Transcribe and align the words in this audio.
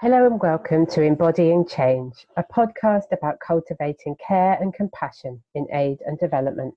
Hello 0.00 0.26
and 0.26 0.40
welcome 0.40 0.86
to 0.86 1.02
Embodying 1.02 1.64
Change, 1.68 2.26
a 2.36 2.42
podcast 2.42 3.12
about 3.12 3.38
cultivating 3.38 4.16
care 4.16 4.58
and 4.60 4.74
compassion 4.74 5.40
in 5.54 5.68
aid 5.72 5.98
and 6.04 6.18
development. 6.18 6.74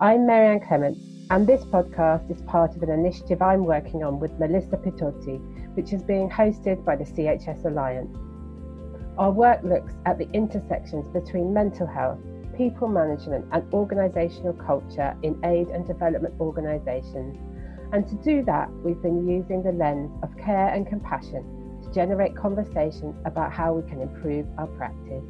I'm 0.00 0.26
Marianne 0.26 0.66
Clement, 0.66 0.96
and 1.30 1.46
this 1.46 1.62
podcast 1.66 2.30
is 2.34 2.40
part 2.42 2.74
of 2.74 2.82
an 2.82 2.88
initiative 2.88 3.42
I'm 3.42 3.66
working 3.66 4.02
on 4.02 4.18
with 4.18 4.32
Melissa 4.40 4.78
Pitotti, 4.78 5.76
which 5.76 5.92
is 5.92 6.02
being 6.02 6.30
hosted 6.30 6.82
by 6.86 6.96
the 6.96 7.04
CHS 7.04 7.66
Alliance. 7.66 8.16
Our 9.18 9.30
work 9.30 9.62
looks 9.62 9.92
at 10.06 10.16
the 10.16 10.28
intersections 10.32 11.06
between 11.08 11.52
mental 11.52 11.86
health, 11.86 12.18
people 12.56 12.88
management, 12.88 13.44
and 13.52 13.62
organisational 13.72 14.58
culture 14.66 15.14
in 15.22 15.38
aid 15.44 15.68
and 15.68 15.86
development 15.86 16.34
organisations. 16.40 17.36
And 17.92 18.08
to 18.08 18.14
do 18.24 18.42
that, 18.46 18.72
we've 18.82 19.02
been 19.02 19.28
using 19.28 19.62
the 19.62 19.72
lens 19.72 20.10
of 20.22 20.34
care 20.38 20.68
and 20.68 20.86
compassion 20.86 21.61
generate 21.92 22.36
conversation 22.36 23.14
about 23.24 23.52
how 23.52 23.74
we 23.74 23.88
can 23.88 24.00
improve 24.00 24.46
our 24.58 24.66
practice. 24.68 25.24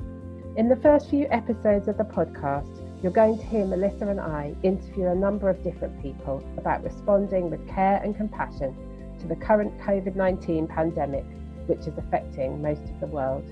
In 0.57 0.69
the 0.69 0.77
first 0.77 1.09
few 1.09 1.27
episodes 1.31 1.89
of 1.89 1.97
the 1.97 2.05
podcast, 2.05 2.69
you're 3.03 3.11
going 3.11 3.39
to 3.39 3.45
hear 3.45 3.65
Melissa 3.65 4.07
and 4.07 4.21
I 4.21 4.55
interview 4.63 5.07
a 5.09 5.15
number 5.15 5.49
of 5.49 5.63
different 5.65 6.01
people 6.01 6.45
about 6.57 6.85
responding 6.85 7.51
with 7.51 7.67
care 7.67 8.01
and 8.05 8.17
compassion 8.17 8.77
to 9.19 9.27
the 9.27 9.35
current 9.35 9.77
COVID 9.79 10.15
19 10.15 10.69
pandemic, 10.69 11.25
which 11.67 11.87
is 11.87 11.99
affecting 11.99 12.63
most 12.63 12.83
of 12.83 13.01
the 13.01 13.07
world. 13.07 13.45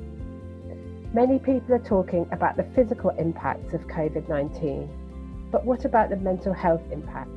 Many 1.12 1.38
people 1.40 1.74
are 1.74 1.80
talking 1.80 2.28
about 2.30 2.56
the 2.56 2.64
physical 2.74 3.10
impacts 3.10 3.74
of 3.74 3.80
COVID 3.88 4.28
19, 4.28 5.48
but 5.50 5.64
what 5.64 5.84
about 5.84 6.10
the 6.10 6.16
mental 6.16 6.52
health 6.52 6.82
impacts? 6.92 7.30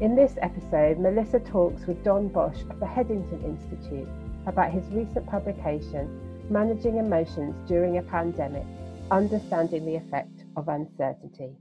In 0.00 0.14
this 0.14 0.34
episode, 0.40 1.00
Melissa 1.00 1.40
talks 1.40 1.86
with 1.86 2.04
Don 2.04 2.28
Bosch 2.28 2.60
of 2.70 2.78
the 2.78 2.86
Headington 2.86 3.42
Institute 3.42 4.08
about 4.48 4.72
his 4.72 4.84
recent 4.90 5.26
publication, 5.26 6.08
Managing 6.50 6.96
Emotions 6.96 7.54
During 7.68 7.98
a 7.98 8.02
Pandemic 8.02 8.64
Understanding 9.10 9.84
the 9.84 9.96
Effect 9.96 10.44
of 10.56 10.68
Uncertainty. 10.68 11.54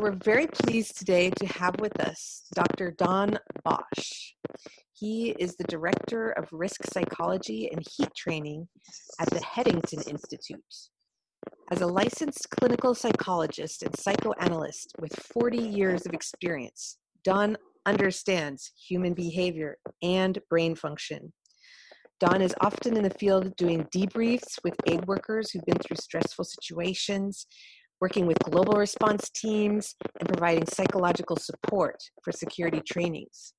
We're 0.00 0.12
very 0.12 0.46
pleased 0.46 0.98
today 0.98 1.30
to 1.30 1.46
have 1.46 1.78
with 1.78 2.00
us 2.00 2.46
Dr. 2.54 2.92
Don 2.92 3.38
Bosch. 3.62 4.32
He 4.92 5.30
is 5.38 5.54
the 5.56 5.64
Director 5.64 6.30
of 6.30 6.48
Risk 6.50 6.82
Psychology 6.92 7.70
and 7.70 7.84
HEAT 7.96 8.14
Training 8.16 8.66
at 9.20 9.28
the 9.30 9.40
Headington 9.40 10.00
Institute. 10.08 10.60
As 11.70 11.80
a 11.80 11.86
licensed 11.86 12.48
clinical 12.50 12.94
psychologist 12.94 13.82
and 13.82 13.94
psychoanalyst 13.98 14.94
with 14.98 15.14
40 15.14 15.58
years 15.58 16.06
of 16.06 16.14
experience, 16.14 16.98
Don 17.22 17.56
understands 17.86 18.72
human 18.76 19.14
behavior 19.14 19.76
and 20.02 20.38
brain 20.48 20.74
function. 20.74 21.32
Don 22.20 22.40
is 22.40 22.54
often 22.60 22.96
in 22.96 23.02
the 23.02 23.10
field 23.10 23.54
doing 23.56 23.86
debriefs 23.94 24.58
with 24.62 24.74
aid 24.86 25.04
workers 25.06 25.50
who've 25.50 25.64
been 25.64 25.78
through 25.78 25.96
stressful 25.96 26.44
situations, 26.44 27.46
working 28.00 28.26
with 28.26 28.38
global 28.38 28.74
response 28.74 29.30
teams, 29.30 29.94
and 30.20 30.28
providing 30.28 30.66
psychological 30.66 31.36
support 31.36 31.96
for 32.22 32.32
security 32.32 32.80
trainings. 32.86 33.54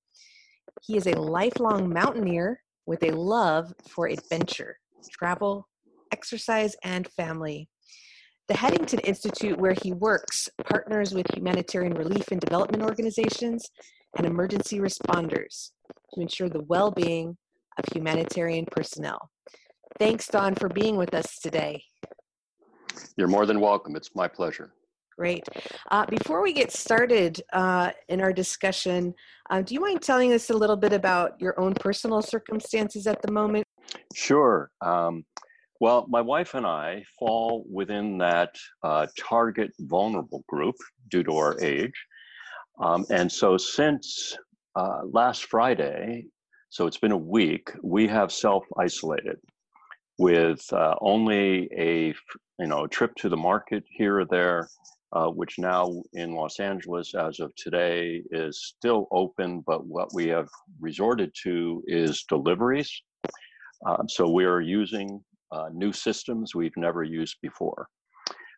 He 0.81 0.97
is 0.97 1.07
a 1.07 1.19
lifelong 1.19 1.91
mountaineer 1.91 2.61
with 2.85 3.03
a 3.03 3.11
love 3.11 3.73
for 3.89 4.07
adventure, 4.07 4.77
travel, 5.11 5.67
exercise, 6.11 6.75
and 6.83 7.07
family. 7.09 7.69
The 8.47 8.57
Headington 8.57 8.99
Institute, 8.99 9.57
where 9.57 9.75
he 9.81 9.91
works, 9.91 10.47
partners 10.65 11.13
with 11.13 11.25
humanitarian 11.33 11.93
relief 11.93 12.31
and 12.31 12.39
development 12.39 12.83
organizations 12.83 13.67
and 14.15 14.25
emergency 14.25 14.79
responders 14.79 15.71
to 16.13 16.21
ensure 16.21 16.49
the 16.49 16.61
well 16.61 16.91
being 16.91 17.37
of 17.77 17.85
humanitarian 17.93 18.65
personnel. 18.71 19.29
Thanks, 19.99 20.27
Don, 20.27 20.55
for 20.55 20.69
being 20.69 20.95
with 20.95 21.13
us 21.13 21.39
today. 21.39 21.83
You're 23.17 23.27
more 23.27 23.45
than 23.45 23.59
welcome. 23.59 23.95
It's 23.95 24.15
my 24.15 24.27
pleasure. 24.27 24.73
Great. 25.17 25.43
Uh, 25.91 26.05
before 26.07 26.41
we 26.41 26.51
get 26.51 26.73
started 26.73 27.41
uh, 27.53 27.91
in 28.09 28.19
our 28.19 28.33
discussion, 28.33 29.13
uh, 29.49 29.61
do 29.61 29.73
you 29.73 29.79
mind 29.79 30.01
telling 30.01 30.33
us 30.33 30.49
a 30.49 30.53
little 30.53 30.75
bit 30.75 30.91
about 30.91 31.39
your 31.39 31.57
own 31.57 31.73
personal 31.73 32.21
circumstances 32.21 33.07
at 33.07 33.21
the 33.21 33.31
moment? 33.31 33.65
Sure. 34.13 34.69
Um, 34.81 35.23
well, 35.79 36.05
my 36.09 36.19
wife 36.19 36.53
and 36.53 36.65
I 36.65 37.05
fall 37.17 37.65
within 37.71 38.17
that 38.17 38.55
uh, 38.83 39.07
target 39.17 39.71
vulnerable 39.79 40.43
group 40.47 40.75
due 41.09 41.23
to 41.23 41.33
our 41.37 41.61
age. 41.61 41.93
Um, 42.79 43.05
and 43.09 43.31
so 43.31 43.57
since 43.57 44.37
uh, 44.75 45.01
last 45.11 45.45
Friday, 45.45 46.25
so 46.69 46.87
it's 46.87 46.97
been 46.97 47.11
a 47.11 47.17
week, 47.17 47.71
we 47.83 48.07
have 48.07 48.31
self-isolated 48.31 49.37
with 50.17 50.61
uh, 50.73 50.95
only 51.01 51.69
a 51.77 52.13
you 52.59 52.67
know 52.67 52.87
trip 52.87 53.15
to 53.15 53.29
the 53.29 53.37
market 53.37 53.83
here 53.89 54.19
or 54.19 54.25
there, 54.25 54.67
uh, 55.13 55.27
which 55.27 55.57
now 55.57 55.89
in 56.13 56.33
Los 56.33 56.59
Angeles 56.59 57.13
as 57.15 57.39
of 57.39 57.53
today 57.55 58.21
is 58.31 58.73
still 58.77 59.07
open, 59.11 59.63
but 59.65 59.85
what 59.85 60.13
we 60.13 60.27
have 60.27 60.47
resorted 60.79 61.31
to 61.43 61.81
is 61.87 62.25
deliveries. 62.27 62.91
Um, 63.85 64.07
so 64.07 64.29
we 64.29 64.45
are 64.45 64.61
using 64.61 65.21
uh, 65.51 65.69
new 65.73 65.93
systems 65.93 66.55
we've 66.55 66.75
never 66.77 67.03
used 67.03 67.37
before. 67.41 67.87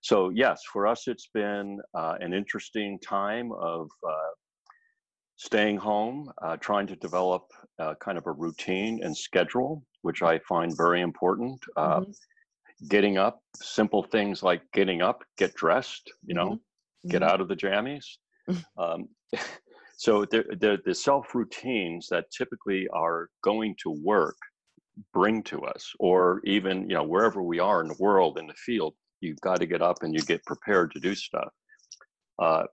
So 0.02 0.30
yes, 0.30 0.62
for 0.72 0.88
us, 0.88 1.08
it's 1.08 1.30
been 1.34 1.80
uh, 1.94 2.16
an 2.20 2.34
interesting 2.34 3.00
time 3.00 3.52
of 3.52 3.90
uh, 4.08 4.32
staying 5.36 5.78
home, 5.78 6.32
uh, 6.42 6.58
trying 6.58 6.88
to 6.88 6.96
develop 6.98 7.44
uh, 7.80 7.94
kind 8.00 8.18
of 8.18 8.26
a 8.28 8.32
routine 8.32 9.02
and 9.04 9.16
schedule, 9.16 9.84
which 10.02 10.22
I 10.22 10.40
find 10.40 10.76
very 10.76 11.02
important. 11.02 11.60
Uh, 11.76 12.02
mm-hmm. 12.02 12.12
Getting 12.90 13.18
up, 13.18 13.42
simple 13.56 14.04
things 14.04 14.44
like 14.44 14.62
getting 14.74 15.02
up, 15.02 15.24
get 15.38 15.54
dressed, 15.56 16.12
you 16.26 16.36
know, 16.36 16.52
mm-hmm. 16.52 17.10
get 17.10 17.22
mm-hmm. 17.22 17.32
out 17.32 17.42
of 17.42 17.48
the 17.48 17.56
jammies. 17.56 18.06
um, 18.78 19.08
so 19.98 20.26
the, 20.26 20.44
the, 20.60 20.78
the 20.86 20.94
self 20.94 21.34
routines 21.34 22.08
that 22.10 22.26
typically 22.32 22.88
are 22.94 23.30
going 23.44 23.76
to 23.84 23.90
work 24.04 24.38
bring 25.14 25.44
to 25.44 25.64
us, 25.64 25.92
or 26.00 26.42
even 26.44 26.90
you 26.90 26.96
know 26.96 27.04
wherever 27.04 27.44
we 27.44 27.60
are 27.60 27.82
in 27.82 27.88
the 27.88 27.96
world 28.00 28.38
in 28.38 28.48
the 28.48 28.54
field, 28.54 28.94
you've 29.22 29.42
got 29.42 29.60
to 29.60 29.66
get 29.66 29.82
up 29.82 30.04
and 30.04 30.14
you 30.14 30.22
get 30.22 30.44
prepared 30.46 30.92
to 30.92 31.00
do 31.00 31.16
stuff. 31.16 31.50
Uh, 32.40 32.64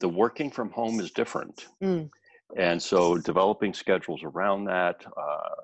the 0.00 0.08
working 0.08 0.50
from 0.50 0.70
home 0.70 1.00
is 1.00 1.10
different. 1.10 1.66
Mm. 1.82 2.08
And 2.56 2.82
so 2.82 3.18
developing 3.18 3.74
schedules 3.74 4.22
around 4.24 4.64
that. 4.64 5.04
Uh, 5.06 5.54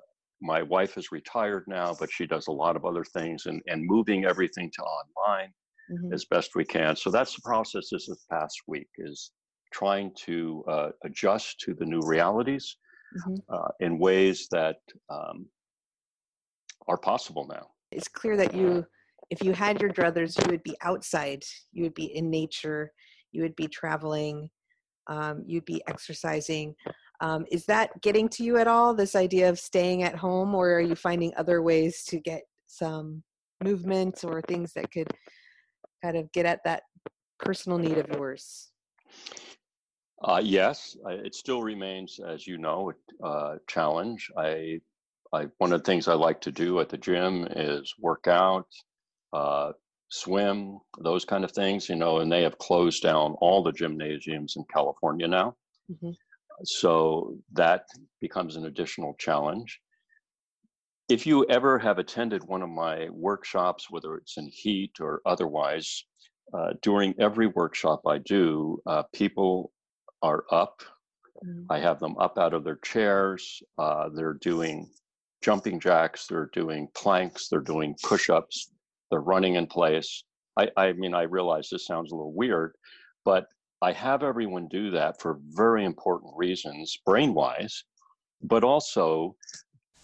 my 0.41 0.61
wife 0.61 0.97
is 0.97 1.11
retired 1.11 1.63
now, 1.67 1.95
but 1.99 2.11
she 2.11 2.27
does 2.27 2.47
a 2.47 2.51
lot 2.51 2.75
of 2.75 2.85
other 2.85 3.03
things 3.03 3.47
and, 3.47 3.61
and 3.67 3.83
moving 3.85 4.25
everything 4.25 4.71
to 4.73 4.83
online 4.83 5.51
mm-hmm. 5.91 6.13
as 6.13 6.25
best 6.25 6.51
we 6.55 6.63
can. 6.63 6.95
So 6.95 7.09
that's 7.09 7.35
the 7.35 7.41
process 7.41 7.89
this 7.91 8.07
past 8.31 8.61
week 8.67 8.87
is 8.97 9.31
trying 9.73 10.11
to 10.25 10.63
uh, 10.69 10.89
adjust 11.03 11.59
to 11.61 11.73
the 11.73 11.85
new 11.85 12.01
realities 12.05 12.77
mm-hmm. 13.17 13.35
uh, 13.53 13.69
in 13.79 13.99
ways 13.99 14.47
that 14.51 14.77
um, 15.09 15.47
are 16.87 16.97
possible 16.97 17.47
now. 17.49 17.67
It's 17.91 18.07
clear 18.07 18.37
that 18.37 18.53
you 18.53 18.85
if 19.29 19.43
you 19.43 19.53
had 19.53 19.81
your 19.81 19.91
druthers, 19.91 20.41
you 20.41 20.49
would 20.51 20.63
be 20.63 20.75
outside, 20.81 21.43
you 21.71 21.83
would 21.83 21.93
be 21.93 22.15
in 22.15 22.29
nature, 22.29 22.91
you 23.31 23.41
would 23.41 23.55
be 23.55 23.67
traveling, 23.67 24.49
um, 25.07 25.43
you'd 25.45 25.65
be 25.65 25.81
exercising. 25.87 26.75
Um, 27.19 27.45
is 27.51 27.65
that 27.65 28.01
getting 28.01 28.29
to 28.29 28.43
you 28.43 28.57
at 28.57 28.67
all, 28.67 28.93
this 28.93 29.15
idea 29.15 29.49
of 29.49 29.59
staying 29.59 30.03
at 30.03 30.15
home, 30.15 30.53
or 30.53 30.73
are 30.73 30.81
you 30.81 30.95
finding 30.95 31.33
other 31.35 31.61
ways 31.61 32.03
to 32.05 32.19
get 32.19 32.43
some 32.67 33.23
movement 33.63 34.23
or 34.23 34.41
things 34.41 34.73
that 34.73 34.91
could 34.91 35.11
kind 36.03 36.17
of 36.17 36.31
get 36.31 36.45
at 36.45 36.63
that 36.63 36.83
personal 37.39 37.79
need 37.79 37.97
of 37.97 38.07
yours? 38.09 38.71
Uh, 40.23 40.41
yes, 40.43 40.97
it 41.07 41.35
still 41.35 41.61
remains, 41.61 42.19
as 42.25 42.47
you 42.47 42.57
know, 42.57 42.91
a 43.23 43.25
uh, 43.25 43.55
challenge. 43.67 44.31
I, 44.37 44.79
I, 45.33 45.45
one 45.57 45.73
of 45.73 45.79
the 45.79 45.85
things 45.85 46.07
I 46.07 46.13
like 46.13 46.41
to 46.41 46.51
do 46.51 46.79
at 46.79 46.89
the 46.89 46.97
gym 46.97 47.47
is 47.51 47.93
work 47.99 48.27
out, 48.27 48.67
uh, 49.33 49.71
swim, 50.09 50.79
those 50.99 51.25
kind 51.25 51.43
of 51.43 51.51
things, 51.51 51.89
you 51.89 51.95
know, 51.95 52.19
and 52.19 52.31
they 52.31 52.43
have 52.43 52.57
closed 52.57 53.03
down 53.03 53.35
all 53.41 53.61
the 53.61 53.71
gymnasiums 53.71 54.55
in 54.55 54.63
California 54.73 55.27
now. 55.27 55.55
Mm-hmm. 55.91 56.11
So 56.63 57.37
that 57.53 57.85
becomes 58.21 58.55
an 58.55 58.65
additional 58.65 59.15
challenge. 59.19 59.79
If 61.09 61.25
you 61.25 61.45
ever 61.45 61.79
have 61.79 61.99
attended 61.99 62.43
one 62.43 62.61
of 62.61 62.69
my 62.69 63.09
workshops, 63.09 63.89
whether 63.89 64.15
it's 64.15 64.37
in 64.37 64.49
HEAT 64.51 64.97
or 64.99 65.21
otherwise, 65.25 66.03
uh, 66.53 66.73
during 66.81 67.13
every 67.19 67.47
workshop 67.47 68.01
I 68.07 68.17
do, 68.19 68.81
uh, 68.85 69.03
people 69.13 69.71
are 70.21 70.45
up. 70.51 70.81
Mm-hmm. 71.45 71.71
I 71.71 71.79
have 71.79 71.99
them 71.99 72.17
up 72.17 72.37
out 72.37 72.53
of 72.53 72.63
their 72.63 72.77
chairs. 72.77 73.61
Uh, 73.77 74.09
they're 74.13 74.33
doing 74.33 74.89
jumping 75.43 75.79
jacks, 75.79 76.25
they're 76.27 76.49
doing 76.53 76.87
planks, 76.95 77.47
they're 77.47 77.59
doing 77.59 77.95
push 78.03 78.29
ups, 78.29 78.71
they're 79.09 79.19
running 79.21 79.55
in 79.55 79.67
place. 79.67 80.23
I, 80.57 80.69
I 80.77 80.93
mean, 80.93 81.13
I 81.13 81.23
realize 81.23 81.69
this 81.69 81.85
sounds 81.85 82.11
a 82.11 82.15
little 82.15 82.33
weird, 82.33 82.73
but 83.25 83.47
I 83.81 83.91
have 83.91 84.23
everyone 84.23 84.67
do 84.67 84.89
that 84.91 85.21
for 85.21 85.39
very 85.49 85.85
important 85.85 86.33
reasons, 86.35 86.97
brain 87.05 87.33
wise, 87.33 87.83
but 88.41 88.63
also 88.63 89.35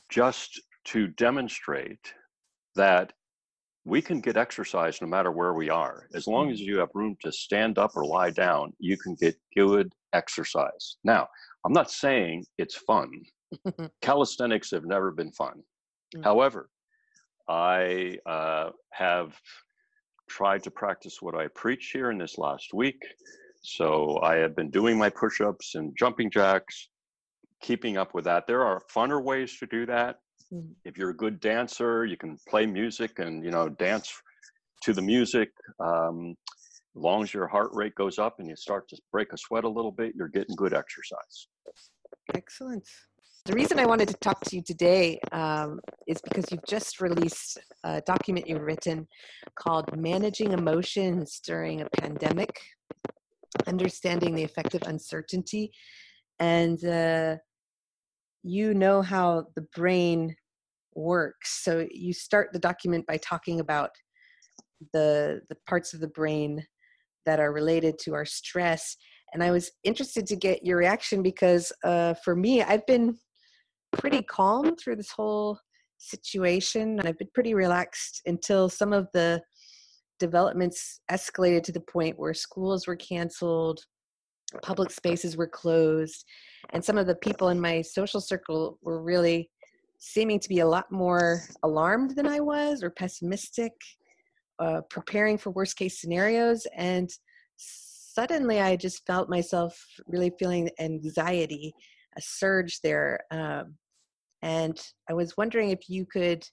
just 0.10 0.62
to 0.86 1.08
demonstrate 1.08 2.14
that 2.76 3.14
we 3.86 4.02
can 4.02 4.22
get 4.22 4.38
exercise 4.38 5.02
no 5.02 5.08
matter 5.08 5.32
where 5.32 5.54
we 5.54 5.70
are. 5.70 6.08
As 6.14 6.28
long 6.28 6.50
as 6.52 6.62
you 6.62 6.78
have 6.78 6.90
room 6.94 7.18
to 7.24 7.32
stand 7.32 7.78
up 7.78 7.96
or 7.96 8.06
lie 8.06 8.30
down, 8.30 8.74
you 8.80 8.98
can 8.98 9.16
get 9.16 9.36
good 9.56 9.92
exercise. 10.14 10.98
Now, 11.04 11.28
I'm 11.66 11.74
not 11.74 11.92
saying 11.92 12.46
it's 12.58 12.76
fun. 12.76 13.12
Calisthenics 14.02 14.72
have 14.72 14.86
never 14.86 15.12
been 15.12 15.32
fun. 15.32 15.62
Mm. 16.16 16.24
However, 16.24 16.70
I 17.48 18.18
uh, 18.26 18.70
have 18.92 19.34
tried 20.30 20.64
to 20.64 20.72
practice 20.72 21.22
what 21.22 21.36
I 21.36 21.48
preach 21.56 21.92
here 21.94 22.12
in 22.12 22.18
this 22.18 22.38
last 22.38 22.74
week. 22.74 23.02
So 23.62 24.20
I 24.22 24.36
have 24.36 24.56
been 24.56 24.70
doing 24.70 24.98
my 24.98 25.10
push 25.10 25.42
ups 25.42 25.76
and 25.76 25.96
jumping 25.98 26.30
jacks, 26.30 26.90
keeping 27.62 27.98
up 27.98 28.14
with 28.14 28.26
that. 28.26 28.46
There 28.48 28.64
are 28.64 28.82
funner 28.94 29.24
ways 29.24 29.58
to 29.60 29.68
do 29.68 29.86
that. 29.86 30.18
Mm. 30.52 30.72
If 30.84 30.98
you're 30.98 31.12
a 31.12 31.16
good 31.16 31.40
dancer, 31.40 32.06
you 32.06 32.18
can 32.18 32.38
play 32.48 32.66
music 32.66 33.20
and 33.20 33.44
you 33.44 33.52
know 33.52 33.70
dance 33.70 34.12
to 34.84 34.94
the 34.94 35.02
music. 35.02 35.50
Um, 35.80 36.36
as 36.96 37.02
long 37.02 37.24
as 37.24 37.34
your 37.34 37.48
heart 37.48 37.72
rate 37.74 37.96
goes 37.96 38.20
up 38.20 38.36
and 38.40 38.48
you 38.48 38.56
start 38.56 38.88
to 38.90 38.98
break 39.12 39.34
a 39.34 39.38
sweat 39.38 39.64
a 39.64 39.70
little 39.70 39.92
bit, 39.92 40.14
you're 40.16 40.28
getting 40.28 40.56
good 40.56 40.74
exercise. 40.74 41.48
Excellent. 42.36 42.88
The 43.46 43.54
reason 43.56 43.78
I 43.78 43.86
wanted 43.86 44.08
to 44.08 44.14
talk 44.14 44.40
to 44.40 44.56
you 44.56 44.62
today 44.62 45.20
um, 45.34 45.82
is 46.08 46.22
because 46.22 46.46
you've 46.50 46.66
just 46.66 47.02
released 47.02 47.60
a 47.84 48.00
document 48.00 48.48
you've 48.48 48.62
written 48.62 49.06
called 49.60 49.94
Managing 49.98 50.54
Emotions 50.54 51.42
During 51.46 51.82
a 51.82 51.90
Pandemic 51.90 52.58
Understanding 53.68 54.34
the 54.34 54.46
Effect 54.46 54.76
of 54.76 54.84
Uncertainty. 54.84 55.74
And 56.40 56.86
uh, 56.86 57.36
you 58.44 58.74
know 58.74 59.02
how 59.02 59.48
the 59.58 59.68
brain 59.76 60.34
works. 60.96 61.66
So 61.66 61.86
you 61.92 62.14
start 62.14 62.54
the 62.54 62.60
document 62.60 63.06
by 63.08 63.18
talking 63.18 63.60
about 63.60 63.90
the, 64.94 65.42
the 65.50 65.58
parts 65.68 65.94
of 65.94 66.00
the 66.00 66.08
brain 66.08 66.66
that 67.26 67.42
are 67.42 67.52
related 67.52 68.00
to 68.04 68.14
our 68.14 68.26
stress. 68.26 68.96
And 69.34 69.44
I 69.44 69.52
was 69.52 69.70
interested 69.84 70.28
to 70.28 70.38
get 70.38 70.66
your 70.66 70.78
reaction 70.78 71.22
because 71.22 71.74
uh, 71.84 72.14
for 72.24 72.38
me, 72.38 72.62
I've 72.62 72.86
been 72.86 73.18
pretty 73.94 74.22
calm 74.22 74.76
through 74.76 74.98
this 74.98 75.12
whole 75.12 75.58
situation. 75.98 77.00
I've 77.00 77.18
been 77.18 77.30
pretty 77.34 77.54
relaxed 77.54 78.22
until 78.26 78.70
some 78.70 78.94
of 78.94 79.08
the 79.14 79.42
developments 80.20 81.00
escalated 81.12 81.64
to 81.64 81.72
the 81.72 81.80
point 81.82 82.20
where 82.20 82.34
schools 82.34 82.88
were 82.88 82.96
canceled, 82.96 83.80
public 84.62 84.92
spaces 84.92 85.36
were 85.36 85.48
closed, 85.48 86.26
and 86.72 86.84
some 86.84 86.98
of 86.98 87.08
the 87.08 87.16
people 87.16 87.50
in 87.50 87.60
my 87.60 87.82
social 87.82 88.22
circle 88.22 88.78
were 88.82 89.02
really 89.02 89.50
seeming 90.00 90.40
to 90.40 90.50
be 90.50 90.60
a 90.60 90.68
lot 90.68 90.92
more 90.92 91.42
alarmed 91.64 92.16
than 92.16 92.28
I 92.28 92.40
was 92.40 92.84
or 92.84 92.90
pessimistic, 92.90 93.72
uh, 94.60 94.82
preparing 94.90 95.38
for 95.38 95.52
worst 95.52 95.78
case 95.78 96.00
scenarios. 96.00 96.68
And 96.76 97.10
suddenly 97.58 98.60
I 98.60 98.76
just 98.76 99.06
felt 99.06 99.30
myself 99.30 99.82
really 100.08 100.32
feeling 100.38 100.70
anxiety, 100.80 101.74
a 102.18 102.22
surge 102.22 102.82
there. 102.82 103.20
Um, 103.32 103.76
and 104.44 104.80
I 105.10 105.14
was 105.14 105.36
wondering 105.38 105.72
if 105.72 105.90
you 105.90 106.06
could 106.06 106.44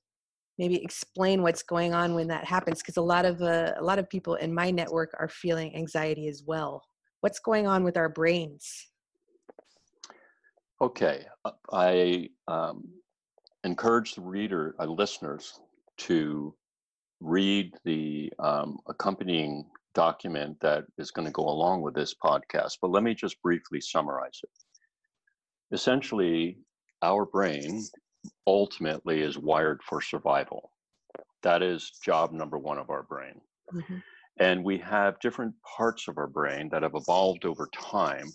maybe 0.58 0.82
explain 0.82 1.42
what's 1.42 1.62
going 1.62 1.92
on 1.92 2.14
when 2.14 2.28
that 2.28 2.44
happens, 2.44 2.80
because 2.80 2.96
a 2.96 3.02
lot 3.02 3.24
of 3.24 3.42
uh, 3.42 3.72
a 3.78 3.84
lot 3.84 3.98
of 3.98 4.08
people 4.08 4.36
in 4.36 4.54
my 4.54 4.70
network 4.70 5.10
are 5.18 5.28
feeling 5.28 5.76
anxiety 5.76 6.28
as 6.28 6.42
well. 6.46 6.82
What's 7.20 7.40
going 7.40 7.66
on 7.66 7.84
with 7.84 7.96
our 7.96 8.08
brains? 8.08 8.64
Okay, 10.80 11.26
uh, 11.44 11.50
I 11.72 12.30
um, 12.48 12.88
encourage 13.64 14.14
the 14.14 14.22
reader, 14.22 14.74
uh, 14.78 14.86
listeners, 14.86 15.60
to 15.98 16.54
read 17.20 17.74
the 17.84 18.32
um, 18.38 18.78
accompanying 18.88 19.66
document 19.94 20.56
that 20.60 20.84
is 20.96 21.10
going 21.10 21.26
to 21.26 21.32
go 21.32 21.42
along 21.42 21.82
with 21.82 21.94
this 21.94 22.14
podcast. 22.24 22.78
But 22.80 22.92
let 22.92 23.02
me 23.02 23.14
just 23.14 23.42
briefly 23.42 23.80
summarize 23.80 24.40
it. 24.42 24.50
Essentially, 25.72 26.56
our 27.02 27.24
brain 27.26 27.84
ultimately 28.46 29.20
is 29.20 29.38
wired 29.38 29.80
for 29.82 30.00
survival. 30.00 30.72
That 31.42 31.62
is 31.62 31.92
job 32.04 32.32
number 32.32 32.58
one 32.58 32.78
of 32.78 32.90
our 32.90 33.02
brain. 33.02 33.40
Mm-hmm. 33.72 33.96
And 34.38 34.64
we 34.64 34.78
have 34.78 35.20
different 35.20 35.54
parts 35.76 36.08
of 36.08 36.18
our 36.18 36.26
brain 36.26 36.68
that 36.70 36.82
have 36.82 36.94
evolved 36.94 37.44
over 37.44 37.68
time 37.72 38.26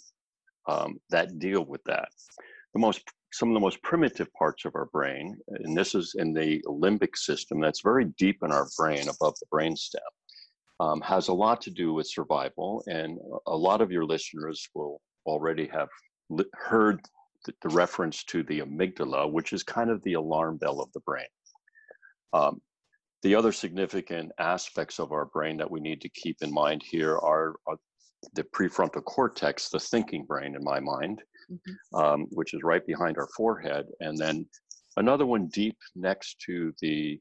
um, 0.67 0.99
that 1.09 1.39
deal 1.39 1.65
with 1.65 1.83
that. 1.85 2.09
The 2.73 2.79
most, 2.79 3.01
some 3.33 3.49
of 3.49 3.53
the 3.53 3.59
most 3.59 3.81
primitive 3.81 4.31
parts 4.33 4.65
of 4.65 4.75
our 4.75 4.85
brain, 4.85 5.37
and 5.47 5.75
this 5.77 5.95
is 5.95 6.15
in 6.17 6.33
the 6.33 6.61
limbic 6.67 7.15
system 7.15 7.59
that's 7.59 7.81
very 7.81 8.05
deep 8.17 8.37
in 8.43 8.51
our 8.51 8.67
brain 8.77 9.07
above 9.07 9.35
the 9.39 9.47
brainstem, 9.51 9.99
um, 10.79 11.01
has 11.01 11.27
a 11.27 11.33
lot 11.33 11.61
to 11.61 11.71
do 11.71 11.93
with 11.93 12.07
survival. 12.07 12.83
And 12.87 13.17
a 13.47 13.55
lot 13.55 13.81
of 13.81 13.91
your 13.91 14.05
listeners 14.05 14.67
will 14.73 15.01
already 15.25 15.67
have 15.67 15.89
heard 16.53 17.01
the, 17.45 17.53
the, 17.61 17.69
reference 17.69 18.23
to 18.25 18.43
the 18.43 18.59
amygdala, 18.59 19.31
which 19.31 19.53
is 19.53 19.63
kind 19.63 19.89
of 19.89 20.01
the 20.03 20.13
alarm 20.13 20.57
bell 20.57 20.81
of 20.81 20.91
the 20.93 20.99
brain. 21.01 21.25
Um, 22.33 22.61
the 23.23 23.35
other 23.35 23.51
significant 23.51 24.31
aspects 24.39 24.99
of 24.99 25.11
our 25.11 25.25
brain 25.25 25.57
that 25.57 25.69
we 25.69 25.79
need 25.79 26.01
to 26.01 26.09
keep 26.09 26.37
in 26.41 26.53
mind 26.53 26.83
here 26.83 27.17
are, 27.17 27.55
are 27.65 27.77
the 28.33 28.43
prefrontal 28.43 29.03
cortex, 29.03 29.69
the 29.69 29.79
thinking 29.79 30.25
brain 30.25 30.55
in 30.55 30.63
my 30.63 30.79
mind, 30.79 31.21
mm-hmm. 31.51 31.95
um, 31.95 32.27
which 32.31 32.53
is 32.53 32.61
right 32.63 32.85
behind 32.85 33.17
our 33.17 33.27
forehead. 33.35 33.85
And 33.99 34.17
then 34.17 34.45
another 34.97 35.25
one 35.25 35.47
deep 35.47 35.77
next 35.95 36.39
to 36.45 36.73
the 36.81 37.19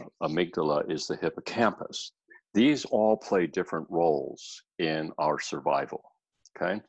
uh, 0.00 0.28
amygdala 0.28 0.90
is 0.90 1.06
the 1.06 1.16
hippocampus. 1.16 2.12
These 2.52 2.84
all 2.84 3.16
play 3.16 3.46
different 3.48 3.86
roles 3.90 4.62
in 4.78 5.10
our 5.18 5.40
survival. 5.40 6.02
Okay. 6.56 6.80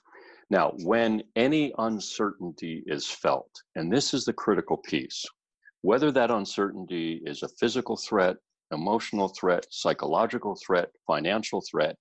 Now, 0.50 0.74
when 0.84 1.24
any 1.36 1.74
uncertainty 1.78 2.84
is 2.86 3.08
felt, 3.08 3.50
and 3.76 3.92
this 3.92 4.14
is 4.14 4.26
the 4.26 4.34
critical 4.34 4.78
piece, 4.78 5.26
whether 5.82 6.12
that 6.12 6.32
uncertainty 6.32 7.22
is 7.26 7.44
a 7.44 7.48
physical 7.48 7.98
threat, 7.98 8.38
emotional 8.72 9.28
threat, 9.30 9.66
psychological 9.70 10.56
threat, 10.66 10.90
financial 11.08 11.64
threat, 11.70 11.96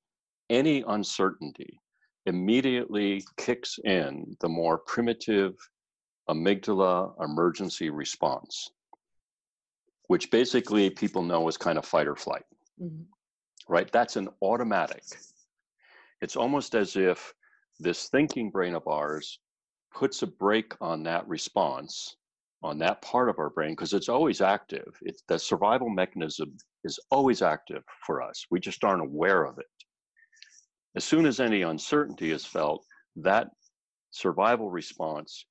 any 0.50 0.84
uncertainty 0.88 1.80
immediately 2.26 3.22
kicks 3.36 3.78
in 3.84 4.36
the 4.40 4.48
more 4.48 4.78
primitive 4.78 5.54
amygdala 6.28 7.12
emergency 7.22 7.90
response, 7.90 8.70
which 10.08 10.30
basically 10.30 10.90
people 10.90 11.22
know 11.22 11.46
as 11.48 11.56
kind 11.56 11.78
of 11.78 11.84
fight 11.84 12.08
or 12.08 12.16
flight, 12.16 12.44
mm-hmm. 12.80 13.02
right? 13.68 13.90
That's 13.92 14.16
an 14.16 14.28
automatic. 14.42 15.02
It's 16.20 16.36
almost 16.36 16.74
as 16.74 16.96
if 16.96 17.34
this 17.80 18.08
thinking 18.08 18.50
brain 18.50 18.74
of 18.74 18.86
ours 18.86 19.40
puts 19.94 20.22
a 20.22 20.26
brake 20.26 20.74
on 20.80 21.02
that 21.04 21.26
response 21.28 22.16
on 22.62 22.78
that 22.78 23.02
part 23.02 23.28
of 23.28 23.38
our 23.38 23.50
brain 23.50 23.72
because 23.72 23.92
it's 23.92 24.08
always 24.08 24.40
active. 24.40 24.96
It's 25.02 25.22
the 25.28 25.38
survival 25.38 25.90
mechanism 25.90 26.56
is 26.82 26.98
always 27.10 27.42
active 27.42 27.82
for 28.06 28.22
us. 28.22 28.46
We 28.50 28.58
just 28.58 28.82
aren't 28.84 29.02
aware 29.02 29.44
of 29.44 29.58
it. 29.58 29.66
As 30.96 31.04
soon 31.04 31.26
as 31.26 31.40
any 31.40 31.62
uncertainty 31.62 32.30
is 32.30 32.46
felt 32.46 32.84
that 33.16 33.48
survival 34.10 34.70
response 34.70 35.44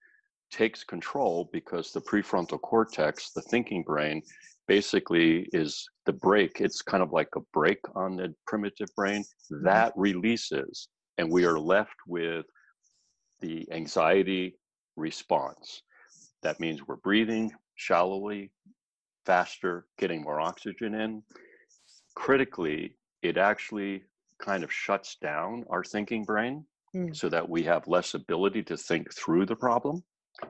takes 0.51 0.84
control 0.84 1.50
because 1.51 1.92
the 1.92 2.01
prefrontal 2.01 2.62
cortex 2.62 3.32
the 3.32 3.42
thinking 3.42 3.84
brain 3.84 4.22
basically 4.68 5.50
is 5.51 5.88
the 6.06 6.13
brake 6.13 6.62
it's 6.62 6.82
kind 6.82 7.01
of 7.01 7.12
like 7.12 7.27
a 7.36 7.42
brake 7.53 7.82
on 7.96 8.15
the 8.15 8.34
primitive 8.46 8.88
brain 8.96 9.22
mm-hmm. 9.22 9.65
that 9.65 9.92
releases 9.96 10.88
and 11.17 11.32
we 11.32 11.46
are 11.46 11.60
left 11.60 11.96
with 12.08 12.46
the 13.39 13.67
anxiety 13.72 14.58
response. 14.96 15.84
That 16.41 16.60
means 16.60 16.88
we're 16.88 16.98
breathing 16.98 17.51
shallowly, 17.75 18.51
faster, 19.25 19.86
getting 19.98 20.22
more 20.22 20.41
oxygen 20.41 20.93
in. 20.96 21.24
Critically, 22.15 22.96
it 23.22 23.38
actually 23.38 24.03
kind 24.39 24.63
of 24.63 24.72
shuts 24.72 25.15
down 25.22 25.63
our 25.70 25.84
thinking 25.84 26.24
brain 26.24 26.65
mm. 26.96 27.15
so 27.15 27.29
that 27.29 27.48
we 27.48 27.63
have 27.63 27.88
less 27.88 28.13
ability 28.13 28.63
to 28.63 28.77
think 28.77 29.13
through 29.13 29.46
the 29.46 29.55
problem. 29.55 30.03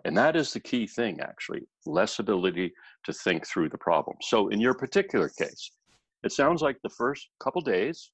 And 0.06 0.18
that 0.18 0.36
is 0.36 0.54
the 0.54 0.60
key 0.60 0.88
thing, 0.88 1.20
actually 1.20 1.68
less 1.86 2.20
ability 2.20 2.74
to 3.04 3.14
think 3.14 3.46
through 3.46 3.70
the 3.70 3.78
problem. 3.78 4.16
So, 4.22 4.48
in 4.48 4.60
your 4.60 4.74
particular 4.74 5.30
case, 5.30 5.72
it 6.24 6.32
sounds 6.32 6.62
like 6.62 6.78
the 6.82 6.90
first 6.90 7.28
couple 7.40 7.62
days, 7.62 8.12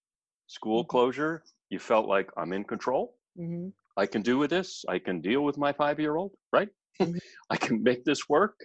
school 0.47 0.83
mm-hmm. 0.83 0.89
closure, 0.89 1.43
you 1.69 1.79
felt 1.79 2.07
like 2.07 2.29
I'm 2.37 2.53
in 2.53 2.63
control. 2.63 3.15
Mm-hmm. 3.39 3.69
I 3.97 4.05
can 4.05 4.21
do 4.21 4.37
with 4.37 4.49
this. 4.49 4.85
I 4.87 4.99
can 4.99 5.21
deal 5.21 5.41
with 5.41 5.57
my 5.57 5.73
five 5.73 5.99
year 5.99 6.15
old, 6.15 6.31
right? 6.51 6.69
Mm-hmm. 7.01 7.17
I 7.49 7.57
can 7.57 7.83
make 7.83 8.03
this 8.05 8.29
work. 8.29 8.55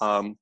Um, 0.00 0.38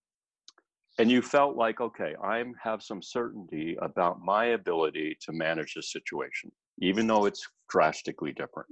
and 0.98 1.10
you 1.10 1.20
felt 1.20 1.56
like, 1.56 1.80
okay, 1.80 2.14
I 2.22 2.42
have 2.62 2.82
some 2.82 3.02
certainty 3.02 3.76
about 3.82 4.20
my 4.20 4.46
ability 4.46 5.18
to 5.22 5.32
manage 5.32 5.74
this 5.74 5.92
situation, 5.92 6.50
even 6.80 7.06
though 7.06 7.26
it's 7.26 7.46
drastically 7.68 8.32
different. 8.32 8.70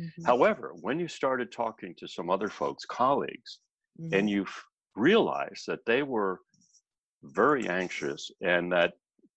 Mm-hmm. 0.00 0.24
However, 0.24 0.74
when 0.80 1.00
you 1.00 1.08
started 1.08 1.50
talking 1.50 1.94
to 1.98 2.06
some 2.06 2.30
other 2.30 2.48
folks, 2.48 2.84
colleagues, 2.84 3.58
and 3.98 4.12
mm-hmm. 4.12 4.28
you 4.28 4.46
realize 4.94 5.64
that 5.66 5.84
they 5.86 6.02
were 6.02 6.40
very 7.22 7.68
anxious 7.68 8.30
and 8.42 8.70
that 8.72 8.92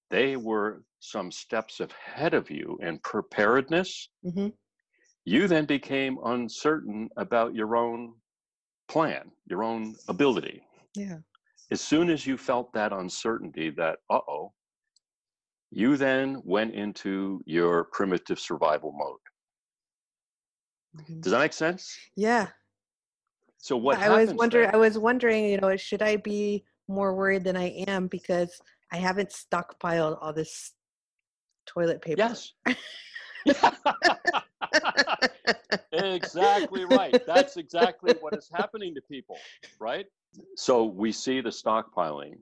they 0.09 0.35
were 0.35 0.83
some 0.99 1.31
steps 1.31 1.79
ahead 1.79 2.33
of 2.33 2.49
you 2.49 2.77
in 2.81 2.99
preparedness, 2.99 4.09
hmm 4.23 4.47
you 5.25 5.47
then 5.47 5.65
became 5.65 6.17
uncertain 6.25 7.07
about 7.17 7.53
your 7.53 7.75
own 7.75 8.15
plan, 8.87 9.29
your 9.45 9.63
own 9.63 9.95
ability. 10.07 10.63
Yeah. 10.95 11.17
As 11.69 11.81
soon 11.81 12.09
as 12.09 12.25
you 12.25 12.35
felt 12.35 12.73
that 12.73 12.91
uncertainty, 12.93 13.69
that, 13.71 13.99
uh 14.09 14.21
oh, 14.27 14.53
you 15.69 15.97
then 15.97 16.41
went 16.45 16.73
into 16.73 17.41
your 17.45 17.83
primitive 17.91 18.39
survival 18.39 18.91
mode. 18.91 19.19
Mhm. 21.05 21.21
Does 21.21 21.31
that 21.31 21.39
make 21.39 21.53
sense? 21.53 21.95
Yeah. 22.15 22.47
So 23.59 23.77
what 23.77 23.99
I 23.99 24.09
was 24.09 24.33
wondering. 24.33 24.69
I 24.73 24.77
was 24.77 24.97
wondering. 24.97 25.45
You 25.45 25.57
know, 25.57 25.75
should 25.75 26.01
I 26.01 26.15
be 26.15 26.63
more 26.87 27.13
worried 27.13 27.43
than 27.43 27.57
I 27.57 27.69
am 27.87 28.07
because 28.07 28.59
I 28.91 28.97
haven't 28.97 29.29
stockpiled 29.29 30.17
all 30.21 30.33
this 30.33 30.73
toilet 31.65 32.01
paper? 32.01 32.17
Yes. 32.17 32.53
exactly 35.93 36.85
right. 36.85 37.15
That's 37.25 37.57
exactly 37.57 38.11
what 38.19 38.35
is 38.35 38.49
happening 38.51 38.95
to 38.95 39.01
people, 39.01 39.39
right? 39.79 40.05
So 40.55 40.83
we 40.83 41.11
see 41.11 41.41
the 41.41 41.49
stockpiling. 41.49 42.35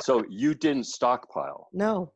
So 0.00 0.24
you 0.28 0.54
didn't 0.54 0.84
stockpile. 0.84 1.68
No. 1.72 2.12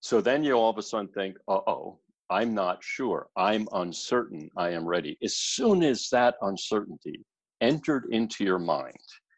So 0.00 0.20
then 0.20 0.44
you 0.44 0.52
all 0.54 0.70
of 0.70 0.78
a 0.78 0.82
sudden 0.82 1.08
think, 1.08 1.36
uh 1.48 1.60
oh, 1.66 1.98
I'm 2.30 2.54
not 2.54 2.82
sure. 2.82 3.28
I'm 3.36 3.68
uncertain. 3.72 4.50
I 4.56 4.70
am 4.70 4.86
ready. 4.86 5.18
As 5.22 5.36
soon 5.36 5.82
as 5.82 6.08
that 6.10 6.36
uncertainty 6.42 7.24
entered 7.60 8.06
into 8.10 8.44
your 8.44 8.58
mind, 8.58 8.96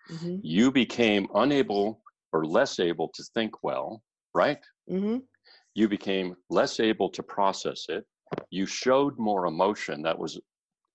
hmm 0.08 0.36
you 0.42 0.72
became 0.72 1.28
unable 1.34 2.02
or 2.32 2.44
less 2.44 2.78
able 2.78 3.08
to 3.14 3.22
think 3.34 3.62
well, 3.62 4.02
right? 4.34 4.60
hmm 4.88 5.18
you 5.74 5.88
became 5.88 6.34
less 6.50 6.80
able 6.80 7.08
to 7.08 7.22
process 7.22 7.86
it. 7.88 8.04
You 8.50 8.66
showed 8.66 9.16
more 9.18 9.46
emotion 9.46 10.02
that 10.02 10.18
was 10.18 10.40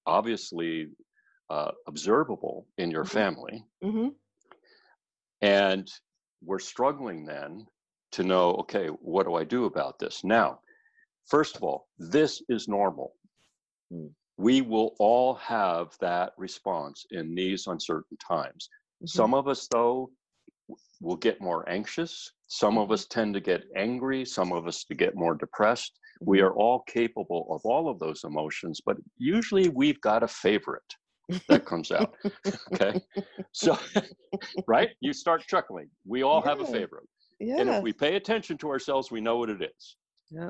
obviously 0.05 0.89
uh, 1.49 1.71
observable 1.87 2.67
in 2.77 2.91
your 2.91 3.05
Mhm. 3.05 3.09
family. 3.09 3.63
hmm 3.81 4.09
And 5.41 5.89
we're 6.41 6.59
struggling 6.59 7.25
then 7.25 7.67
to 8.11 8.23
know 8.23 8.51
okay, 8.55 8.87
what 8.87 9.25
do 9.25 9.35
I 9.35 9.45
do 9.45 9.63
about 9.65 9.97
this? 9.97 10.23
Now, 10.25 10.59
first 11.25 11.55
of 11.55 11.63
all, 11.63 11.87
this 11.97 12.41
is 12.49 12.67
normal. 12.67 13.13
Mm. 13.93 14.13
We 14.37 14.61
will 14.61 14.95
all 14.99 15.35
have 15.35 15.97
that 16.01 16.33
response 16.37 17.05
in 17.11 17.33
these 17.33 17.67
uncertain 17.67 18.17
times. 18.17 18.67
Mm-hmm. 18.97 19.07
Some 19.07 19.33
of 19.33 19.47
us, 19.47 19.67
though, 19.69 20.11
will 21.05 21.15
get 21.15 21.39
more 21.39 21.67
anxious. 21.69 22.31
Some 22.47 22.77
of 22.77 22.89
Mhm. 22.89 22.93
us 22.93 23.05
tend 23.05 23.33
to 23.35 23.39
get 23.39 23.63
angry. 23.75 24.25
Some 24.25 24.51
of 24.51 24.67
us 24.67 24.83
to 24.85 24.95
get 24.95 25.15
more 25.15 25.35
depressed. 25.35 25.99
We 26.19 26.39
Mhm. 26.39 26.43
are 26.45 26.55
all 26.55 26.79
capable 26.81 27.47
of 27.55 27.61
all 27.63 27.87
of 27.89 27.99
those 27.99 28.23
emotions, 28.23 28.81
but 28.83 28.97
usually 29.17 29.69
we've 29.69 30.01
got 30.01 30.23
a 30.23 30.27
favorite 30.27 30.91
that 31.47 31.65
comes 31.65 31.91
out. 31.91 32.15
Okay. 32.73 32.99
So, 33.51 33.77
right? 34.67 34.89
You 34.99 35.13
start 35.13 35.41
chuckling. 35.47 35.89
We 36.05 36.23
all 36.23 36.41
have 36.41 36.59
a 36.59 36.65
favorite. 36.65 37.07
yeah. 37.39 37.59
And 37.59 37.69
if 37.69 37.81
we 37.83 37.93
pay 37.93 38.15
attention 38.15 38.57
to 38.59 38.69
ourselves, 38.69 39.11
we 39.11 39.21
know 39.21 39.37
what 39.37 39.49
it 39.49 39.61
is. 39.61 39.97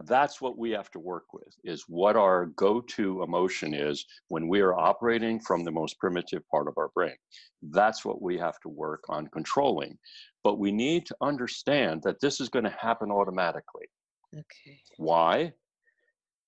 That's 0.05 0.41
what 0.41 0.57
we 0.57 0.71
have 0.71 0.89
to 0.91 0.99
work 0.99 1.33
with 1.33 1.53
is 1.63 1.83
what 1.87 2.15
our 2.15 2.47
go-to 2.47 3.23
emotion 3.23 3.73
is 3.73 4.05
when 4.29 4.47
we 4.47 4.61
are 4.61 4.73
operating 4.73 5.39
from 5.39 5.63
the 5.63 5.71
most 5.71 5.99
primitive 5.99 6.47
part 6.49 6.67
of 6.67 6.75
our 6.77 6.89
brain. 6.89 7.15
That's 7.61 8.05
what 8.05 8.21
we 8.21 8.37
have 8.37 8.59
to 8.61 8.69
work 8.69 9.03
on 9.09 9.27
controlling. 9.27 9.97
But 10.43 10.59
we 10.59 10.71
need 10.71 11.05
to 11.07 11.15
understand 11.21 12.03
that 12.03 12.19
this 12.21 12.39
is 12.39 12.49
going 12.49 12.65
to 12.65 12.77
happen 12.79 13.11
automatically. 13.11 13.87
Okay. 14.33 14.81
Why? 14.97 15.53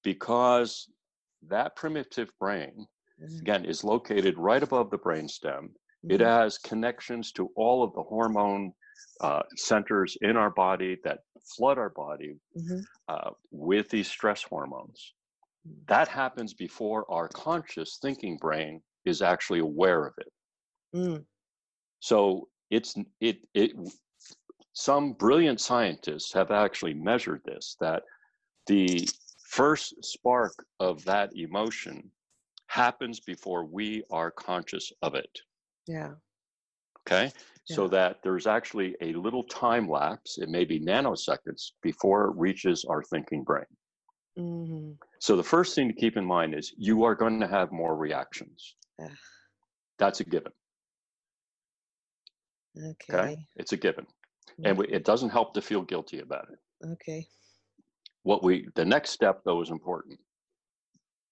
Because 0.03 0.89
that 1.43 1.75
primitive 1.75 2.29
brain, 2.39 2.87
Mhm. 3.21 3.41
again, 3.41 3.65
is 3.65 3.83
located 3.83 4.37
right 4.37 4.63
above 4.63 4.89
the 4.89 4.99
brainstem. 4.99 5.73
It 6.03 6.21
Mhm. 6.21 6.25
has 6.25 6.57
connections 6.57 7.31
to 7.33 7.51
all 7.55 7.83
of 7.83 7.93
the 7.93 8.03
hormone 8.03 8.73
uh, 9.21 9.43
centers 9.55 10.15
in 10.21 10.37
our 10.37 10.49
body 10.51 10.95
that 11.03 11.19
flood 11.55 11.77
our 11.77 11.89
body 11.89 12.39
Mhm. 12.55 12.87
uh, 13.07 13.31
with 13.51 13.89
these 13.89 14.07
stress 14.09 14.43
hormones. 14.43 15.13
Mm. 15.67 15.85
That 15.87 16.07
happens 16.07 16.53
before 16.53 17.09
our 17.11 17.29
conscious 17.29 17.97
thinking 18.01 18.37
brain 18.37 18.81
is 19.05 19.21
actually 19.21 19.59
aware 19.59 20.05
of 20.05 20.13
it. 20.17 20.31
Mm. 20.93 21.25
So 21.99 22.49
it's 22.69 22.95
it 23.19 23.47
it 23.53 23.73
some 24.73 25.13
brilliant 25.13 25.59
scientists 25.59 26.31
have 26.33 26.51
actually 26.51 26.93
measured 26.93 27.41
this 27.45 27.75
that 27.79 28.03
the 28.67 29.07
first 29.47 29.95
spark 30.03 30.53
of 30.79 31.03
that 31.05 31.31
emotion 31.35 32.11
happens 32.67 33.19
before 33.21 33.65
we 33.65 34.03
are 34.11 34.29
conscious 34.31 34.91
of 35.01 35.15
it 35.15 35.39
Yeah. 35.87 36.15
okay 37.01 37.31
so 37.67 37.87
that 37.87 38.17
there's 38.23 38.47
actually 38.47 38.95
a 39.01 39.13
little 39.13 39.43
time 39.43 39.89
lapse 39.89 40.37
it 40.37 40.49
may 40.49 40.65
be 40.65 40.79
nanoseconds 40.79 41.71
before 41.81 42.25
it 42.29 42.35
reaches 42.37 42.85
our 42.85 43.03
thinking 43.03 43.43
brain. 43.43 43.65
Hmm 44.37 44.93
so 45.19 45.35
the 45.35 45.43
first 45.43 45.75
thing 45.75 45.87
to 45.87 45.93
keep 45.95 46.15
in 46.17 46.25
mind 46.25 46.53
is 46.53 46.73
you 46.77 47.03
are 47.03 47.15
going 47.15 47.39
to 47.39 47.47
have 47.47 47.71
more 47.71 47.95
reactions. 47.95 48.75
Ugh. 49.01 49.11
that's 49.99 50.19
a 50.19 50.23
given. 50.23 50.51
Okay. 52.77 53.13
okay. 53.13 53.47
It's 53.55 53.73
a 53.73 53.77
given. 53.77 54.05
And 54.63 54.77
we, 54.77 54.87
it 54.87 55.05
doesn't 55.05 55.29
help 55.29 55.53
to 55.55 55.61
feel 55.61 55.81
guilty 55.81 56.19
about 56.19 56.47
it. 56.51 56.59
Okay. 56.85 57.27
what 58.23 58.43
we 58.43 58.67
the 58.75 58.85
next 58.85 59.11
step 59.11 59.41
though 59.45 59.61
is 59.61 59.71
important. 59.71 60.19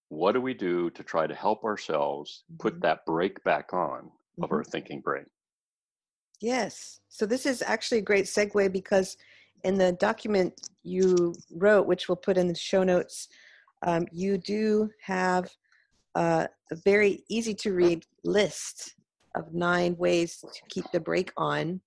What 0.09 0.33
do 0.33 0.41
we 0.41 0.53
do 0.53 0.89
to 0.91 1.03
try 1.03 1.27
to 1.27 1.35
help 1.35 1.63
ourselves 1.63 2.43
put 2.59 2.75
Mhm. 2.75 2.81
that 2.81 3.05
break 3.05 3.43
back 3.43 3.73
on 3.73 4.11
of 4.41 4.51
our 4.51 4.63
thinking 4.63 5.01
brain 5.01 5.25
Yes. 6.41 6.99
So 7.09 7.25
this 7.25 7.45
is 7.45 7.61
actually 7.61 7.99
a 7.99 8.03
great 8.03 8.25
segue 8.25 8.71
because 8.71 9.17
in 9.63 9.77
the 9.77 9.93
document 9.93 10.53
you 10.83 11.33
wrote, 11.55 11.87
which 11.87 12.07
we'll 12.07 12.15
put 12.15 12.37
in 12.37 12.47
the 12.47 12.55
show 12.55 12.83
notes, 12.83 13.27
um, 13.85 14.05
you 14.11 14.37
do 14.37 14.89
have 15.01 15.49
uh, 16.15 16.47
a 16.71 16.75
very 16.83 17.23
easy 17.29 17.53
to 17.53 17.73
read 17.73 18.05
list 18.23 18.95
of 19.35 19.53
nine 19.53 19.95
ways 19.97 20.37
to 20.39 20.61
keep 20.69 20.85
the 20.91 20.99
brake 20.99 21.31
on. 21.37 21.81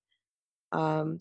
Um, 0.71 1.19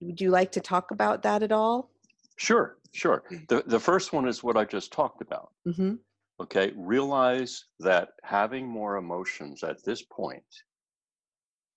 would 0.00 0.20
you 0.20 0.30
like 0.30 0.52
to 0.52 0.60
talk 0.60 0.90
about 0.90 1.22
that 1.22 1.42
at 1.42 1.52
all? 1.52 1.90
sure 2.36 2.76
sure 2.92 3.24
the, 3.48 3.62
the 3.66 3.80
first 3.80 4.12
one 4.12 4.28
is 4.28 4.42
what 4.42 4.56
i 4.56 4.64
just 4.64 4.92
talked 4.92 5.22
about 5.22 5.50
Mm-hmm. 5.66 5.94
okay 6.40 6.72
realize 6.76 7.64
that 7.80 8.10
having 8.22 8.66
more 8.66 8.96
emotions 8.96 9.64
at 9.64 9.82
this 9.84 10.02
point 10.02 10.44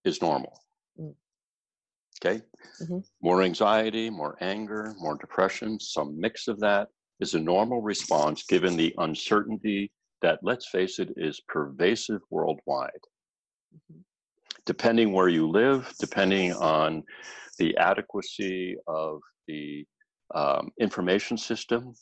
is 0.06 0.22
normal 0.22 0.54
Mm. 1.00 1.16
okay 2.22 2.42
Mhm. 2.82 3.06
more 3.22 3.42
anxiety 3.44 4.10
more 4.10 4.38
anger 4.42 4.94
more 4.98 5.18
depression 5.18 5.80
some 5.80 6.20
mix 6.20 6.48
of 6.48 6.60
that 6.60 6.90
is 7.20 7.34
a 7.36 7.40
normal 7.40 7.82
response 7.82 8.44
given 8.44 8.76
the 8.76 8.94
uncertainty 8.98 9.92
that 10.22 10.40
let's 10.44 10.68
face 10.70 11.00
it 11.00 11.10
is 11.18 11.42
pervasive 11.48 12.22
worldwide 12.30 13.04
Mhm. 13.74 14.04
depending 14.66 15.14
where 15.14 15.30
you 15.30 15.48
live 15.48 15.94
depending 16.00 16.54
on 16.54 17.04
the 17.60 17.76
adequacy 17.78 18.76
of 18.88 19.22
the 19.48 19.86
um, 20.36 20.72
information 20.80 21.38
system 21.38 21.94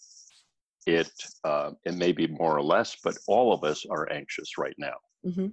it 0.85 1.11
uh, 1.43 1.71
it 1.83 1.95
may 1.95 2.13
be 2.13 2.27
more 2.27 2.55
or 2.55 2.61
less, 2.63 2.95
but 3.03 3.17
all 3.27 3.51
of 3.53 3.65
us 3.65 3.85
are 3.89 4.09
anxious 4.11 4.57
right 4.57 4.75
now. 4.77 4.95
Mm-hmm. 5.25 5.47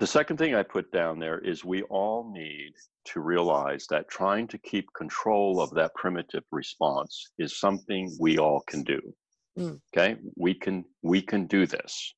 The 0.00 0.06
second 0.06 0.38
thing 0.38 0.54
I 0.54 0.62
put 0.62 0.90
down 0.92 1.18
there 1.18 1.40
is 1.40 1.62
we 1.62 1.82
all 1.82 2.32
need 2.32 2.72
to 3.04 3.20
realize 3.20 3.86
that 3.90 4.08
trying 4.08 4.48
to 4.48 4.56
keep 4.56 4.90
control 4.94 5.60
of 5.60 5.74
that 5.74 5.94
primitive 5.94 6.42
response 6.50 7.32
is 7.38 7.60
something 7.60 8.16
we 8.18 8.38
all 8.38 8.62
can 8.66 8.82
do. 8.82 8.98
Mm. 9.58 9.78
Okay, 9.92 10.16
we 10.38 10.54
can 10.54 10.86
we 11.02 11.20
can 11.20 11.46
do 11.46 11.66
this. 11.66 12.14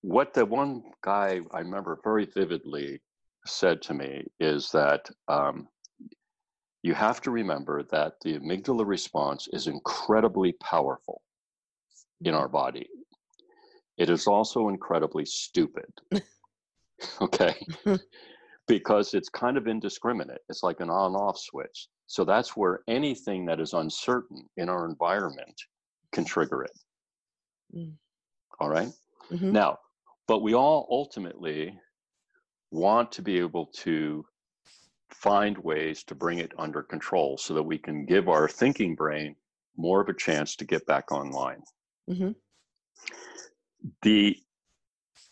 What 0.00 0.32
the 0.32 0.46
one 0.46 0.84
guy 1.02 1.42
I 1.52 1.58
remember 1.58 2.00
very 2.02 2.24
vividly 2.24 3.02
said 3.44 3.82
to 3.82 3.92
me 3.92 4.24
is 4.40 4.70
that 4.70 5.10
um, 5.28 5.68
you 6.82 6.94
have 6.94 7.20
to 7.22 7.30
remember 7.30 7.82
that 7.90 8.14
the 8.22 8.38
amygdala 8.38 8.86
response 8.86 9.48
is 9.52 9.66
incredibly 9.66 10.52
powerful 10.62 11.20
in 12.22 12.32
our 12.32 12.48
body. 12.48 12.88
It 13.98 14.08
is 14.08 14.26
also 14.26 14.70
incredibly 14.70 15.26
stupid. 15.26 15.92
okay? 17.20 17.54
because 18.66 19.14
it's 19.14 19.28
kind 19.28 19.56
of 19.56 19.66
indiscriminate. 19.66 20.40
It's 20.48 20.62
like 20.62 20.80
an 20.80 20.90
on 20.90 21.14
off 21.14 21.38
switch. 21.38 21.88
So 22.06 22.24
that's 22.24 22.56
where 22.56 22.80
anything 22.88 23.46
that 23.46 23.60
is 23.60 23.72
uncertain 23.72 24.48
in 24.56 24.68
our 24.68 24.88
environment 24.88 25.60
can 26.12 26.24
trigger 26.24 26.62
it. 26.62 26.78
Mm. 27.74 27.92
All 28.60 28.68
right? 28.68 28.88
Mhm. 29.30 29.52
Now, 29.52 29.78
but 30.26 30.40
we 30.40 30.54
all 30.54 30.86
ultimately 30.90 31.78
want 32.70 33.12
to 33.12 33.22
be 33.22 33.38
able 33.38 33.66
to 33.66 34.24
find 35.10 35.56
ways 35.58 36.02
to 36.04 36.14
bring 36.14 36.38
it 36.38 36.52
under 36.58 36.82
control 36.82 37.38
so 37.38 37.54
that 37.54 37.62
we 37.62 37.78
can 37.78 38.04
give 38.04 38.28
our 38.28 38.48
thinking 38.48 38.94
brain 38.94 39.36
more 39.76 40.00
of 40.00 40.08
a 40.08 40.14
chance 40.14 40.56
to 40.56 40.64
get 40.64 40.84
back 40.86 41.10
online. 41.12 41.62
Mm-hmm. 42.08 42.32
The 44.02 44.36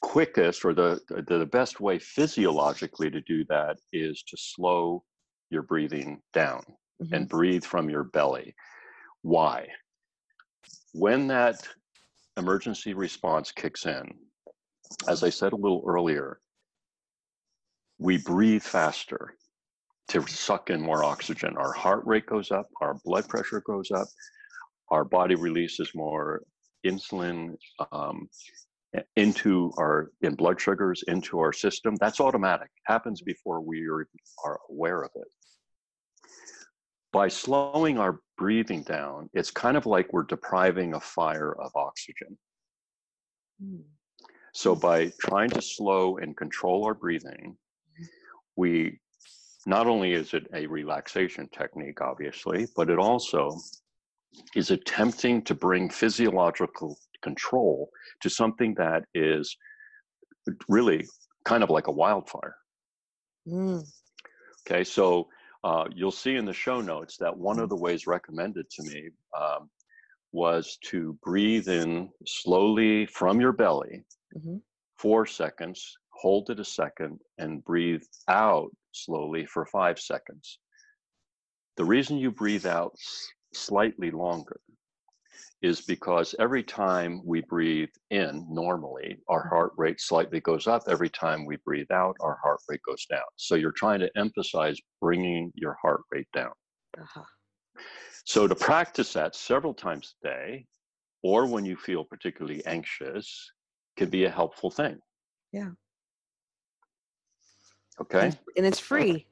quickest 0.02 0.64
or 0.64 0.74
the, 0.74 1.00
the, 1.28 1.46
best 1.46 1.80
way 1.80 1.98
physiologically 1.98 3.10
to 3.10 3.20
do 3.22 3.44
that 3.48 3.78
is 3.92 4.22
to 4.24 4.36
slow 4.36 5.02
your 5.50 5.62
breathing 5.62 6.20
down 6.32 6.62
mm-hmm. 7.02 7.14
and 7.14 7.28
breathe 7.28 7.64
from 7.64 7.88
your 7.88 8.04
belly. 8.04 8.54
Why? 9.22 9.68
When 10.92 11.28
that 11.28 11.66
emergency 12.36 12.94
response 12.94 13.52
kicks 13.52 13.86
in, 13.86 14.12
as 15.08 15.22
I 15.22 15.30
said 15.30 15.52
a 15.52 15.56
little 15.56 15.84
earlier, 15.86 16.40
we 17.98 18.18
breathe 18.18 18.62
faster 18.62 19.36
to 20.08 20.26
suck 20.26 20.70
in 20.70 20.80
more 20.80 21.04
oxygen. 21.04 21.56
Our 21.56 21.72
heart 21.72 22.02
rate 22.04 22.26
goes 22.26 22.50
up, 22.50 22.68
our 22.80 22.96
blood 23.04 23.28
pressure 23.28 23.62
goes 23.64 23.90
up, 23.90 24.08
our 24.90 25.04
body 25.04 25.36
releases 25.36 25.94
more 25.94 26.42
insulin 26.84 27.54
um, 27.92 28.28
into 29.16 29.72
our 29.78 30.10
in 30.20 30.34
blood 30.34 30.60
sugars 30.60 31.02
into 31.08 31.38
our 31.38 31.52
system. 31.52 31.96
That's 31.96 32.20
automatic. 32.20 32.68
Happens 32.84 33.22
before 33.22 33.60
we 33.60 33.86
are, 33.88 34.06
are 34.44 34.60
aware 34.70 35.02
of 35.02 35.10
it. 35.14 35.28
By 37.12 37.28
slowing 37.28 37.98
our 37.98 38.20
breathing 38.38 38.82
down, 38.82 39.28
it's 39.34 39.50
kind 39.50 39.76
of 39.76 39.86
like 39.86 40.12
we're 40.12 40.24
depriving 40.24 40.94
a 40.94 41.00
fire 41.00 41.52
of 41.52 41.70
oxygen. 41.74 42.38
Mm. 43.62 43.82
So 44.54 44.74
by 44.74 45.12
trying 45.20 45.50
to 45.50 45.62
slow 45.62 46.18
and 46.18 46.36
control 46.36 46.84
our 46.84 46.94
breathing, 46.94 47.56
we 48.56 48.98
not 49.64 49.86
only 49.86 50.12
is 50.12 50.34
it 50.34 50.46
a 50.54 50.66
relaxation 50.66 51.48
technique, 51.56 52.00
obviously, 52.00 52.66
but 52.76 52.90
it 52.90 52.98
also 52.98 53.56
is 54.54 54.70
attempting 54.70 55.42
to 55.42 55.54
bring 55.54 55.88
physiological 55.88 56.98
control 57.22 57.88
to 58.20 58.30
something 58.30 58.74
that 58.74 59.04
is 59.14 59.56
really 60.68 61.06
kind 61.44 61.62
of 61.62 61.70
like 61.70 61.86
a 61.86 61.92
wildfire. 61.92 62.56
Mm. 63.46 63.84
Okay, 64.66 64.84
so 64.84 65.28
uh, 65.64 65.84
you'll 65.94 66.10
see 66.10 66.36
in 66.36 66.44
the 66.44 66.52
show 66.52 66.80
notes 66.80 67.16
that 67.18 67.36
one 67.36 67.58
of 67.58 67.68
the 67.68 67.76
ways 67.76 68.06
recommended 68.06 68.68
to 68.70 68.82
me 68.82 69.10
um, 69.38 69.70
was 70.32 70.78
to 70.84 71.18
breathe 71.22 71.68
in 71.68 72.08
slowly 72.26 73.06
from 73.06 73.40
your 73.40 73.52
belly, 73.52 74.02
mm-hmm. 74.36 74.56
four 74.96 75.26
seconds, 75.26 75.96
hold 76.10 76.50
it 76.50 76.60
a 76.60 76.64
second, 76.64 77.18
and 77.38 77.64
breathe 77.64 78.02
out 78.28 78.70
slowly 78.92 79.46
for 79.46 79.66
five 79.66 79.98
seconds. 79.98 80.58
The 81.76 81.84
reason 81.84 82.18
you 82.18 82.30
breathe 82.30 82.66
out 82.66 82.94
slightly 83.54 84.10
longer 84.10 84.60
is 85.62 85.80
because 85.80 86.34
every 86.40 86.62
time 86.62 87.22
we 87.24 87.40
breathe 87.42 87.88
in 88.10 88.44
normally, 88.50 89.16
our 89.28 89.46
heart 89.48 89.72
rate 89.76 90.00
slightly 90.00 90.40
goes 90.40 90.66
up. 90.66 90.82
Every 90.88 91.08
time 91.08 91.46
we 91.46 91.56
breathe 91.64 91.90
out, 91.92 92.16
our 92.20 92.38
heart 92.42 92.58
rate 92.68 92.80
goes 92.86 93.06
down. 93.06 93.22
So 93.36 93.54
you're 93.54 93.72
trying 93.72 94.00
to 94.00 94.10
emphasize 94.16 94.76
bringing 95.00 95.52
your 95.54 95.76
heart 95.80 96.00
rate 96.10 96.26
down. 96.34 96.52
Uh-huh. 97.00 97.22
So 98.24 98.48
to 98.48 98.54
practice 98.54 99.12
that 99.12 99.36
several 99.36 99.72
times 99.72 100.14
a 100.22 100.28
day, 100.28 100.66
or 101.22 101.46
when 101.46 101.64
you 101.64 101.76
feel 101.76 102.04
particularly 102.04 102.64
anxious, 102.66 103.50
can 103.96 104.10
be 104.10 104.24
a 104.24 104.30
helpful 104.30 104.70
thing. 104.70 104.98
Yeah. 105.52 105.70
Okay. 108.00 108.32
And 108.56 108.66
it's 108.66 108.80
free. 108.80 109.26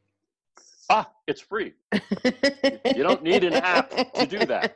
Ah, 0.90 1.08
it's 1.28 1.40
free. 1.40 1.72
you 1.92 3.02
don't 3.02 3.22
need 3.22 3.44
an 3.44 3.54
app 3.54 3.90
to 3.90 4.26
do 4.26 4.38
that. 4.40 4.74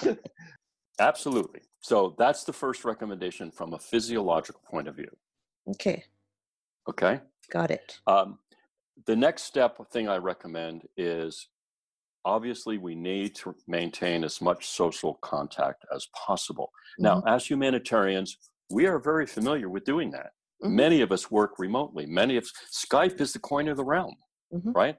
Absolutely. 0.98 1.60
So 1.80 2.14
that's 2.18 2.44
the 2.44 2.54
first 2.54 2.86
recommendation 2.86 3.50
from 3.50 3.74
a 3.74 3.78
physiological 3.78 4.62
point 4.68 4.88
of 4.88 4.96
view. 4.96 5.14
Okay. 5.68 6.04
Okay. 6.88 7.20
Got 7.50 7.70
it. 7.70 8.00
Um, 8.06 8.38
the 9.06 9.16
next 9.16 9.42
step 9.42 9.78
thing 9.90 10.08
I 10.08 10.16
recommend 10.16 10.88
is 10.96 11.48
obviously 12.24 12.78
we 12.78 12.94
need 12.94 13.34
to 13.36 13.54
maintain 13.68 14.24
as 14.24 14.40
much 14.40 14.68
social 14.68 15.14
contact 15.22 15.84
as 15.94 16.06
possible. 16.14 16.70
Mm-hmm. 16.98 17.04
Now, 17.04 17.22
as 17.26 17.46
humanitarians, 17.46 18.38
we 18.70 18.86
are 18.86 18.98
very 18.98 19.26
familiar 19.26 19.68
with 19.68 19.84
doing 19.84 20.10
that. 20.12 20.30
Mm-hmm. 20.62 20.76
Many 20.76 21.00
of 21.00 21.12
us 21.12 21.30
work 21.30 21.58
remotely. 21.58 22.06
Many 22.06 22.36
of 22.36 22.46
Skype 22.72 23.20
is 23.20 23.32
the 23.32 23.38
coin 23.38 23.68
of 23.68 23.76
the 23.76 23.84
realm, 23.84 24.14
mm-hmm. 24.52 24.72
right? 24.72 24.96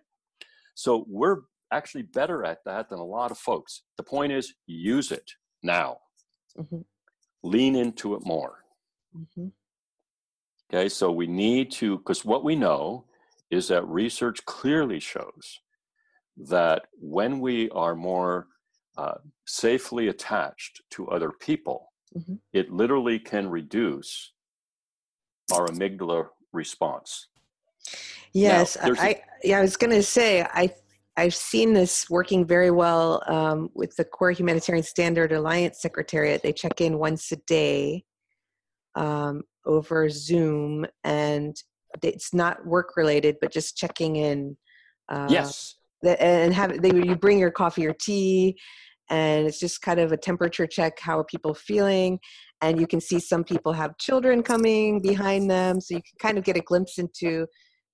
So 0.75 1.05
we're 1.07 1.41
actually 1.71 2.03
better 2.03 2.43
at 2.43 2.59
that 2.65 2.89
than 2.89 2.99
a 2.99 3.05
lot 3.05 3.31
of 3.31 3.37
folks. 3.37 3.83
The 3.97 4.03
point 4.03 4.31
is, 4.31 4.53
use 4.65 5.11
it 5.11 5.31
now. 5.63 5.97
Mm-hmm. 6.57 6.79
Lean 7.43 7.75
into 7.75 8.15
it 8.15 8.25
more. 8.25 8.63
Mm-hmm. 9.17 9.47
Okay, 10.73 10.89
so 10.89 11.11
we 11.11 11.27
need 11.27 11.71
to, 11.71 11.97
because 11.97 12.23
what 12.23 12.43
we 12.43 12.55
know 12.55 13.05
is 13.49 13.67
that 13.67 13.85
research 13.87 14.43
clearly 14.45 14.99
shows 14.99 15.59
that 16.37 16.83
when 16.93 17.39
we 17.39 17.69
are 17.71 17.95
more 17.95 18.47
uh, 18.97 19.15
safely 19.45 20.07
attached 20.07 20.81
to 20.91 21.07
other 21.09 21.31
people, 21.31 21.91
mm-hmm. 22.17 22.35
it 22.53 22.71
literally 22.71 23.19
can 23.19 23.49
reduce 23.49 24.30
our 25.51 25.67
amygdala 25.67 26.27
response. 26.53 27.27
Yes, 28.33 28.77
now, 28.81 28.93
I, 28.97 29.21
yeah, 29.43 29.59
I 29.59 29.61
was 29.61 29.75
going 29.75 29.91
to 29.91 30.03
say 30.03 30.43
I 30.43 30.73
I've 31.17 31.35
seen 31.35 31.73
this 31.73 32.09
working 32.09 32.45
very 32.45 32.71
well 32.71 33.21
um, 33.27 33.69
with 33.75 33.95
the 33.97 34.05
Core 34.05 34.31
Humanitarian 34.31 34.83
Standard 34.83 35.31
Alliance 35.31 35.81
Secretariat. 35.81 36.41
They 36.41 36.53
check 36.53 36.79
in 36.79 36.97
once 36.97 37.31
a 37.31 37.35
day 37.47 38.05
um, 38.95 39.43
over 39.65 40.09
Zoom, 40.09 40.85
and 41.03 41.55
it's 42.01 42.33
not 42.33 42.65
work 42.65 42.95
related, 42.95 43.35
but 43.41 43.51
just 43.51 43.75
checking 43.75 44.15
in. 44.15 44.57
Uh, 45.09 45.27
yes. 45.29 45.75
And 46.03 46.53
have 46.53 46.81
they, 46.81 46.89
you 46.89 47.15
bring 47.15 47.37
your 47.37 47.51
coffee 47.51 47.85
or 47.85 47.93
tea, 47.93 48.57
and 49.09 49.45
it's 49.45 49.59
just 49.59 49.81
kind 49.81 49.99
of 49.99 50.13
a 50.13 50.17
temperature 50.17 50.65
check. 50.65 50.97
How 50.99 51.19
are 51.19 51.25
people 51.25 51.53
feeling? 51.53 52.19
And 52.61 52.79
you 52.79 52.87
can 52.87 53.01
see 53.01 53.19
some 53.19 53.43
people 53.43 53.73
have 53.73 53.97
children 53.97 54.43
coming 54.43 55.01
behind 55.01 55.49
them 55.49 55.81
so 55.81 55.95
you 55.95 56.01
can 56.01 56.17
kind 56.19 56.37
of 56.37 56.43
get 56.43 56.57
a 56.57 56.61
glimpse 56.61 56.97
into 56.99 57.47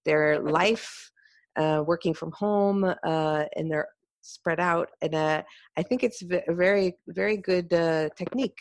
their 0.05 0.39
life 0.39 1.11
uh, 1.57 1.83
working 1.85 2.13
from 2.13 2.31
home 2.31 2.83
uh, 2.83 3.43
and 3.55 3.69
they're 3.69 3.87
spread 4.21 4.59
out 4.59 4.89
and 5.01 5.15
uh, 5.15 5.41
i 5.77 5.81
think 5.81 6.03
it's 6.03 6.21
a 6.21 6.53
very 6.53 6.93
very 7.07 7.37
good 7.37 7.71
uh, 7.73 8.09
technique. 8.17 8.59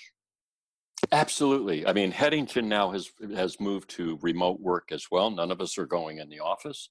Absolutely. 1.13 1.87
I 1.87 1.93
mean 1.93 2.11
Headington 2.11 2.69
now 2.69 2.91
has 2.91 3.11
has 3.35 3.61
moved 3.61 3.91
to 3.91 4.19
remote 4.23 4.61
work 4.61 4.91
as 4.93 5.07
well. 5.11 5.31
None 5.31 5.51
of 5.51 5.61
us 5.61 5.77
are 5.79 5.87
going 5.87 6.19
in 6.19 6.29
the 6.29 6.41
office. 6.41 6.89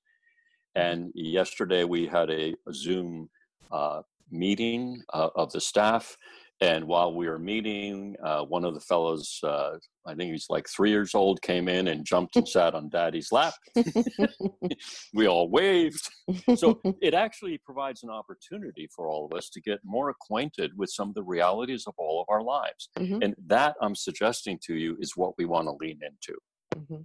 Mm-hmm. 0.77 0.91
and 0.93 1.11
yesterday 1.15 1.83
we 1.85 2.05
had 2.05 2.29
a, 2.29 2.53
a 2.67 2.73
zoom 2.73 3.29
uh, 3.71 4.01
meeting 4.29 5.01
uh, 5.13 5.29
of 5.35 5.51
the 5.53 5.61
staff 5.61 6.17
and 6.61 6.85
while 6.85 7.13
we 7.13 7.27
were 7.27 7.39
meeting, 7.39 8.15
uh, 8.23 8.43
one 8.43 8.63
of 8.63 8.73
the 8.73 8.79
fellows, 8.79 9.39
uh, 9.43 9.71
I 10.07 10.15
think 10.15 10.31
he's 10.31 10.45
like 10.49 10.67
three 10.69 10.89
years 10.89 11.13
old, 11.13 11.41
came 11.41 11.67
in 11.67 11.89
and 11.89 12.05
jumped 12.05 12.37
and 12.37 12.47
sat 12.47 12.73
on 12.73 12.87
daddy's 12.89 13.31
lap. 13.31 13.53
we 15.13 15.27
all 15.27 15.49
waved. 15.49 16.09
So 16.55 16.79
it 17.01 17.13
actually 17.13 17.57
provides 17.57 18.03
an 18.03 18.09
opportunity 18.09 18.87
for 18.95 19.09
all 19.09 19.25
of 19.25 19.37
us 19.37 19.49
to 19.49 19.61
get 19.61 19.79
more 19.83 20.09
acquainted 20.09 20.71
with 20.77 20.89
some 20.89 21.09
of 21.09 21.15
the 21.15 21.23
realities 21.23 21.83
of 21.87 21.93
all 21.97 22.21
of 22.21 22.27
our 22.29 22.41
lives. 22.41 22.89
Mm-hmm. 22.97 23.21
And 23.21 23.35
that 23.47 23.75
I'm 23.81 23.95
suggesting 23.95 24.57
to 24.65 24.75
you 24.75 24.95
is 24.99 25.17
what 25.17 25.33
we 25.37 25.45
want 25.45 25.67
to 25.67 25.75
lean 25.79 25.99
into. 26.01 26.39
Mm-hmm. 26.73 27.01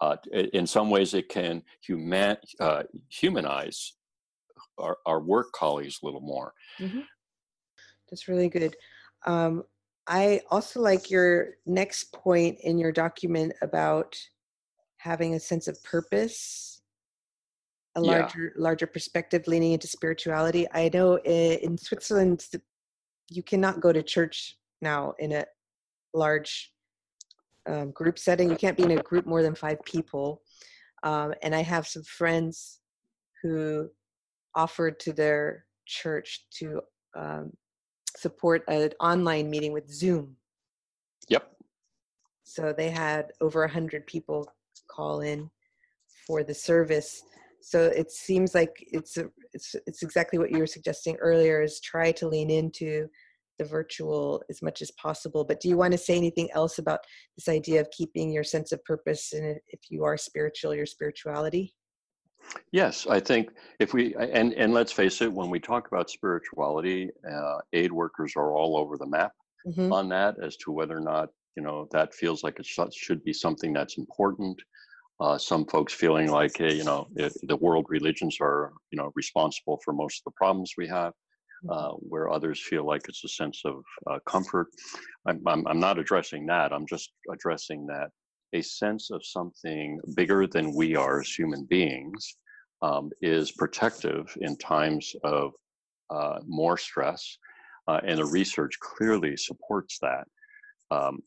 Uh, 0.00 0.16
in 0.52 0.66
some 0.66 0.90
ways, 0.90 1.14
it 1.14 1.28
can 1.28 1.62
human, 1.80 2.36
uh, 2.60 2.84
humanize 3.08 3.94
our, 4.78 4.98
our, 5.06 5.20
work 5.20 5.52
colleagues 5.52 5.98
a 6.02 6.06
little 6.06 6.20
more. 6.20 6.52
Mm-hmm. 6.80 7.00
That's 8.10 8.28
really 8.28 8.48
good. 8.48 8.76
Um, 9.26 9.64
I 10.06 10.40
also 10.50 10.80
like 10.80 11.10
your 11.10 11.54
next 11.66 12.12
point 12.12 12.58
in 12.60 12.78
your 12.78 12.92
document 12.92 13.54
about 13.62 14.16
having 14.98 15.34
a 15.34 15.40
sense 15.40 15.66
of 15.66 15.82
purpose, 15.82 16.82
a 17.96 18.02
yeah. 18.02 18.10
larger 18.10 18.52
larger 18.56 18.86
perspective, 18.86 19.46
leaning 19.46 19.72
into 19.72 19.86
spirituality. 19.86 20.66
I 20.72 20.90
know 20.92 21.18
in 21.18 21.78
Switzerland 21.78 22.46
you 23.30 23.42
cannot 23.42 23.80
go 23.80 23.92
to 23.92 24.02
church 24.02 24.56
now 24.82 25.14
in 25.18 25.32
a 25.32 25.46
large 26.12 26.72
um, 27.66 27.90
group 27.92 28.18
setting. 28.18 28.50
You 28.50 28.56
can't 28.56 28.76
be 28.76 28.82
in 28.82 28.98
a 28.98 29.02
group 29.02 29.26
more 29.26 29.42
than 29.42 29.54
five 29.54 29.82
people. 29.84 30.42
Um, 31.02 31.34
and 31.42 31.54
I 31.54 31.62
have 31.62 31.86
some 31.86 32.02
friends 32.02 32.80
who 33.42 33.88
offered 34.54 34.98
to 35.00 35.12
their 35.12 35.66
church 35.86 36.46
to 36.58 36.80
um, 37.16 37.52
support 38.16 38.62
an 38.68 38.90
online 39.00 39.50
meeting 39.50 39.72
with 39.72 39.92
Zoom. 39.92 40.36
Yep. 41.28 41.50
So 42.44 42.72
they 42.76 42.90
had 42.90 43.32
over 43.40 43.60
100 43.60 44.06
people 44.06 44.48
call 44.88 45.20
in 45.20 45.50
for 46.26 46.42
the 46.42 46.54
service. 46.54 47.22
So 47.60 47.86
it 47.86 48.10
seems 48.10 48.54
like 48.54 48.72
it's, 48.92 49.16
a, 49.16 49.26
it's, 49.52 49.74
it's 49.86 50.02
exactly 50.02 50.38
what 50.38 50.50
you 50.50 50.58
were 50.58 50.66
suggesting 50.66 51.16
earlier 51.16 51.62
is 51.62 51.80
try 51.80 52.12
to 52.12 52.28
lean 52.28 52.50
into 52.50 53.08
the 53.58 53.64
virtual 53.64 54.42
as 54.50 54.62
much 54.62 54.82
as 54.82 54.90
possible. 54.92 55.44
But 55.44 55.60
do 55.60 55.68
you 55.68 55.76
want 55.76 55.92
to 55.92 55.98
say 55.98 56.16
anything 56.16 56.50
else 56.52 56.78
about 56.78 57.00
this 57.36 57.48
idea 57.48 57.80
of 57.80 57.90
keeping 57.90 58.32
your 58.32 58.44
sense 58.44 58.72
of 58.72 58.84
purpose 58.84 59.32
and 59.32 59.58
if 59.68 59.80
you 59.88 60.04
are 60.04 60.16
spiritual, 60.16 60.74
your 60.74 60.86
spirituality? 60.86 61.74
Yes, 62.72 63.06
I 63.06 63.20
think 63.20 63.50
if 63.80 63.92
we 63.94 64.14
and 64.14 64.52
and 64.54 64.72
let's 64.72 64.92
face 64.92 65.20
it, 65.20 65.32
when 65.32 65.50
we 65.50 65.60
talk 65.60 65.86
about 65.88 66.10
spirituality, 66.10 67.10
uh, 67.30 67.58
aid 67.72 67.92
workers 67.92 68.34
are 68.36 68.52
all 68.52 68.76
over 68.76 68.96
the 68.96 69.06
map 69.06 69.32
mm-hmm. 69.66 69.92
on 69.92 70.08
that 70.10 70.36
as 70.42 70.56
to 70.58 70.72
whether 70.72 70.96
or 70.96 71.00
not 71.00 71.28
you 71.56 71.62
know 71.62 71.88
that 71.92 72.14
feels 72.14 72.42
like 72.42 72.58
it 72.58 72.66
should 72.92 73.24
be 73.24 73.32
something 73.32 73.72
that's 73.72 73.98
important. 73.98 74.60
Uh, 75.20 75.38
some 75.38 75.64
folks 75.66 75.92
feeling 75.92 76.30
like 76.30 76.56
hey, 76.56 76.74
you 76.74 76.84
know 76.84 77.06
the 77.14 77.56
world 77.60 77.86
religions 77.88 78.38
are 78.40 78.72
you 78.90 78.98
know 78.98 79.10
responsible 79.14 79.80
for 79.84 79.92
most 79.92 80.20
of 80.20 80.24
the 80.24 80.36
problems 80.36 80.72
we 80.76 80.88
have 80.88 81.12
uh, 81.68 81.90
where 81.92 82.30
others 82.30 82.60
feel 82.60 82.84
like 82.84 83.02
it's 83.08 83.24
a 83.24 83.28
sense 83.28 83.62
of 83.64 83.82
uh, 84.10 84.18
comfort. 84.26 84.68
I'm, 85.26 85.40
I'm, 85.46 85.66
I'm 85.66 85.80
not 85.80 85.98
addressing 85.98 86.46
that. 86.46 86.72
I'm 86.72 86.86
just 86.86 87.12
addressing 87.32 87.86
that 87.86 88.10
a 88.54 88.62
sense 88.62 89.10
of 89.10 89.24
something 89.24 90.00
bigger 90.16 90.46
than 90.46 90.74
we 90.74 90.96
are 90.96 91.20
as 91.20 91.28
human 91.28 91.64
beings 91.64 92.36
um, 92.82 93.10
is 93.20 93.52
protective 93.52 94.34
in 94.40 94.56
times 94.56 95.14
of 95.24 95.52
uh, 96.10 96.38
more 96.46 96.78
stress. 96.78 97.38
Uh, 97.86 98.00
and 98.06 98.18
the 98.18 98.24
research 98.24 98.78
clearly 98.80 99.36
supports 99.36 99.98
that. 100.00 100.24
Um, 100.90 101.20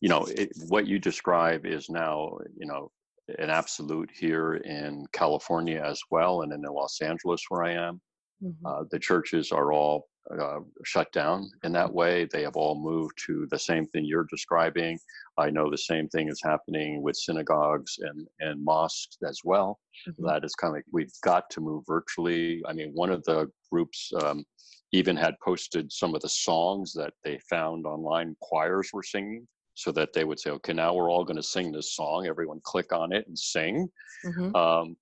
you 0.00 0.08
know, 0.08 0.26
it, 0.30 0.50
what 0.68 0.86
you 0.86 0.98
describe 0.98 1.66
is 1.66 1.90
now, 1.90 2.38
you 2.56 2.66
know, 2.66 2.90
an 3.38 3.50
absolute 3.50 4.10
here 4.14 4.54
in 4.54 5.04
California 5.12 5.82
as 5.84 6.00
well, 6.10 6.42
and 6.42 6.52
in 6.52 6.62
Los 6.62 7.00
Angeles 7.02 7.42
where 7.48 7.64
I 7.64 7.72
am. 7.72 8.00
Mm-hmm. 8.42 8.66
Uh, 8.66 8.84
the 8.90 8.98
churches 8.98 9.52
are 9.52 9.72
all 9.72 10.06
uh, 10.30 10.60
shut 10.84 11.10
down 11.12 11.50
in 11.64 11.72
that 11.72 11.92
way. 11.92 12.26
They 12.30 12.42
have 12.42 12.56
all 12.56 12.80
moved 12.80 13.18
to 13.26 13.46
the 13.50 13.58
same 13.58 13.86
thing 13.86 14.04
you're 14.04 14.26
describing. 14.30 14.98
I 15.38 15.50
know 15.50 15.70
the 15.70 15.78
same 15.78 16.08
thing 16.08 16.28
is 16.28 16.40
happening 16.42 17.02
with 17.02 17.16
synagogues 17.16 17.98
and, 18.00 18.26
and 18.40 18.64
mosques 18.64 19.16
as 19.26 19.40
well. 19.44 19.78
Mm-hmm. 20.08 20.26
That 20.26 20.44
is 20.44 20.54
kind 20.54 20.72
of 20.72 20.76
like 20.76 20.84
we've 20.92 21.12
got 21.22 21.48
to 21.50 21.60
move 21.60 21.84
virtually. 21.86 22.62
I 22.66 22.72
mean, 22.72 22.90
one 22.94 23.10
of 23.10 23.24
the 23.24 23.50
groups 23.70 24.10
um, 24.22 24.44
even 24.92 25.16
had 25.16 25.34
posted 25.44 25.92
some 25.92 26.14
of 26.14 26.20
the 26.20 26.28
songs 26.28 26.92
that 26.94 27.14
they 27.24 27.38
found 27.50 27.86
online 27.86 28.36
choirs 28.40 28.90
were 28.92 29.02
singing 29.02 29.46
so 29.74 29.92
that 29.92 30.12
they 30.12 30.24
would 30.24 30.40
say, 30.40 30.50
okay, 30.50 30.72
now 30.72 30.92
we're 30.92 31.10
all 31.10 31.24
going 31.24 31.36
to 31.36 31.42
sing 31.42 31.70
this 31.70 31.94
song. 31.94 32.26
Everyone 32.26 32.60
click 32.64 32.92
on 32.92 33.12
it 33.12 33.26
and 33.28 33.38
sing. 33.38 33.88
Mm-hmm. 34.26 34.56
Um, 34.56 34.96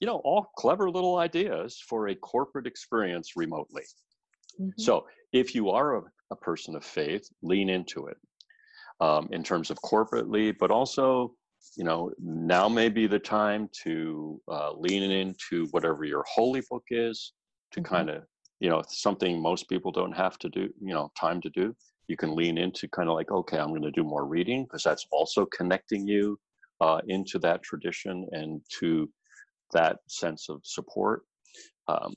you 0.00 0.06
know, 0.06 0.20
all 0.24 0.50
clever 0.58 0.90
little 0.90 1.18
ideas 1.18 1.80
for 1.88 2.08
a 2.08 2.14
corporate 2.14 2.66
experience 2.66 3.36
remotely. 3.36 3.84
Mm-hmm. 4.60 4.80
So 4.80 5.06
if 5.32 5.54
you 5.54 5.70
are 5.70 5.96
a, 5.98 6.02
a, 6.30 6.36
person 6.36 6.74
of 6.76 6.84
faith, 6.84 7.28
lean 7.42 7.68
into 7.68 8.06
it 8.06 8.16
um, 9.00 9.28
in 9.32 9.42
terms 9.42 9.70
of 9.70 9.78
corporately, 9.78 10.54
but 10.58 10.70
also, 10.70 11.34
you 11.76 11.84
know, 11.84 12.10
now 12.18 12.68
may 12.68 12.88
be 12.88 13.06
the 13.06 13.18
time 13.18 13.68
to 13.84 14.40
uh, 14.50 14.72
lean 14.72 15.02
into 15.10 15.66
whatever 15.70 16.04
your 16.04 16.24
holy 16.32 16.62
book 16.70 16.84
is 16.90 17.32
to 17.72 17.80
mm-hmm. 17.80 17.94
kind 17.94 18.10
of, 18.10 18.22
you 18.60 18.70
know, 18.70 18.82
something 18.88 19.40
most 19.40 19.68
people 19.68 19.92
don't 19.92 20.16
have 20.16 20.38
to 20.38 20.48
do, 20.48 20.68
you 20.80 20.94
know, 20.94 21.10
time 21.18 21.40
to 21.42 21.50
do. 21.50 21.74
You 22.08 22.16
can 22.16 22.36
lean 22.36 22.56
into 22.56 22.88
kind 22.88 23.08
of 23.08 23.16
like, 23.16 23.30
okay, 23.30 23.58
I'm 23.58 23.70
going 23.70 23.82
to 23.82 23.90
do 23.90 24.04
more 24.04 24.26
reading 24.26 24.64
because 24.64 24.84
that's 24.84 25.06
also 25.10 25.44
connecting 25.46 26.06
you 26.06 26.38
uh, 26.80 27.00
into 27.08 27.38
that 27.40 27.62
tradition 27.62 28.28
and 28.32 28.60
to 28.78 29.10
that 29.72 29.98
sense 30.08 30.48
of 30.48 30.60
support. 30.64 31.22
Um, 31.88 32.14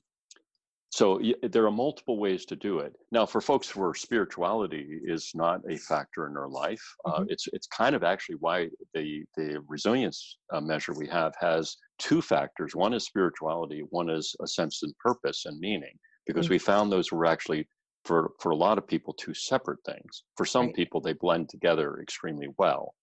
so 0.91 1.21
there 1.43 1.65
are 1.65 1.71
multiple 1.71 2.17
ways 2.17 2.45
to 2.45 2.55
do 2.55 2.79
it. 2.79 2.93
Now, 3.11 3.25
for 3.25 3.41
folks 3.41 3.75
where 3.75 3.93
spirituality 3.93 4.99
is 5.03 5.31
not 5.35 5.61
a 5.69 5.77
factor 5.77 6.25
in 6.25 6.33
their 6.33 6.47
life, 6.47 6.81
uh, 7.05 7.11
mm-hmm. 7.11 7.23
uh, 7.23 7.25
it's 7.29 7.47
it's 7.53 7.67
kind 7.67 7.95
of 7.95 8.03
actually 8.03 8.37
why 8.39 8.69
the 8.93 9.23
the 9.37 9.61
resilience 9.67 10.37
uh, 10.51 10.61
measure 10.61 10.93
we 10.93 11.07
have 11.07 11.33
has 11.39 11.77
two 11.99 12.21
factors. 12.21 12.75
One 12.75 12.93
is 12.93 13.05
spirituality. 13.05 13.83
One 13.91 14.09
is 14.09 14.35
a 14.41 14.47
sense 14.47 14.81
of 14.81 14.91
purpose 14.97 15.45
and 15.45 15.59
meaning. 15.59 15.93
Because 16.25 16.45
mm-hmm. 16.45 16.53
we 16.53 16.59
found 16.59 16.91
those 16.91 17.11
were 17.11 17.25
actually 17.27 17.67
for 18.03 18.31
for 18.39 18.51
a 18.51 18.55
lot 18.55 18.79
of 18.79 18.87
people 18.87 19.13
two 19.13 19.35
separate 19.35 19.79
things. 19.85 20.23
For 20.37 20.45
some 20.45 20.67
right. 20.67 20.75
people, 20.75 21.01
they 21.01 21.13
blend 21.13 21.49
together 21.49 21.99
extremely 22.01 22.47
well. 22.57 22.95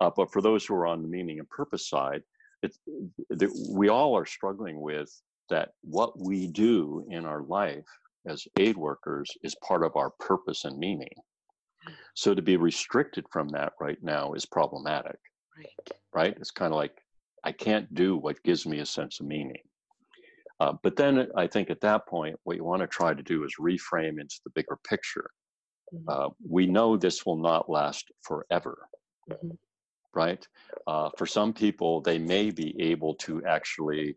Uh, 0.00 0.10
but 0.16 0.32
for 0.32 0.40
those 0.40 0.64
who 0.64 0.74
are 0.74 0.86
on 0.86 1.02
the 1.02 1.08
meaning 1.08 1.38
and 1.40 1.48
purpose 1.48 1.88
side, 1.88 2.22
it's, 2.62 2.78
we 3.70 3.88
all 3.88 4.16
are 4.16 4.26
struggling 4.26 4.80
with 4.80 5.10
that 5.50 5.70
what 5.82 6.18
we 6.18 6.46
do 6.46 7.06
in 7.10 7.24
our 7.24 7.42
life 7.42 7.86
as 8.26 8.46
aid 8.58 8.76
workers 8.76 9.30
is 9.42 9.54
part 9.66 9.84
of 9.84 9.96
our 9.96 10.10
purpose 10.20 10.64
and 10.64 10.78
meaning. 10.78 11.14
So 12.14 12.34
to 12.34 12.42
be 12.42 12.56
restricted 12.56 13.24
from 13.30 13.48
that 13.50 13.72
right 13.80 14.02
now 14.02 14.32
is 14.32 14.44
problematic. 14.44 15.18
Right. 15.56 15.98
Right? 16.12 16.36
It's 16.38 16.50
kind 16.50 16.72
of 16.72 16.76
like 16.76 16.96
I 17.44 17.52
can't 17.52 17.92
do 17.94 18.16
what 18.16 18.42
gives 18.42 18.66
me 18.66 18.80
a 18.80 18.86
sense 18.86 19.20
of 19.20 19.26
meaning. 19.26 19.62
Uh, 20.58 20.72
but 20.82 20.96
then 20.96 21.28
I 21.36 21.46
think 21.46 21.70
at 21.70 21.82
that 21.82 22.08
point, 22.08 22.36
what 22.44 22.56
you 22.56 22.64
want 22.64 22.80
to 22.80 22.88
try 22.88 23.14
to 23.14 23.22
do 23.22 23.44
is 23.44 23.54
reframe 23.60 24.18
into 24.20 24.36
the 24.44 24.50
bigger 24.54 24.78
picture. 24.88 25.30
Mm-hmm. 25.94 26.08
Uh, 26.08 26.28
we 26.48 26.66
know 26.66 26.96
this 26.96 27.24
will 27.24 27.36
not 27.36 27.70
last 27.70 28.10
forever. 28.22 28.88
Mm-hmm 29.30 29.50
right? 30.16 30.48
Uh, 30.88 31.10
for 31.16 31.26
some 31.26 31.52
people, 31.52 32.00
they 32.00 32.18
may 32.18 32.50
be 32.50 32.74
able 32.80 33.14
to 33.16 33.44
actually 33.44 34.16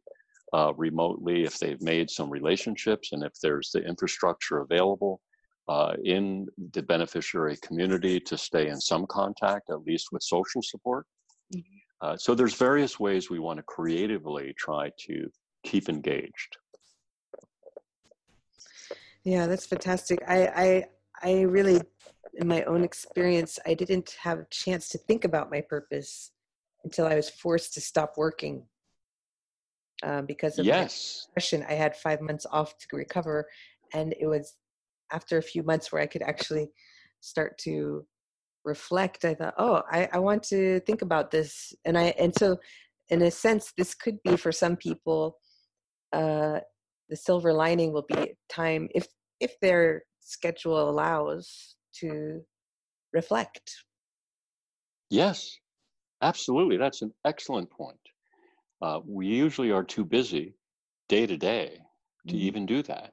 uh, 0.54 0.74
remotely, 0.76 1.44
if 1.44 1.60
they've 1.60 1.82
made 1.82 2.10
some 2.10 2.30
relationships 2.30 3.12
and 3.12 3.24
if 3.24 3.34
there's 3.42 3.72
the 3.72 3.80
infrastructure 3.80 4.60
available 4.60 5.22
uh, 5.68 5.94
in 6.04 6.48
the 6.74 6.82
beneficiary 6.82 7.56
community 7.62 8.20
to 8.20 8.38
stay 8.38 8.70
in 8.70 8.80
some 8.80 9.06
contact, 9.08 9.70
at 9.70 9.82
least 9.84 10.08
with 10.12 10.24
social 10.24 10.62
support. 10.62 11.06
Mm-hmm. 11.56 11.78
Uh, 12.02 12.18
so 12.18 12.34
there's 12.34 12.56
various 12.56 13.00
ways 13.00 13.30
we 13.30 13.40
want 13.40 13.58
to 13.58 13.64
creatively 13.64 14.54
try 14.58 14.90
to 15.08 15.30
keep 15.64 15.90
engaged. 15.90 16.58
Yeah, 19.24 19.46
that's 19.48 19.66
fantastic. 19.66 20.20
I 20.28 20.48
I, 20.48 20.86
I 21.22 21.42
really 21.42 21.82
in 22.36 22.48
my 22.48 22.64
own 22.64 22.84
experience, 22.84 23.60
I 23.66 23.74
didn't 23.74 24.16
have 24.22 24.40
a 24.40 24.48
chance 24.50 24.90
to 24.90 24.98
think 24.98 25.26
about 25.26 25.52
my 25.52 25.62
purpose 25.62 26.32
until 26.84 27.06
I 27.06 27.16
was 27.16 27.30
forced 27.30 27.74
to 27.74 27.82
stop 27.82 28.14
working 28.18 28.64
um, 30.04 30.26
because 30.26 30.60
of 30.60 30.66
yes. 30.66 31.28
depression. 31.28 31.66
I 31.68 31.74
had 31.74 31.96
five 31.96 32.22
months 32.22 32.46
off 32.52 32.78
to 32.78 32.96
recover, 32.96 33.48
and 33.94 34.14
it 34.20 34.28
was 34.28 34.56
after 35.12 35.38
a 35.38 35.44
few 35.44 35.64
months 35.64 35.92
where 35.92 36.02
I 36.02 36.08
could 36.08 36.22
actually 36.22 36.70
start 37.20 37.58
to 37.60 38.06
reflect. 38.66 39.26
I 39.26 39.34
thought, 39.34 39.56
oh, 39.58 39.82
I, 39.92 40.08
I 40.14 40.20
want 40.20 40.44
to 40.44 40.80
think 40.82 41.02
about 41.02 41.32
this, 41.32 41.74
and 41.86 41.98
I 41.98 42.14
and 42.20 42.34
so 42.38 42.58
in 43.10 43.22
a 43.24 43.32
sense, 43.32 43.74
this 43.78 43.94
could 43.94 44.22
be 44.24 44.38
for 44.38 44.52
some 44.52 44.76
people. 44.76 45.38
Uh, 46.14 46.60
the 47.10 47.16
silver 47.16 47.54
lining 47.54 47.92
will 47.92 48.06
be 48.08 48.34
time 48.50 48.88
if 48.94 49.08
if 49.40 49.60
their 49.62 50.04
schedule 50.20 50.90
allows 50.90 51.76
to 51.96 52.42
reflect. 53.14 53.72
Yes, 55.10 55.58
absolutely. 56.22 56.78
That's 56.78 57.02
an 57.02 57.12
excellent 57.26 57.70
point. 57.72 57.98
Uh, 58.82 59.00
we 59.06 59.28
usually 59.28 59.72
are 59.72 59.84
too 59.84 60.06
busy 60.06 60.56
day 61.08 61.26
to 61.26 61.38
day 61.38 61.80
to 62.28 62.34
mm-hmm. 62.34 62.46
even 62.46 62.66
do 62.66 62.82
that. 62.84 63.12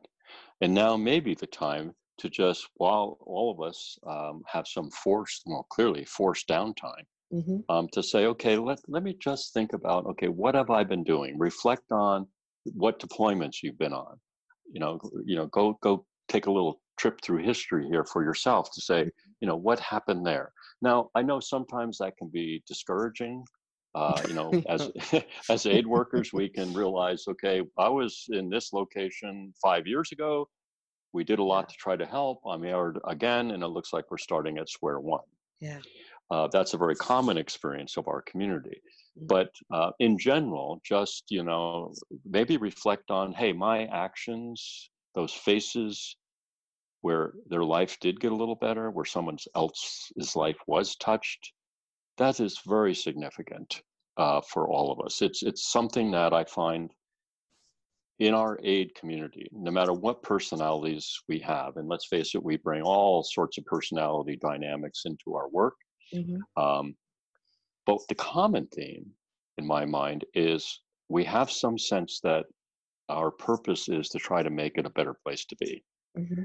And 0.61 0.74
now 0.74 0.96
may 0.96 1.20
be 1.20 1.35
the 1.35 1.46
time 1.46 1.94
to 2.18 2.31
just, 2.31 2.68
while 2.76 3.18
all 3.20 3.50
of 3.50 3.61
us 3.66 3.98
um, 4.07 4.42
have 4.46 4.66
some 4.66 4.90
forced, 4.90 5.42
well, 5.46 5.66
clearly 5.70 6.05
forced 6.05 6.48
downtime, 6.48 7.05
mm-hmm. 7.33 7.59
um, 7.68 7.88
to 7.92 8.02
say, 8.02 8.26
okay, 8.26 8.57
let, 8.57 8.79
let 8.88 9.02
me 9.02 9.16
just 9.20 9.52
think 9.52 9.72
about, 9.72 10.07
okay, 10.07 10.29
what 10.29 10.55
have 10.55 10.70
I 10.70 10.85
been 10.85 11.05
doing? 11.05 11.38
Reflect 11.38 11.92
on 11.92 12.26
what 12.72 12.98
deployments 12.98 13.62
you've 13.62 13.79
been 13.79 13.92
on. 13.92 14.18
You 14.72 14.81
know, 14.81 14.98
you 15.24 15.37
know, 15.37 15.46
go 15.46 15.79
go 15.81 16.05
take 16.29 16.46
a 16.46 16.50
little 16.50 16.81
trip 16.98 17.20
through 17.22 17.44
history 17.44 17.87
here 17.87 18.05
for 18.05 18.24
yourself 18.24 18.68
to 18.74 18.81
say, 18.81 19.09
you 19.40 19.46
know, 19.46 19.55
what 19.55 19.79
happened 19.79 20.26
there. 20.26 20.52
Now, 20.83 21.11
I 21.14 21.22
know 21.22 21.38
sometimes 21.38 21.98
that 21.98 22.16
can 22.16 22.29
be 22.29 22.62
discouraging. 22.66 23.44
Uh, 23.96 24.20
you 24.28 24.35
know, 24.35 24.52
as 24.68 24.90
as 25.50 25.66
aid 25.66 25.87
workers, 25.87 26.32
we 26.32 26.48
can 26.48 26.72
realize, 26.74 27.24
okay, 27.26 27.62
I 27.78 27.88
was 27.88 28.26
in 28.28 28.50
this 28.50 28.72
location 28.74 29.54
five 29.61 29.87
years 29.87 30.12
ago. 30.12 30.48
We 31.14 31.24
did 31.24 31.38
a 31.38 31.42
lot 31.42 31.70
to 31.70 31.74
try 31.76 31.96
to 31.96 32.04
help. 32.04 32.40
I'm 32.46 32.62
here 32.62 32.94
again, 33.09 33.52
and 33.52 33.62
it 33.62 33.68
looks 33.68 33.94
like 33.94 34.11
we're 34.11 34.18
starting 34.18 34.59
at 34.59 34.68
square 34.68 35.00
one. 35.00 35.24
Yeah, 35.61 35.78
uh, 36.30 36.48
that's 36.52 36.74
a 36.74 36.78
very 36.78 36.94
common 36.96 37.38
experience 37.38 37.96
of 37.96 38.06
our 38.06 38.20
community. 38.22 38.82
Mm. 39.18 39.28
But 39.28 39.50
uh, 39.72 39.92
in 39.98 40.18
general, 40.18 40.82
just 40.85 41.24
you 41.30 41.42
know, 41.42 41.94
maybe 42.28 42.59
reflect 42.59 43.11
on, 43.11 43.32
hey, 43.32 43.54
my 43.54 43.87
actions, 43.87 44.90
those 45.14 45.32
faces, 45.32 46.16
where 47.00 47.32
their 47.48 47.64
life 47.64 47.98
did 48.00 48.20
get 48.20 48.32
a 48.32 48.37
little 48.37 48.56
better, 48.56 48.90
where 48.90 49.06
someone 49.06 49.38
else's 49.54 50.37
life 50.37 50.59
was 50.66 50.96
touched, 50.96 51.52
that 52.18 52.40
is 52.40 52.61
very 52.66 52.94
significant 52.94 53.83
uh, 54.16 54.40
for 54.40 54.68
all 54.68 54.92
of 54.92 55.05
us. 55.05 55.22
It's 55.22 55.42
it's 55.42 55.70
something 55.70 56.11
that 56.12 56.33
I 56.33 56.44
find 56.44 56.90
in 58.18 58.33
our 58.33 58.59
aid 58.64 58.94
community, 58.94 59.46
no 59.52 59.70
matter 59.70 59.92
what 59.92 60.22
personalities 60.22 61.18
we 61.29 61.38
have, 61.40 61.76
and 61.76 61.87
let's 61.88 62.07
face 62.07 62.35
it, 62.35 62.42
we 62.42 62.57
bring 62.57 62.83
all 62.83 63.22
sorts 63.22 63.59
of 63.59 63.66
personality 63.66 64.38
dynamics 64.40 65.02
into 65.05 65.35
our 65.35 65.48
work. 65.50 65.74
Mm-hmm. 66.14 66.62
Um, 66.62 66.96
but 67.85 67.98
the 68.09 68.14
common 68.14 68.68
theme, 68.68 69.07
in 69.59 69.66
my 69.66 69.85
mind, 69.85 70.24
is 70.35 70.81
we 71.09 71.24
have 71.24 71.50
some 71.50 71.79
sense 71.79 72.20
that 72.22 72.46
our 73.11 73.31
purpose 73.31 73.88
is 73.88 74.09
to 74.09 74.18
try 74.18 74.42
to 74.42 74.50
make 74.50 74.79
it 74.79 74.87
a 74.87 74.90
better 74.90 75.14
place 75.22 75.44
to 75.44 75.57
be. 75.57 75.85
Mm-hmm. 76.18 76.44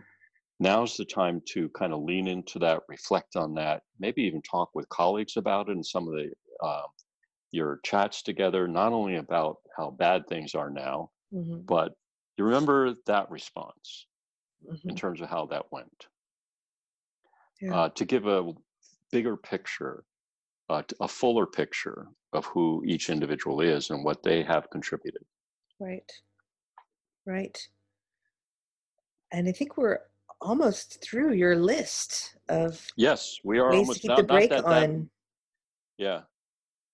Now's 0.62 0.96
the 0.96 1.06
time 1.06 1.42
to 1.48 1.70
kind 1.70 1.92
of 1.92 2.04
lean 2.04 2.28
into 2.28 2.60
that, 2.60 2.82
reflect 2.88 3.36
on 3.36 3.56
that, 3.56 3.82
maybe 4.00 4.22
even 4.22 4.44
talk 4.44 4.70
with 4.76 4.88
colleagues 4.90 5.36
about 5.36 5.70
it 5.70 5.72
and 5.72 5.84
some 5.84 6.08
of 6.08 6.14
the 6.14 6.32
uh, 6.64 6.84
your 7.50 7.80
chats 7.84 8.22
together, 8.22 8.68
not 8.68 8.94
only 8.94 9.16
about 9.16 9.58
how 9.76 9.90
bad 9.90 10.22
things 10.28 10.54
are 10.54 10.70
now, 10.70 11.10
mm-hmm. 11.34 11.62
but 11.68 11.94
you 12.38 12.46
remember 12.46 12.94
that 13.08 13.28
response 13.32 14.06
mm-hmm. 14.64 14.88
in 14.88 14.96
terms 14.96 15.20
of 15.20 15.30
how 15.30 15.48
that 15.48 15.66
went. 15.72 16.06
Yeah. 17.60 17.76
Uh, 17.76 17.90
to 17.90 18.06
give 18.06 18.28
a 18.28 18.54
bigger 19.12 19.38
picture, 19.38 20.04
uh, 20.70 20.84
a 21.00 21.08
fuller 21.08 21.48
picture 21.48 22.08
of 22.34 22.46
who 22.46 22.84
each 22.86 23.10
individual 23.10 23.62
is 23.62 23.90
and 23.90 24.04
what 24.04 24.22
they 24.22 24.44
have 24.44 24.70
contributed. 24.70 25.24
Right. 25.80 26.12
Right. 27.26 27.58
And 29.32 29.50
I 29.50 29.54
think 29.54 29.76
we're 29.76 30.00
almost 30.42 31.02
through 31.04 31.34
your 31.34 31.56
list 31.56 32.36
of 32.50 32.86
yes, 32.98 33.38
we 33.44 33.60
are 33.60 33.74
almost 33.74 34.02
to 34.02 34.08
not, 34.08 34.18
the 34.18 34.24
break 34.24 34.50
that, 34.50 34.66
on. 34.66 34.74
That, 34.74 35.08
yeah, 35.98 36.22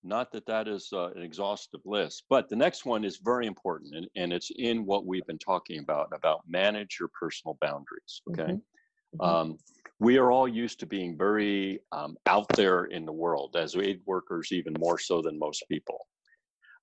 not 0.03 0.31
that 0.31 0.45
that 0.45 0.67
is 0.67 0.89
uh, 0.93 1.11
an 1.15 1.21
exhaustive 1.21 1.81
list, 1.85 2.23
but 2.29 2.49
the 2.49 2.55
next 2.55 2.85
one 2.85 3.03
is 3.03 3.17
very 3.23 3.47
important, 3.47 3.95
and, 3.95 4.07
and 4.15 4.33
it's 4.33 4.51
in 4.57 4.85
what 4.85 5.05
we've 5.05 5.25
been 5.25 5.39
talking 5.39 5.79
about 5.79 6.09
about 6.13 6.41
manage 6.47 6.97
your 6.99 7.09
personal 7.19 7.57
boundaries. 7.61 8.21
Okay. 8.31 8.43
Mm-hmm. 8.43 9.21
Mm-hmm. 9.21 9.35
Um, 9.35 9.57
we 9.99 10.17
are 10.17 10.31
all 10.31 10.47
used 10.47 10.79
to 10.81 10.85
being 10.85 11.17
very 11.17 11.79
um, 11.91 12.17
out 12.27 12.47
there 12.55 12.85
in 12.85 13.05
the 13.05 13.11
world 13.11 13.55
as 13.57 13.75
aid 13.75 14.01
workers, 14.05 14.51
even 14.51 14.73
more 14.79 14.99
so 14.99 15.21
than 15.21 15.39
most 15.39 15.63
people. 15.69 16.07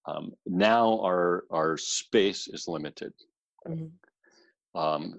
Um, 0.06 0.32
now 0.46 1.00
our 1.00 1.44
our 1.50 1.76
space 1.76 2.48
is 2.48 2.66
limited. 2.66 3.12
Mm-hmm. 3.66 4.78
Um, 4.78 5.14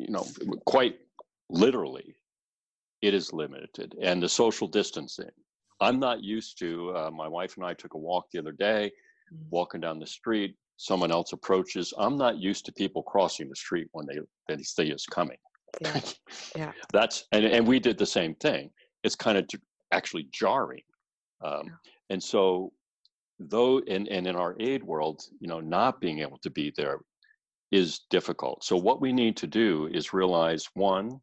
you 0.00 0.12
know, 0.12 0.26
quite 0.64 0.96
literally, 1.48 2.16
it 3.02 3.14
is 3.14 3.32
limited, 3.32 3.94
and 4.00 4.22
the 4.22 4.28
social 4.28 4.66
distancing. 4.66 5.30
I'm 5.80 5.98
not 5.98 6.22
used 6.22 6.58
to. 6.58 6.94
Uh, 6.96 7.10
my 7.10 7.28
wife 7.28 7.56
and 7.56 7.64
I 7.64 7.74
took 7.74 7.94
a 7.94 7.98
walk 7.98 8.26
the 8.32 8.38
other 8.38 8.52
day, 8.52 8.90
mm-hmm. 9.32 9.44
walking 9.50 9.80
down 9.80 9.98
the 9.98 10.06
street. 10.06 10.56
Someone 10.76 11.10
else 11.10 11.32
approaches. 11.32 11.92
I'm 11.98 12.16
not 12.16 12.38
used 12.38 12.64
to 12.66 12.72
people 12.72 13.02
crossing 13.02 13.48
the 13.48 13.56
street 13.56 13.88
when 13.92 14.06
they 14.06 14.18
they 14.48 14.62
see 14.62 14.92
us 14.92 15.04
coming. 15.06 15.36
Yeah, 15.80 16.00
yeah. 16.56 16.72
That's 16.92 17.24
and 17.32 17.44
and 17.44 17.66
we 17.66 17.78
did 17.78 17.98
the 17.98 18.06
same 18.06 18.34
thing. 18.36 18.70
It's 19.04 19.14
kind 19.14 19.38
of 19.38 19.46
actually 19.92 20.28
jarring, 20.32 20.82
um, 21.44 21.62
yeah. 21.64 21.72
and 22.10 22.22
so 22.22 22.72
though 23.38 23.80
and 23.88 24.08
and 24.08 24.26
in 24.26 24.36
our 24.36 24.56
aid 24.60 24.82
world, 24.82 25.22
you 25.40 25.48
know, 25.48 25.60
not 25.60 26.00
being 26.00 26.20
able 26.20 26.38
to 26.38 26.50
be 26.50 26.72
there 26.76 27.00
is 27.70 28.00
difficult. 28.10 28.64
So 28.64 28.76
what 28.76 29.00
we 29.00 29.12
need 29.12 29.36
to 29.38 29.46
do 29.46 29.88
is 29.92 30.12
realize 30.12 30.66
one, 30.74 31.20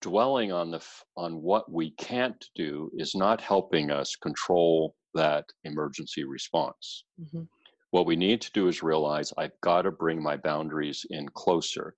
dwelling 0.00 0.52
on 0.52 0.70
the 0.70 0.82
on 1.16 1.42
what 1.42 1.70
we 1.70 1.90
can't 1.92 2.42
do 2.54 2.90
is 2.94 3.14
not 3.14 3.40
helping 3.40 3.90
us 3.90 4.16
control 4.16 4.94
that 5.14 5.44
emergency 5.64 6.24
response. 6.24 7.04
Mm-hmm. 7.20 7.42
What 7.90 8.06
we 8.06 8.16
need 8.16 8.40
to 8.42 8.52
do 8.52 8.68
is 8.68 8.82
realize 8.82 9.32
I've 9.36 9.60
got 9.62 9.82
to 9.82 9.90
bring 9.90 10.22
my 10.22 10.36
boundaries 10.36 11.04
in 11.10 11.28
closer. 11.30 11.94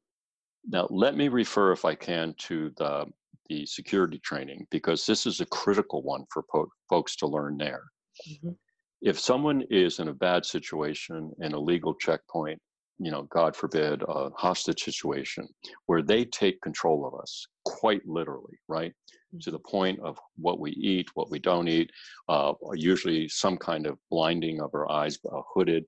Now, 0.67 0.89
let 0.91 1.17
me 1.17 1.29
refer, 1.29 1.73
if 1.73 1.85
I 1.85 1.95
can, 1.95 2.35
to 2.39 2.73
the 2.77 3.07
the 3.49 3.67
security 3.67 4.19
training 4.21 4.67
because 4.71 5.05
this 5.05 5.27
is 5.27 5.41
a 5.41 5.47
critical 5.47 6.03
one 6.03 6.25
for 6.33 6.45
po- 6.51 6.71
folks 6.89 7.17
to 7.17 7.27
learn 7.27 7.57
there. 7.59 7.83
Mm-hmm. 8.29 8.51
If 9.03 9.19
someone 9.19 9.65
is 9.69 9.99
in 9.99 10.09
a 10.09 10.15
bad 10.15 10.47
situation 10.47 11.33
in 11.41 11.53
a 11.53 11.59
legal 11.59 11.95
checkpoint 11.95 12.61
you 13.03 13.11
know, 13.11 13.25
God 13.33 13.57
forbid, 13.57 14.03
a 14.07 14.31
hostage 14.37 14.83
situation 14.83 15.49
where 15.87 16.03
they 16.03 16.25
take 16.25 16.61
control 16.63 17.05
of 17.05 17.21
us 17.21 17.47
quite 17.65 18.07
literally, 18.07 18.57
right? 18.69 18.93
Mm-hmm. 18.93 19.39
To 19.41 19.51
the 19.51 19.59
point 19.59 19.99
of 20.01 20.17
what 20.37 20.61
we 20.61 20.71
eat, 20.71 21.09
what 21.15 21.31
we 21.31 21.41
don't 21.41 21.67
eat, 21.67 21.91
uh, 22.29 22.53
usually 22.75 23.29
some 23.29 23.57
kind 23.57 23.87
of 23.87 23.99
blinding 24.09 24.61
of 24.61 24.71
our 24.73 24.91
eyes, 24.91 25.19
uh, 25.31 25.41
hooded. 25.53 25.85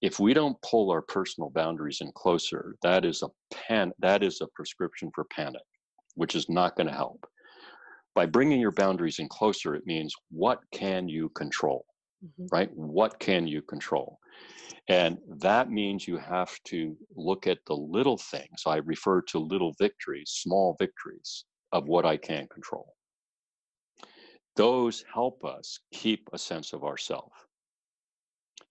If 0.00 0.18
we 0.18 0.34
don't 0.34 0.60
pull 0.68 0.90
our 0.90 1.02
personal 1.02 1.50
boundaries 1.50 2.00
in 2.00 2.10
closer, 2.16 2.74
that 2.82 3.04
is 3.04 3.22
a 3.22 3.28
pan. 3.54 3.92
That 4.00 4.24
is 4.24 4.40
a 4.40 4.48
prescription 4.56 5.12
for 5.14 5.24
panic, 5.30 5.62
which 6.16 6.34
is 6.34 6.48
not 6.48 6.74
going 6.74 6.88
to 6.88 6.92
help. 6.92 7.24
By 8.16 8.26
bringing 8.26 8.60
your 8.60 8.72
boundaries 8.72 9.20
in 9.20 9.28
closer, 9.28 9.76
it 9.76 9.86
means 9.86 10.12
what 10.30 10.58
can 10.72 11.08
you 11.08 11.28
control, 11.30 11.86
mm-hmm. 12.24 12.46
right? 12.50 12.70
What 12.74 13.18
can 13.18 13.46
you 13.46 13.62
control? 13.62 14.18
And 14.88 15.18
that 15.38 15.70
means 15.70 16.08
you 16.08 16.18
have 16.18 16.58
to 16.64 16.96
look 17.14 17.46
at 17.46 17.58
the 17.66 17.74
little 17.76 18.18
things. 18.18 18.62
I 18.66 18.76
refer 18.78 19.22
to 19.22 19.38
little 19.38 19.74
victories, 19.78 20.30
small 20.30 20.76
victories 20.78 21.44
of 21.72 21.86
what 21.86 22.04
I 22.04 22.16
can 22.16 22.48
control. 22.48 22.94
Those 24.56 25.04
help 25.12 25.44
us 25.44 25.78
keep 25.92 26.28
a 26.32 26.38
sense 26.38 26.72
of 26.72 26.84
ourself. 26.84 27.32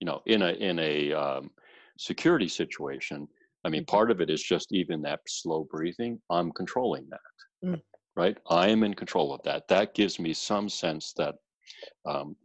You 0.00 0.06
know, 0.06 0.22
in 0.26 0.42
a 0.42 0.52
in 0.52 0.78
a 0.78 1.12
um, 1.12 1.50
security 1.98 2.48
situation, 2.48 3.26
I 3.64 3.68
mean, 3.68 3.82
mm-hmm. 3.82 3.96
part 3.96 4.10
of 4.10 4.20
it 4.20 4.30
is 4.30 4.42
just 4.42 4.72
even 4.72 5.02
that 5.02 5.20
slow 5.26 5.66
breathing. 5.70 6.20
I'm 6.30 6.52
controlling 6.52 7.08
that, 7.10 7.68
mm. 7.68 7.82
right? 8.16 8.36
I 8.50 8.68
am 8.68 8.82
in 8.84 8.94
control 8.94 9.32
of 9.32 9.42
that. 9.44 9.68
That 9.68 9.94
gives 9.94 10.18
me 10.18 10.32
some 10.34 10.68
sense 10.68 11.12
that 11.16 11.36
um, 12.04 12.36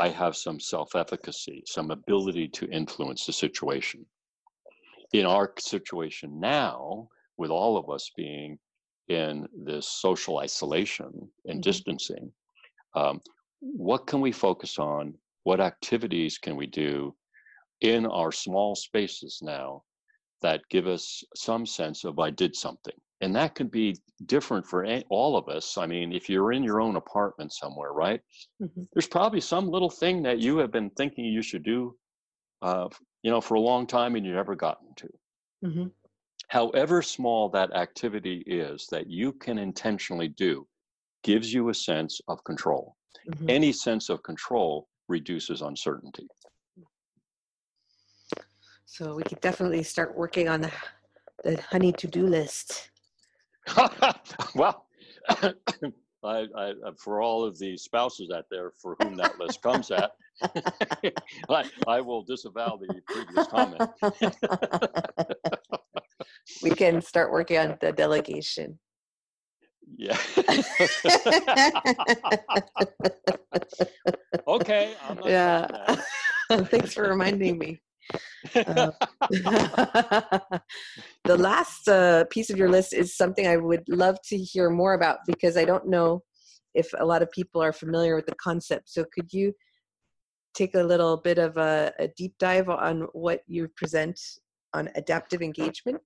I 0.00 0.08
have 0.08 0.34
some 0.34 0.58
self 0.58 0.96
efficacy, 0.96 1.62
some 1.66 1.90
ability 1.90 2.48
to 2.48 2.70
influence 2.70 3.26
the 3.26 3.34
situation. 3.34 4.06
In 5.12 5.26
our 5.26 5.52
situation 5.58 6.40
now, 6.40 7.10
with 7.36 7.50
all 7.50 7.76
of 7.76 7.90
us 7.90 8.10
being 8.16 8.58
in 9.08 9.46
this 9.54 9.86
social 9.86 10.38
isolation 10.38 11.10
and 11.44 11.56
mm-hmm. 11.56 11.60
distancing, 11.60 12.32
um, 12.94 13.20
what 13.60 14.06
can 14.06 14.22
we 14.22 14.32
focus 14.32 14.78
on? 14.78 15.12
What 15.42 15.60
activities 15.60 16.38
can 16.38 16.56
we 16.56 16.66
do 16.66 17.14
in 17.82 18.06
our 18.06 18.32
small 18.32 18.74
spaces 18.74 19.40
now 19.42 19.82
that 20.40 20.62
give 20.70 20.86
us 20.86 21.22
some 21.36 21.66
sense 21.66 22.04
of 22.04 22.18
I 22.18 22.30
did 22.30 22.56
something? 22.56 22.98
And 23.20 23.34
that 23.34 23.54
could 23.54 23.70
be 23.70 23.96
different 24.26 24.66
for 24.66 24.86
all 25.08 25.36
of 25.36 25.48
us 25.48 25.78
i 25.78 25.86
mean 25.86 26.12
if 26.12 26.28
you're 26.28 26.52
in 26.52 26.62
your 26.62 26.80
own 26.80 26.96
apartment 26.96 27.52
somewhere 27.52 27.92
right 27.92 28.20
mm-hmm. 28.62 28.82
there's 28.92 29.06
probably 29.06 29.40
some 29.40 29.68
little 29.68 29.90
thing 29.90 30.22
that 30.22 30.38
you 30.38 30.58
have 30.58 30.70
been 30.70 30.90
thinking 30.90 31.24
you 31.24 31.42
should 31.42 31.62
do 31.62 31.94
uh, 32.62 32.88
you 33.22 33.30
know 33.30 33.40
for 33.40 33.54
a 33.54 33.60
long 33.60 33.86
time 33.86 34.16
and 34.16 34.26
you've 34.26 34.34
never 34.34 34.54
gotten 34.54 34.88
to 34.96 35.08
mm-hmm. 35.64 35.86
however 36.48 37.02
small 37.02 37.48
that 37.48 37.74
activity 37.74 38.42
is 38.46 38.86
that 38.90 39.08
you 39.08 39.32
can 39.32 39.58
intentionally 39.58 40.28
do 40.28 40.66
gives 41.22 41.52
you 41.52 41.68
a 41.68 41.74
sense 41.74 42.20
of 42.28 42.42
control 42.44 42.96
mm-hmm. 43.30 43.48
any 43.48 43.72
sense 43.72 44.08
of 44.08 44.22
control 44.22 44.88
reduces 45.08 45.62
uncertainty 45.62 46.26
so 48.84 49.14
we 49.14 49.22
could 49.22 49.40
definitely 49.40 49.84
start 49.84 50.16
working 50.16 50.48
on 50.48 50.60
the, 50.60 50.72
the 51.44 51.60
honey 51.62 51.92
to-do 51.92 52.26
list 52.26 52.89
well, 54.54 54.86
I, 56.22 56.46
I, 56.54 56.72
for 56.98 57.22
all 57.22 57.44
of 57.44 57.58
the 57.58 57.76
spouses 57.76 58.30
out 58.30 58.44
there 58.50 58.72
for 58.76 58.96
whom 59.00 59.16
that 59.16 59.38
list 59.38 59.62
comes 59.62 59.90
at, 59.90 60.10
I, 61.48 61.64
I 61.86 62.00
will 62.00 62.22
disavow 62.22 62.78
the 62.78 63.00
previous 63.06 63.46
comment. 63.46 63.90
we 66.62 66.70
can 66.70 67.00
start 67.00 67.32
working 67.32 67.58
on 67.58 67.78
the 67.80 67.92
delegation. 67.92 68.78
Yeah. 69.96 70.16
okay. 74.46 74.94
yeah. 75.24 75.96
Thanks 76.50 76.94
for 76.94 77.08
reminding 77.08 77.58
me. 77.58 77.80
Uh, 78.54 78.90
the 81.24 81.36
last 81.36 81.88
uh, 81.88 82.24
piece 82.30 82.50
of 82.50 82.56
your 82.56 82.68
list 82.68 82.92
is 82.92 83.16
something 83.16 83.46
I 83.46 83.56
would 83.56 83.84
love 83.88 84.16
to 84.28 84.36
hear 84.36 84.70
more 84.70 84.94
about 84.94 85.18
because 85.26 85.56
I 85.56 85.64
don't 85.64 85.88
know 85.88 86.22
if 86.74 86.92
a 86.98 87.04
lot 87.04 87.22
of 87.22 87.30
people 87.30 87.62
are 87.62 87.72
familiar 87.72 88.14
with 88.16 88.26
the 88.26 88.34
concept. 88.36 88.88
So, 88.88 89.04
could 89.12 89.32
you 89.32 89.52
take 90.54 90.74
a 90.74 90.82
little 90.82 91.16
bit 91.16 91.38
of 91.38 91.56
a, 91.56 91.92
a 91.98 92.08
deep 92.16 92.34
dive 92.38 92.68
on 92.68 93.02
what 93.12 93.40
you 93.46 93.68
present 93.76 94.18
on 94.74 94.88
adaptive 94.94 95.42
engagement? 95.42 96.02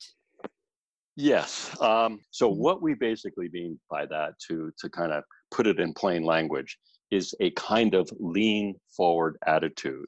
Yes. 1.16 1.76
Um, 1.80 2.20
so, 2.30 2.50
mm-hmm. 2.50 2.60
what 2.60 2.82
we 2.82 2.94
basically 2.94 3.48
mean 3.52 3.78
by 3.90 4.06
that, 4.06 4.34
to 4.48 4.72
to 4.78 4.88
kind 4.90 5.12
of 5.12 5.24
put 5.50 5.66
it 5.66 5.78
in 5.78 5.92
plain 5.94 6.24
language, 6.24 6.78
is 7.10 7.34
a 7.40 7.50
kind 7.52 7.94
of 7.94 8.10
lean 8.18 8.74
forward 8.96 9.36
attitude 9.46 10.06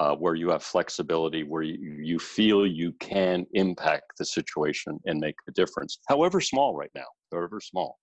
uh, 0.00 0.16
where 0.16 0.34
you 0.34 0.48
have 0.48 0.62
flexibility, 0.62 1.42
where 1.42 1.62
you, 1.62 1.76
you 2.02 2.18
feel 2.18 2.66
you 2.66 2.90
can 3.00 3.46
impact 3.52 4.12
the 4.18 4.24
situation 4.24 4.98
and 5.04 5.20
make 5.20 5.34
a 5.46 5.52
difference, 5.52 5.98
however 6.08 6.40
small 6.40 6.74
right 6.74 6.90
now, 6.94 7.04
however 7.30 7.60
small. 7.60 7.98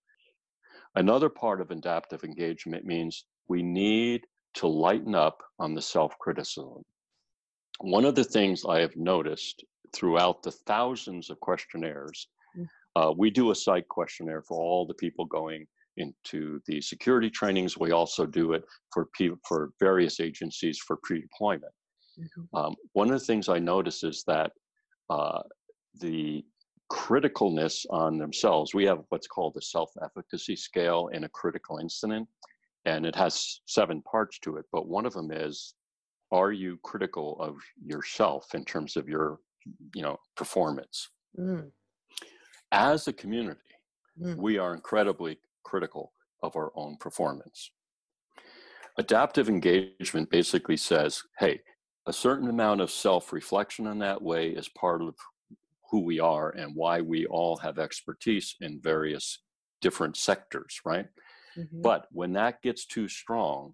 Another 0.96 1.28
part 1.28 1.60
of 1.60 1.72
adaptive 1.72 2.24
engagement 2.24 2.86
means 2.86 3.26
we 3.48 3.64
need 3.64 4.22
to 4.54 4.68
lighten 4.68 5.16
up 5.16 5.40
on 5.60 5.74
the 5.74 5.82
self 5.82 6.16
criticism. 6.20 6.84
One 7.82 8.06
of 8.06 8.14
the 8.14 8.24
things 8.24 8.64
I 8.68 8.80
have 8.80 8.96
noticed 8.96 9.64
throughout 9.96 10.44
the 10.44 10.52
thousands 10.52 11.32
of 11.32 11.40
questionnaires, 11.40 12.28
mm. 12.56 12.68
uh, 12.96 13.12
we 13.18 13.32
do 13.32 13.50
a 13.50 13.56
psych 13.56 13.88
questionnaire 13.88 14.44
for 14.48 14.60
all 14.60 14.86
the 14.86 14.94
people 14.96 15.26
going 15.26 15.66
into 15.98 16.60
the 16.68 16.80
security 16.80 17.30
trainings. 17.32 17.76
We 17.76 17.92
also 17.92 18.28
do 18.28 18.54
it 18.54 18.64
for 18.94 19.08
people, 19.18 19.40
for 19.48 19.72
various 19.80 20.20
agencies 20.20 20.78
for 20.78 21.00
pre-deployment. 21.02 21.74
Mm-hmm. 22.20 22.56
Um, 22.56 22.76
one 22.94 23.08
of 23.08 23.20
the 23.20 23.26
things 23.26 23.50
I 23.50 23.60
notice 23.60 24.04
is 24.04 24.24
that 24.28 24.52
uh, 25.10 25.42
the 26.00 26.44
criticalness 26.92 27.86
on 27.90 28.18
themselves. 28.18 28.74
We 28.74 28.86
have 28.86 29.04
what's 29.10 29.28
called 29.28 29.56
a 29.58 29.62
self-efficacy 29.62 30.56
scale 30.56 31.10
in 31.14 31.26
a 31.26 31.30
critical 31.30 31.80
incident, 31.80 32.28
and 32.86 33.06
it 33.06 33.16
has 33.16 33.62
seven 33.66 34.02
parts 34.04 34.40
to 34.40 34.58
it. 34.58 34.66
But 34.72 34.88
one 34.88 35.06
of 35.06 35.14
them 35.14 35.32
is, 35.32 35.74
are 36.32 36.52
you 36.52 36.78
critical 36.84 37.38
of 37.40 37.56
yourself 37.84 38.54
in 38.54 38.64
terms 38.64 38.96
of 38.96 39.08
your, 39.08 39.40
you 39.96 40.02
know, 40.02 40.18
performance? 40.36 41.10
Mm. 41.38 41.72
As 42.72 43.08
a 43.08 43.14
community, 43.14 43.60
mm. 44.22 44.38
we 44.38 44.58
are 44.58 44.74
incredibly 44.74 45.40
critical 45.64 46.14
of 46.44 46.56
our 46.56 46.72
own 46.76 46.98
performance. 47.00 47.72
Adaptive 48.98 49.48
engagement 49.50 50.30
basically 50.30 50.78
says, 50.78 51.22
hey, 51.40 51.60
a 52.08 52.14
certain 52.14 52.50
amount 52.50 52.82
of 52.82 52.90
self 52.90 53.32
reflection 53.34 53.86
in 53.88 54.00
that 54.00 54.22
way 54.22 54.50
is 54.50 54.70
part 54.70 55.02
of 55.02 55.16
who 55.92 56.02
we 56.04 56.20
are 56.20 56.50
and 56.52 56.76
why 56.76 57.02
we 57.02 57.26
all 57.28 57.58
have 57.58 57.78
expertise 57.78 58.56
in 58.62 58.80
various 58.82 59.40
different 59.82 60.18
sectors, 60.18 60.80
right? 60.86 61.08
Mm-hmm. 61.58 61.82
But 61.82 62.08
when 62.12 62.34
that 62.34 62.62
gets 62.62 62.86
too 62.86 63.08
strong, 63.08 63.74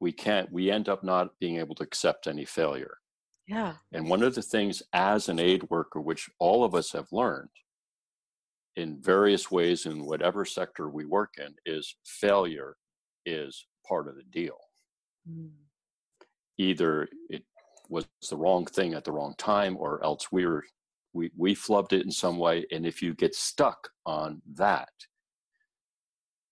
we 0.00 0.12
can't, 0.12 0.50
we 0.52 0.70
end 0.70 0.88
up 0.88 1.04
not 1.04 1.38
being 1.40 1.58
able 1.58 1.74
to 1.76 1.82
accept 1.82 2.26
any 2.26 2.44
failure. 2.44 2.98
Yeah. 3.46 3.74
And 3.92 4.08
one 4.08 4.22
of 4.22 4.34
the 4.34 4.42
things 4.42 4.82
as 4.92 5.28
an 5.28 5.38
aid 5.38 5.64
worker, 5.70 6.00
which 6.00 6.30
all 6.38 6.64
of 6.64 6.74
us 6.74 6.92
have 6.92 7.08
learned, 7.12 7.50
in 8.76 9.00
various 9.00 9.50
ways 9.50 9.86
in 9.86 10.04
whatever 10.04 10.44
sector 10.44 10.88
we 10.88 11.04
work 11.04 11.34
in 11.38 11.54
is 11.64 11.96
failure 12.04 12.76
is 13.24 13.66
part 13.86 14.08
of 14.08 14.16
the 14.16 14.24
deal. 14.24 14.58
Mm. 15.30 15.50
Either 16.58 17.08
it 17.28 17.42
was 17.88 18.06
the 18.30 18.36
wrong 18.36 18.64
thing 18.66 18.94
at 18.94 19.04
the 19.04 19.12
wrong 19.12 19.34
time 19.38 19.76
or 19.78 20.02
else 20.04 20.30
we 20.32 20.46
were 20.46 20.64
we, 21.12 21.30
we 21.36 21.54
flubbed 21.54 21.92
it 21.92 22.04
in 22.04 22.10
some 22.10 22.38
way. 22.38 22.66
And 22.72 22.84
if 22.84 23.00
you 23.00 23.14
get 23.14 23.34
stuck 23.34 23.88
on 24.04 24.42
that, 24.54 24.88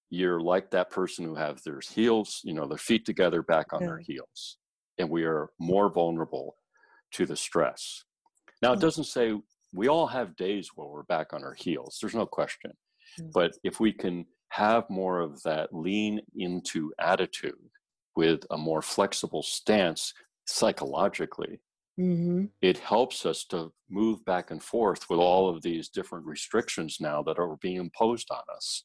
you're 0.08 0.40
like 0.40 0.70
that 0.70 0.90
person 0.90 1.24
who 1.24 1.34
have 1.34 1.60
their 1.64 1.80
heels, 1.80 2.40
you 2.44 2.54
know, 2.54 2.68
their 2.68 2.78
feet 2.78 3.04
together 3.04 3.42
back 3.42 3.72
on 3.72 3.80
yeah. 3.80 3.88
their 3.88 3.98
heels. 3.98 4.58
And 4.98 5.10
we 5.10 5.24
are 5.24 5.50
more 5.58 5.90
vulnerable 5.90 6.54
to 7.14 7.26
the 7.26 7.36
stress. 7.36 8.04
Now, 8.62 8.72
it 8.72 8.80
doesn't 8.80 9.04
say 9.04 9.34
we 9.72 9.88
all 9.88 10.06
have 10.06 10.36
days 10.36 10.70
where 10.76 10.86
we're 10.86 11.02
back 11.04 11.32
on 11.32 11.42
our 11.42 11.54
heels. 11.54 11.98
There's 12.00 12.14
no 12.14 12.26
question. 12.26 12.70
But 13.34 13.52
if 13.64 13.80
we 13.80 13.92
can 13.92 14.26
have 14.50 14.88
more 14.88 15.20
of 15.20 15.42
that 15.42 15.74
lean 15.74 16.20
into 16.36 16.92
attitude 17.00 17.54
with 18.16 18.44
a 18.50 18.58
more 18.58 18.82
flexible 18.82 19.42
stance 19.42 20.12
psychologically, 20.46 21.60
mm-hmm. 21.98 22.44
it 22.60 22.78
helps 22.78 23.24
us 23.24 23.44
to 23.44 23.72
move 23.88 24.24
back 24.24 24.50
and 24.50 24.62
forth 24.62 25.08
with 25.08 25.18
all 25.18 25.48
of 25.48 25.62
these 25.62 25.88
different 25.88 26.26
restrictions 26.26 26.98
now 27.00 27.22
that 27.22 27.38
are 27.38 27.56
being 27.60 27.76
imposed 27.76 28.30
on 28.30 28.42
us 28.54 28.84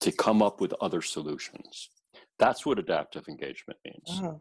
to 0.00 0.10
come 0.12 0.42
up 0.42 0.60
with 0.60 0.74
other 0.80 1.02
solutions. 1.02 1.90
That's 2.38 2.64
what 2.64 2.78
adaptive 2.78 3.28
engagement 3.28 3.78
means. 3.84 4.20
Oh. 4.24 4.40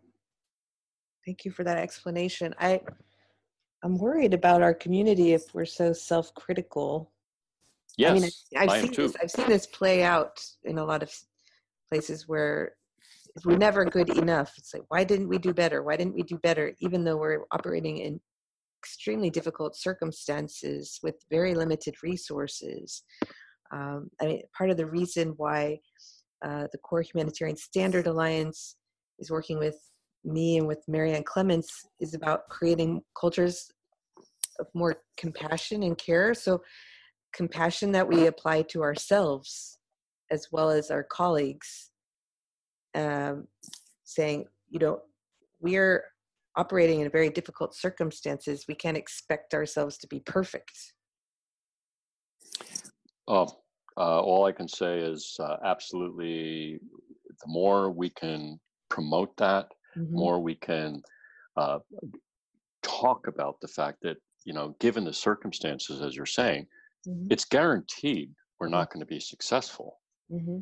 Thank 1.26 1.46
you 1.46 1.52
for 1.52 1.64
that 1.64 1.78
explanation. 1.78 2.56
I 2.60 2.82
I'm 3.84 3.98
worried 3.98 4.34
about 4.34 4.62
our 4.62 4.74
community 4.74 5.34
if 5.34 5.54
we're 5.54 5.66
so 5.66 5.94
self-critical. 5.94 7.12
Yes, 7.98 8.12
I 8.12 8.14
mean, 8.14 8.30
I've 8.58 8.70
I 8.70 8.82
seen 8.82 8.94
this. 8.94 9.16
I've 9.22 9.32
seen 9.32 9.48
this 9.48 9.68
play 9.68 10.04
out 10.04 10.44
in 10.64 10.78
a 10.78 10.86
lot 10.86 11.04
of 11.04 11.14
places 11.90 12.28
where 12.28 12.74
we're 13.46 13.58
never 13.58 13.86
good 13.86 14.10
enough, 14.18 14.54
it's 14.58 14.74
like, 14.74 14.84
why 14.90 15.04
didn't 15.04 15.30
we 15.30 15.38
do 15.38 15.54
better? 15.54 15.84
Why 15.84 15.96
didn't 15.96 16.16
we 16.16 16.24
do 16.24 16.38
better? 16.38 16.74
Even 16.80 17.04
though 17.04 17.18
we're 17.18 17.44
operating 17.52 17.98
in 17.98 18.20
extremely 18.82 19.30
difficult 19.30 19.76
circumstances 19.76 21.00
with 21.04 21.16
very 21.30 21.54
limited 21.54 21.96
resources. 22.02 23.04
Um, 23.74 24.10
I 24.22 24.26
mean, 24.26 24.42
part 24.58 24.70
of 24.70 24.78
the 24.78 24.86
reason 24.86 25.34
why 25.38 25.80
uh, 26.46 26.68
the 26.72 26.78
Core 26.80 27.02
Humanitarian 27.02 27.58
Standard 27.58 28.08
Alliance 28.08 28.78
is 29.20 29.30
working 29.30 29.60
with 29.60 29.78
me 30.24 30.58
and 30.58 30.68
with 30.68 30.84
Marianne 30.88 31.24
Clements 31.24 31.86
is 32.00 32.14
about 32.14 32.48
creating 32.50 33.02
cultures 33.20 33.70
of 34.60 34.68
more 34.74 34.98
compassion 35.18 35.84
and 35.84 35.98
care. 35.98 36.34
So, 36.34 36.62
compassion 37.34 37.92
that 37.92 38.08
we 38.08 38.26
apply 38.26 38.64
to 38.64 38.82
ourselves 38.82 39.78
as 40.32 40.48
well 40.52 40.70
as 40.70 40.90
our 40.90 41.04
colleagues, 41.04 41.89
um, 42.96 43.48
saying, 44.04 44.46
you 44.70 44.80
know, 44.80 45.02
we're 45.62 46.04
operating 46.56 47.02
in 47.02 47.10
very 47.10 47.30
difficult 47.30 47.76
circumstances. 47.76 48.66
We 48.68 48.76
can't 48.76 48.98
expect 48.98 49.54
ourselves 49.54 49.98
to 50.00 50.08
be 50.08 50.20
perfect. 50.20 50.94
Oh, 53.28 53.48
uh, 53.98 54.22
all 54.22 54.46
I 54.46 54.52
can 54.52 54.68
say 54.68 55.00
is 55.00 55.36
uh, 55.40 55.58
absolutely 55.64 56.80
the 57.30 57.48
more 57.48 57.92
we 57.92 58.10
can 58.10 58.60
promote 58.90 59.36
that, 59.38 59.68
mm-hmm. 59.96 60.16
more 60.16 60.40
we 60.40 60.56
can 60.56 61.02
uh, 61.58 61.80
talk 62.82 63.28
about 63.28 63.60
the 63.62 63.68
fact 63.68 63.98
that 64.02 64.18
you 64.46 64.54
know 64.54 64.76
given 64.80 65.04
the 65.04 65.14
circumstances 65.14 66.02
as 66.02 66.16
you're 66.16 66.26
saying 66.26 66.66
mm-hmm. 67.08 67.28
it's 67.30 67.46
guaranteed 67.46 68.32
we're 68.60 68.68
mm-hmm. 68.68 68.76
not 68.76 68.92
going 68.92 69.00
to 69.00 69.06
be 69.06 69.20
successful 69.20 70.00
mm-hmm. 70.32 70.60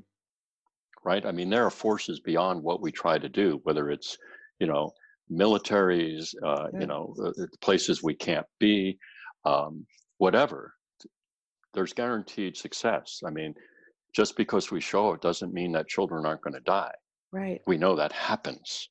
Right? 1.03 1.25
I 1.25 1.31
mean 1.31 1.49
there 1.49 1.65
are 1.65 1.71
forces 1.71 2.19
beyond 2.19 2.63
what 2.63 2.81
we 2.81 2.91
try 2.91 3.17
to 3.17 3.29
do 3.29 3.59
whether 3.63 3.89
it's 3.89 4.17
you 4.59 4.67
know 4.67 4.91
militaries 5.31 6.33
uh, 6.43 6.67
yeah. 6.73 6.79
you 6.79 6.87
know 6.87 7.13
places 7.61 8.03
we 8.03 8.15
can't 8.15 8.45
be 8.59 8.97
um, 9.45 9.85
whatever. 10.17 10.73
There's 11.73 11.93
guaranteed 11.93 12.57
success. 12.57 13.21
I 13.25 13.29
mean 13.29 13.53
just 14.15 14.35
because 14.35 14.71
we 14.71 14.81
show 14.81 15.13
it 15.13 15.21
doesn't 15.21 15.53
mean 15.53 15.71
that 15.73 15.87
children 15.87 16.25
aren't 16.25 16.41
going 16.41 16.53
to 16.53 16.59
die. 16.61 16.93
Right. 17.31 17.61
We 17.67 17.77
know 17.77 17.95
that 17.95 18.11
happens. 18.11 18.89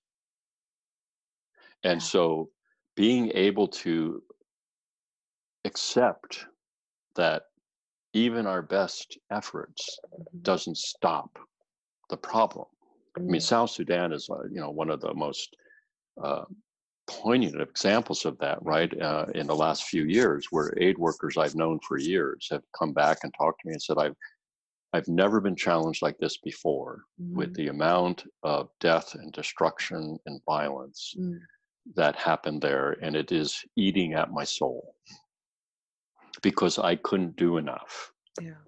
And 1.84 2.00
yeah. 2.00 2.06
so 2.06 2.50
being 2.94 3.30
able 3.34 3.68
to 3.68 4.22
accept 5.64 6.46
that 7.16 7.42
even 8.12 8.46
our 8.46 8.62
best 8.62 9.18
efforts 9.30 9.98
mm-hmm. 10.14 10.38
doesn't 10.42 10.78
stop 10.78 11.38
the 12.10 12.16
problem. 12.16 12.66
Mm-hmm. 13.18 13.28
I 13.28 13.32
mean, 13.32 13.40
mm. 13.40 13.44
South 13.44 13.70
Sudan 13.70 14.12
is, 14.12 14.28
uh, 14.30 14.44
you 14.50 14.60
know, 14.60 14.70
one 14.70 14.90
of 14.90 15.00
the 15.00 15.14
most 15.14 15.56
uh, 16.22 16.44
poignant 17.08 17.60
examples 17.60 18.24
of 18.24 18.38
that, 18.38 18.58
right? 18.62 18.92
Uh, 19.00 19.26
in 19.34 19.46
the 19.46 19.54
last 19.54 19.84
few 19.84 20.04
years, 20.04 20.46
where 20.50 20.72
aid 20.78 20.98
workers 20.98 21.36
I've 21.36 21.54
known 21.54 21.78
for 21.86 21.98
years 21.98 22.48
have 22.50 22.62
come 22.78 22.92
back 22.92 23.18
and 23.22 23.32
talked 23.36 23.60
to 23.62 23.68
me 23.68 23.74
and 23.74 23.82
said, 23.82 23.98
"I've 23.98 24.16
I've 24.92 25.08
never 25.08 25.40
been 25.40 25.56
challenged 25.56 26.02
like 26.02 26.18
this 26.18 26.38
before, 26.38 27.02
mm-hmm. 27.20 27.36
with 27.36 27.54
the 27.54 27.68
amount 27.68 28.24
of 28.42 28.68
death 28.80 29.14
and 29.14 29.32
destruction 29.32 30.18
and 30.26 30.40
violence." 30.46 31.14
Mm 31.18 31.38
that 31.94 32.16
happened 32.16 32.60
there, 32.60 32.96
and 33.02 33.14
it 33.14 33.30
is 33.30 33.64
eating 33.76 34.14
at 34.14 34.32
my 34.32 34.44
soul 34.44 34.94
because 36.42 36.78
I 36.78 36.96
couldn't 36.96 37.36
do 37.36 37.58
enough. 37.58 38.12
Yeah. 38.40 38.62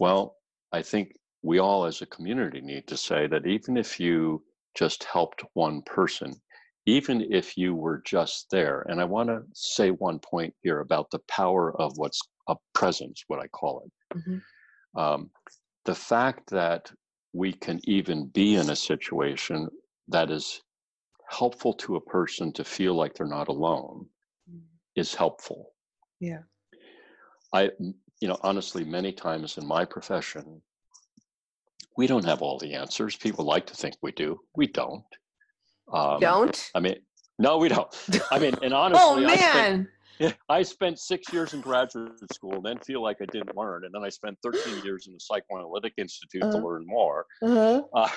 Well, 0.00 0.36
I 0.72 0.82
think 0.82 1.12
we 1.42 1.58
all 1.58 1.84
as 1.84 2.02
a 2.02 2.06
community 2.06 2.60
need 2.60 2.86
to 2.88 2.96
say 2.96 3.26
that 3.26 3.46
even 3.46 3.76
if 3.76 4.00
you 4.00 4.42
just 4.76 5.04
helped 5.04 5.42
one 5.54 5.82
person, 5.82 6.34
even 6.86 7.26
if 7.30 7.56
you 7.56 7.74
were 7.74 8.02
just 8.04 8.46
there, 8.50 8.84
and 8.88 9.00
I 9.00 9.04
want 9.04 9.28
to 9.28 9.42
say 9.54 9.90
one 9.90 10.18
point 10.18 10.54
here 10.62 10.80
about 10.80 11.10
the 11.10 11.20
power 11.28 11.78
of 11.80 11.92
what's 11.96 12.20
a 12.48 12.56
presence, 12.74 13.24
what 13.28 13.40
I 13.40 13.46
call 13.48 13.84
it. 13.84 14.18
Mm-hmm. 14.18 15.00
Um, 15.00 15.30
the 15.84 15.94
fact 15.94 16.50
that 16.50 16.90
we 17.32 17.52
can 17.52 17.80
even 17.84 18.26
be 18.28 18.56
in 18.56 18.70
a 18.70 18.76
situation 18.76 19.68
that 20.08 20.30
is 20.30 20.62
helpful 21.28 21.74
to 21.74 21.96
a 21.96 22.00
person 22.00 22.52
to 22.54 22.64
feel 22.64 22.94
like 22.94 23.14
they're 23.14 23.26
not 23.26 23.48
alone 23.48 24.06
mm. 24.50 24.60
is 24.96 25.14
helpful. 25.14 25.72
Yeah. 26.20 26.40
I, 27.52 27.70
you 28.20 28.28
know, 28.28 28.38
honestly, 28.42 28.84
many 28.84 29.12
times 29.12 29.58
in 29.58 29.66
my 29.66 29.84
profession, 29.84 30.62
we 31.98 32.06
don't 32.06 32.24
have 32.24 32.40
all 32.42 32.58
the 32.58 32.74
answers. 32.74 33.16
People 33.16 33.44
like 33.44 33.66
to 33.66 33.74
think 33.74 33.96
we 34.00 34.12
do. 34.12 34.38
We 34.56 34.68
don't. 34.68 35.04
Um, 35.92 36.20
don't? 36.20 36.70
I 36.74 36.78
mean, 36.78 36.94
no, 37.40 37.58
we 37.58 37.68
don't. 37.68 37.88
I 38.30 38.38
mean, 38.38 38.54
and 38.62 38.72
honestly, 38.82 39.02
oh 39.04 39.16
man. 39.16 39.88
I 40.20 40.26
spent, 40.26 40.36
I 40.48 40.62
spent 40.62 40.98
six 41.00 41.32
years 41.32 41.54
in 41.54 41.60
graduate 41.60 42.12
school, 42.32 42.62
then 42.62 42.78
feel 42.78 43.02
like 43.02 43.16
I 43.20 43.26
didn't 43.26 43.56
learn, 43.56 43.84
and 43.84 43.92
then 43.92 44.04
I 44.04 44.10
spent 44.10 44.38
13 44.44 44.80
years 44.84 45.08
in 45.08 45.12
the 45.12 45.18
Psychoanalytic 45.18 45.94
Institute 45.98 46.44
uh, 46.44 46.52
to 46.52 46.58
uh-huh. 46.58 46.66
learn 46.66 46.86
more. 46.86 47.26
Uh-huh. 47.42 47.82
Uh, 47.92 48.08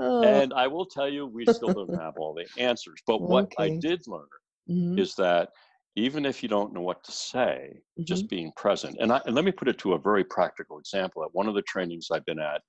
oh. 0.00 0.22
And 0.24 0.52
I 0.54 0.66
will 0.66 0.86
tell 0.86 1.08
you, 1.08 1.26
we 1.26 1.44
still 1.44 1.72
don't 1.72 2.00
have 2.00 2.14
all 2.16 2.34
the 2.34 2.46
answers. 2.60 2.98
But 3.06 3.20
what 3.20 3.44
okay. 3.44 3.64
I 3.64 3.76
did 3.78 4.00
learn 4.08 4.26
mm-hmm. 4.68 4.98
is 4.98 5.14
that 5.16 5.50
even 5.94 6.24
if 6.24 6.42
you 6.42 6.48
don't 6.48 6.72
know 6.72 6.80
what 6.80 7.04
to 7.04 7.12
say, 7.12 7.74
mm-hmm. 7.74 8.04
just 8.04 8.28
being 8.28 8.50
present. 8.56 8.96
And, 8.98 9.12
I, 9.12 9.20
and 9.26 9.36
let 9.36 9.44
me 9.44 9.52
put 9.52 9.68
it 9.68 9.78
to 9.80 9.92
a 9.92 9.98
very 9.98 10.24
practical 10.24 10.78
example. 10.78 11.22
At 11.22 11.34
one 11.34 11.48
of 11.48 11.54
the 11.54 11.62
trainings 11.62 12.08
I've 12.10 12.24
been 12.24 12.40
at 12.40 12.62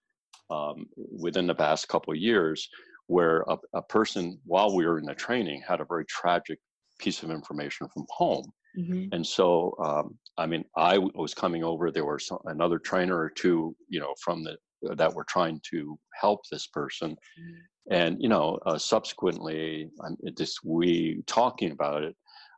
um, 0.52 0.86
within 0.96 1.48
the 1.48 1.56
past 1.56 1.88
couple 1.88 2.14
of 2.14 2.20
years, 2.20 2.70
where 3.08 3.44
a, 3.48 3.58
a 3.74 3.82
person, 3.82 4.40
while 4.46 4.76
we 4.76 4.86
were 4.86 5.00
in 5.00 5.06
the 5.06 5.16
training, 5.16 5.64
had 5.68 5.82
a 5.82 5.86
very 5.86 6.06
tragic 6.06 6.60
piece 7.00 7.24
of 7.24 7.32
information 7.32 7.88
from 7.94 8.06
home 8.10 8.46
Mm-hmm. 8.78 9.14
And 9.14 9.26
so, 9.26 9.76
um, 9.84 10.18
I 10.38 10.46
mean, 10.46 10.64
I 10.78 10.98
was 10.98 11.34
coming 11.34 11.64
over. 11.64 11.92
There 11.92 12.06
was 12.06 12.32
another 12.46 12.80
trainer 12.80 13.18
or 13.18 13.30
two, 13.30 13.76
you 13.90 14.00
know, 14.00 14.14
from 14.24 14.44
the 14.44 14.58
that 14.96 15.14
were 15.14 15.26
trying 15.26 15.62
to 15.72 16.00
help 16.20 16.42
this 16.52 16.68
person. 16.68 17.12
Mm-hmm. 17.12 17.94
And 17.94 18.22
you 18.22 18.30
know, 18.30 18.60
uh, 18.66 18.78
subsequently, 18.78 19.90
I'm 20.04 20.18
just 20.38 20.60
we 20.64 21.22
talking 21.28 21.72
about 21.72 22.04
it. 22.04 22.16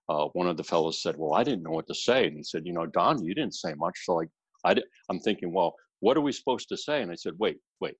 Uh, 0.09 0.25
one 0.33 0.47
of 0.47 0.57
the 0.57 0.63
fellows 0.63 1.01
said, 1.01 1.15
"Well, 1.17 1.33
I 1.33 1.43
didn't 1.43 1.63
know 1.63 1.71
what 1.71 1.87
to 1.87 1.95
say," 1.95 2.27
and 2.27 2.37
he 2.37 2.43
said, 2.43 2.63
"You 2.65 2.73
know, 2.73 2.85
Don, 2.85 3.23
you 3.23 3.33
didn't 3.33 3.55
say 3.55 3.73
much." 3.75 3.97
So 4.03 4.15
like, 4.15 4.29
I, 4.65 4.75
I'm 5.09 5.19
thinking, 5.19 5.53
well, 5.53 5.73
what 6.03 6.17
are 6.17 6.21
we 6.21 6.33
supposed 6.33 6.67
to 6.67 6.75
say? 6.75 7.01
And 7.01 7.09
I 7.09 7.15
said, 7.15 7.33
"Wait, 7.39 7.59
wait. 7.79 7.95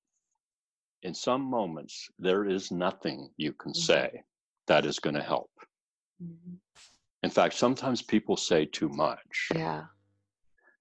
In 1.03 1.13
some 1.13 1.41
moments, 1.41 2.09
there 2.19 2.43
is 2.45 2.69
nothing 2.69 3.29
you 3.37 3.53
can 3.53 3.71
mm-hmm. 3.71 3.91
say 3.91 4.23
that 4.67 4.85
is 4.85 4.99
going 4.99 5.15
to 5.15 5.21
help." 5.33 5.51
Mm-hmm. 6.21 6.55
In 7.23 7.29
fact, 7.29 7.53
sometimes 7.53 8.01
people 8.01 8.35
say 8.35 8.65
too 8.65 8.89
much. 8.89 9.47
Yeah. 9.55 9.83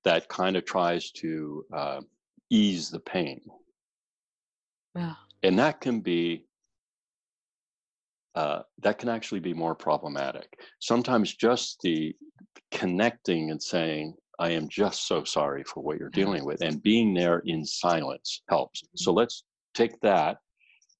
That 0.02 0.28
kind 0.28 0.56
of 0.56 0.64
tries 0.64 1.12
to 1.22 1.64
uh, 1.72 2.00
ease 2.50 2.90
the 2.90 2.98
pain. 2.98 3.40
Yeah. 4.96 5.14
And 5.44 5.56
that 5.60 5.80
can 5.80 6.00
be 6.00 6.46
uh, 8.34 8.62
that 8.78 8.98
can 8.98 9.08
actually 9.08 9.40
be 9.40 9.54
more 9.54 9.76
problematic. 9.76 10.48
Sometimes 10.80 11.36
just 11.36 11.80
the 11.82 12.16
connecting 12.72 13.52
and 13.52 13.62
saying, 13.62 14.14
I 14.38 14.50
am 14.50 14.68
just 14.68 15.06
so 15.06 15.24
sorry 15.24 15.64
for 15.64 15.82
what 15.82 15.98
you're 15.98 16.10
dealing 16.10 16.44
with, 16.44 16.62
and 16.62 16.82
being 16.82 17.14
there 17.14 17.42
in 17.44 17.64
silence 17.64 18.42
helps. 18.48 18.82
So 18.96 19.10
mm-hmm. 19.10 19.18
let's 19.18 19.44
take 19.74 20.00
that 20.00 20.38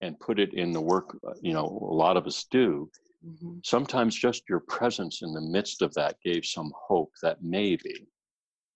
and 0.01 0.19
put 0.19 0.41
it 0.41 0.55
in 0.55 0.73
the 0.73 0.81
work, 0.81 1.17
uh, 1.27 1.33
you 1.41 1.53
know, 1.53 1.65
a 1.65 1.95
lot 1.95 2.17
of 2.17 2.27
us 2.27 2.45
do 2.51 2.91
Mm-hmm. 3.27 3.59
Sometimes 3.65 4.17
just 4.17 4.49
your 4.49 4.61
presence 4.61 5.23
in 5.23 5.33
the 5.33 5.41
midst 5.41 5.83
of 5.83 5.95
that 5.95 6.17
gave 6.25 6.45
some 6.45 6.73
hope 6.77 7.13
that 7.23 7.43
maybe, 7.43 8.09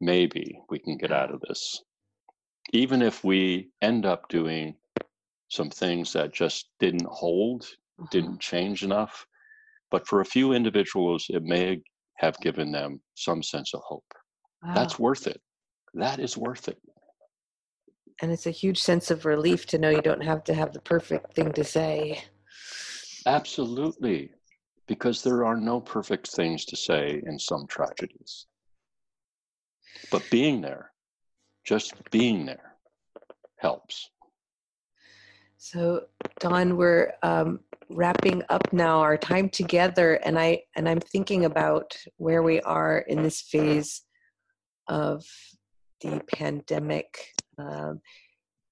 maybe 0.01 0.61
we 0.71 0.79
can 0.79 0.97
get 0.97 1.13
out 1.13 1.33
of 1.33 1.41
this. 1.41 1.83
Even 2.73 3.03
if 3.03 3.25
we 3.25 3.71
end 3.83 4.07
up 4.07 4.29
doing 4.29 4.75
some 5.49 5.71
things 5.71 6.13
that 6.13 6.33
just 6.33 6.71
didn't 6.79 7.07
hold, 7.07 7.63
uh-huh. 7.63 8.09
didn't 8.11 8.41
change 8.41 8.83
enough, 8.85 9.27
but 9.91 10.07
for 10.07 10.21
a 10.21 10.25
few 10.25 10.53
individuals, 10.53 11.27
it 11.29 11.43
may 11.43 11.81
have 12.19 12.39
given 12.41 12.73
them 12.73 13.01
some 13.15 13.43
sense 13.43 13.75
of 13.75 13.81
hope. 13.85 14.05
Wow. 14.67 14.75
That's 14.75 14.99
worth 14.99 15.27
it. 15.27 15.41
That 15.95 16.19
is 16.19 16.37
worth 16.37 16.69
it. 16.69 16.79
And 18.21 18.33
it's 18.33 18.47
a 18.47 18.51
huge 18.51 18.83
sense 18.83 19.11
of 19.11 19.25
relief 19.25 19.67
to 19.67 19.79
know 19.79 19.91
you 19.91 20.03
don't 20.03 20.25
have 20.25 20.43
to 20.45 20.55
have 20.55 20.73
the 20.73 20.81
perfect 20.81 21.35
thing 21.35 21.53
to 21.53 21.65
say. 21.65 22.25
Absolutely 23.27 24.31
because 24.87 25.23
there 25.23 25.45
are 25.45 25.57
no 25.57 25.81
perfect 25.81 26.29
things 26.29 26.65
to 26.67 26.77
say 26.77 27.23
in 27.27 27.39
some 27.39 27.67
tragedies. 27.67 28.47
But 30.11 30.29
being 30.31 30.61
there, 30.61 30.93
just 31.65 31.95
being 32.11 32.47
there, 32.47 32.77
helps. 33.59 34.11
So, 35.59 36.05
Don, 36.39 36.77
we're 36.77 37.13
um, 37.23 37.61
wrapping 37.91 38.43
up 38.49 38.73
now 38.73 39.01
our 39.01 39.17
time 39.17 39.49
together, 39.49 40.15
and 40.25 40.39
I 40.39 40.63
and 40.77 40.89
I'm 40.89 41.01
thinking 41.01 41.45
about 41.47 41.97
where 42.19 42.43
we 42.43 42.61
are 42.61 42.99
in 42.99 43.23
this 43.23 43.41
phase 43.41 44.03
of 44.89 45.25
the 46.01 46.21
pandemic. 46.33 47.35
Um, 47.59 48.01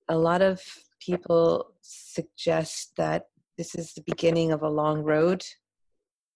a 0.09 0.17
lot 0.17 0.43
of 0.43 0.61
people 1.01 1.73
suggest 1.81 2.93
that 2.97 3.27
this 3.57 3.75
is 3.75 3.95
the 3.95 4.03
beginning 4.03 4.53
of 4.53 4.63
a 4.63 4.69
long 4.69 5.03
road 5.03 5.45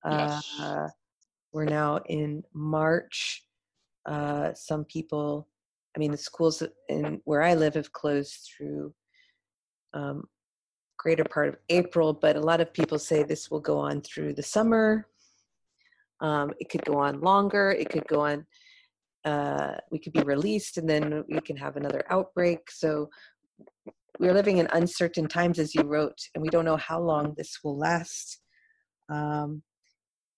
Yes. 0.05 0.61
Uh, 0.61 0.89
we're 1.53 1.65
now 1.65 2.01
in 2.07 2.43
March. 2.53 3.45
Uh, 4.07 4.53
some 4.55 4.85
people, 4.85 5.49
I 5.97 5.99
mean, 5.99 6.11
the 6.11 6.17
schools 6.17 6.63
in 6.89 7.21
where 7.25 7.43
I 7.43 7.55
live 7.55 7.75
have 7.75 7.93
closed 7.93 8.51
through 8.57 8.95
um, 9.95 10.25
greater 10.99 11.25
part 11.25 11.49
of 11.49 11.57
April, 11.69 12.13
but 12.13 12.37
a 12.37 12.41
lot 12.41 12.61
of 12.61 12.73
people 12.73 12.99
say 12.99 13.23
this 13.23 13.51
will 13.51 13.61
go 13.61 13.79
on 13.79 14.01
through 14.01 14.35
the 14.35 14.43
summer. 14.43 15.07
Um, 16.21 16.53
it 16.59 16.69
could 16.69 16.85
go 16.85 16.99
on 16.99 17.21
longer. 17.21 17.71
It 17.71 17.91
could 17.91 18.07
go 18.09 18.21
on. 18.21 18.47
Uh, 19.25 19.75
we 19.91 19.99
could 19.99 20.13
be 20.13 20.23
released, 20.23 20.79
and 20.79 20.89
then 20.89 21.25
we 21.29 21.41
can 21.41 21.57
have 21.57 21.77
another 21.77 22.05
outbreak. 22.09 22.71
So 22.71 23.09
we're 24.19 24.35
living 24.35 24.59
in 24.59 24.69
uncertain 24.73 25.29
times, 25.29 25.59
as 25.59 25.75
you 25.75 25.83
wrote, 25.83 26.19
and 26.35 26.43
we 26.43 26.49
don't 26.49 26.65
know 26.65 26.77
how 26.77 27.01
long 27.01 27.35
this 27.37 27.59
will 27.63 27.79
last. 27.79 28.41
Um, 29.09 29.63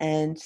and 0.01 0.39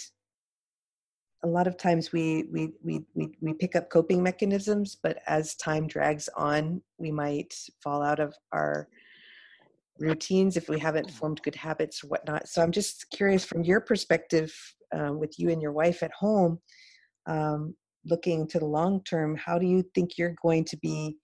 a 1.45 1.47
lot 1.47 1.67
of 1.67 1.77
times 1.77 2.11
we, 2.11 2.45
we 2.51 2.71
we 2.83 3.03
we 3.15 3.31
we 3.41 3.53
pick 3.53 3.77
up 3.77 3.91
coping 3.91 4.23
mechanisms 4.23 4.97
but 5.01 5.19
as 5.27 5.55
time 5.57 5.87
drags 5.87 6.29
on 6.37 6.81
we 6.99 7.13
might 7.13 7.55
fall 7.83 8.03
out 8.03 8.19
of 8.19 8.35
our 8.53 8.89
routines 9.99 10.57
if 10.57 10.69
we 10.69 10.79
haven't 10.79 11.11
formed 11.11 11.41
good 11.43 11.55
habits 11.55 12.03
or 12.03 12.09
whatnot 12.09 12.49
so 12.49 12.63
i'm 12.63 12.73
just 12.73 13.07
curious 13.11 13.45
from 13.45 13.63
your 13.63 13.81
perspective 13.81 14.53
um, 14.93 15.21
with 15.21 15.39
you 15.39 15.51
and 15.51 15.61
your 15.61 15.73
wife 15.73 16.03
at 16.03 16.13
home 16.13 16.59
um, 17.27 17.75
looking 18.05 18.47
to 18.47 18.59
the 18.59 18.65
long 18.65 19.03
term 19.05 19.37
how 19.37 19.59
do 19.59 19.67
you 19.67 19.85
think 19.95 20.17
you're 20.17 20.35
going 20.43 20.65
to 20.65 20.77
be 20.79 21.17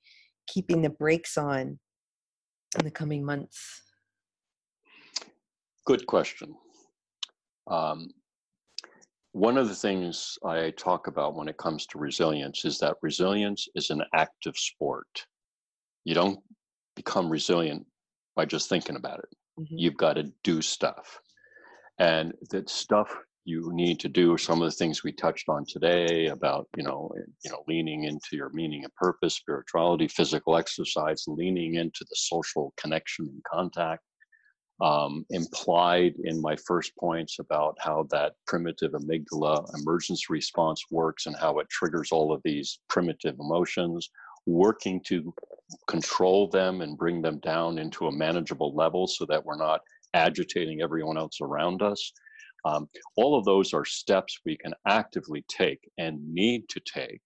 keeping 0.47 0.83
the 0.83 0.91
brakes 0.91 1.37
on 1.37 1.79
in 2.79 2.85
the 2.85 2.91
coming 2.91 3.25
months 3.25 3.83
good 5.87 6.07
question 6.07 6.55
um, 7.69 8.09
one 9.33 9.57
of 9.57 9.69
the 9.69 9.75
things 9.75 10.39
I 10.45 10.71
talk 10.71 11.07
about 11.07 11.37
when 11.37 11.49
it 11.49 11.57
comes 11.57 11.87
to 11.87 11.99
resilience 11.99 12.65
is 12.65 12.79
that 12.79 12.97
resilience 13.01 13.69
is 13.75 13.91
an 13.91 14.03
active 14.13 14.57
sport. 14.57 15.27
You 16.05 16.15
don't 16.15 16.41
become 16.97 17.31
resilient 17.31 17.87
by 18.35 18.45
just 18.45 18.69
thinking 18.69 18.97
about 18.97 19.21
it. 19.21 19.29
Mm-hmm. 19.61 19.77
You've 19.79 19.97
got 19.97 20.15
to 20.15 20.33
do 20.43 20.61
stuff. 20.61 21.21
And 21.99 22.33
that 22.51 22.69
stuff 22.69 23.15
you 23.51 23.71
need 23.73 23.99
to 24.01 24.09
do 24.09 24.39
some 24.39 24.63
of 24.63 24.71
the 24.71 24.77
things 24.77 25.03
we 25.03 25.13
touched 25.13 25.49
on 25.49 25.65
today 25.67 26.29
about 26.29 26.69
you 26.77 26.85
know 26.85 27.11
you 27.45 27.51
know 27.51 27.63
leaning 27.69 28.05
into 28.05 28.37
your 28.41 28.51
meaning 28.51 28.85
and 28.85 28.95
purpose 28.95 29.35
spirituality 29.35 30.07
physical 30.09 30.57
exercise 30.57 31.25
leaning 31.27 31.75
into 31.75 32.05
the 32.09 32.17
social 32.17 32.73
connection 32.77 33.27
and 33.27 33.43
contact 33.53 34.03
um, 34.81 35.27
implied 35.31 36.15
in 36.25 36.41
my 36.41 36.57
first 36.57 36.97
points 36.97 37.39
about 37.39 37.77
how 37.81 38.07
that 38.11 38.33
primitive 38.47 38.93
amygdala 38.93 39.69
emergency 39.79 40.25
response 40.31 40.83
works 40.91 41.27
and 41.27 41.37
how 41.37 41.59
it 41.59 41.69
triggers 41.69 42.11
all 42.13 42.33
of 42.33 42.41
these 42.45 42.79
primitive 42.89 43.37
emotions, 43.39 44.09
working 44.47 45.01
to 45.07 45.35
control 45.87 46.49
them 46.49 46.81
and 46.81 46.97
bring 46.97 47.21
them 47.21 47.39
down 47.41 47.79
into 47.79 48.07
a 48.07 48.13
manageable 48.13 48.75
level 48.75 49.07
so 49.07 49.27
that 49.27 49.45
we're 49.45 49.57
not 49.57 49.83
agitating 50.15 50.81
everyone 50.81 51.19
else 51.19 51.41
around 51.43 51.83
us. 51.83 52.13
Um, 52.65 52.89
all 53.17 53.39
of 53.39 53.45
those 53.45 53.73
are 53.73 53.85
steps 53.85 54.41
we 54.45 54.57
can 54.57 54.75
actively 54.87 55.45
take 55.49 55.81
and 55.99 56.19
need 56.33 56.69
to 56.69 56.81
take 56.81 57.21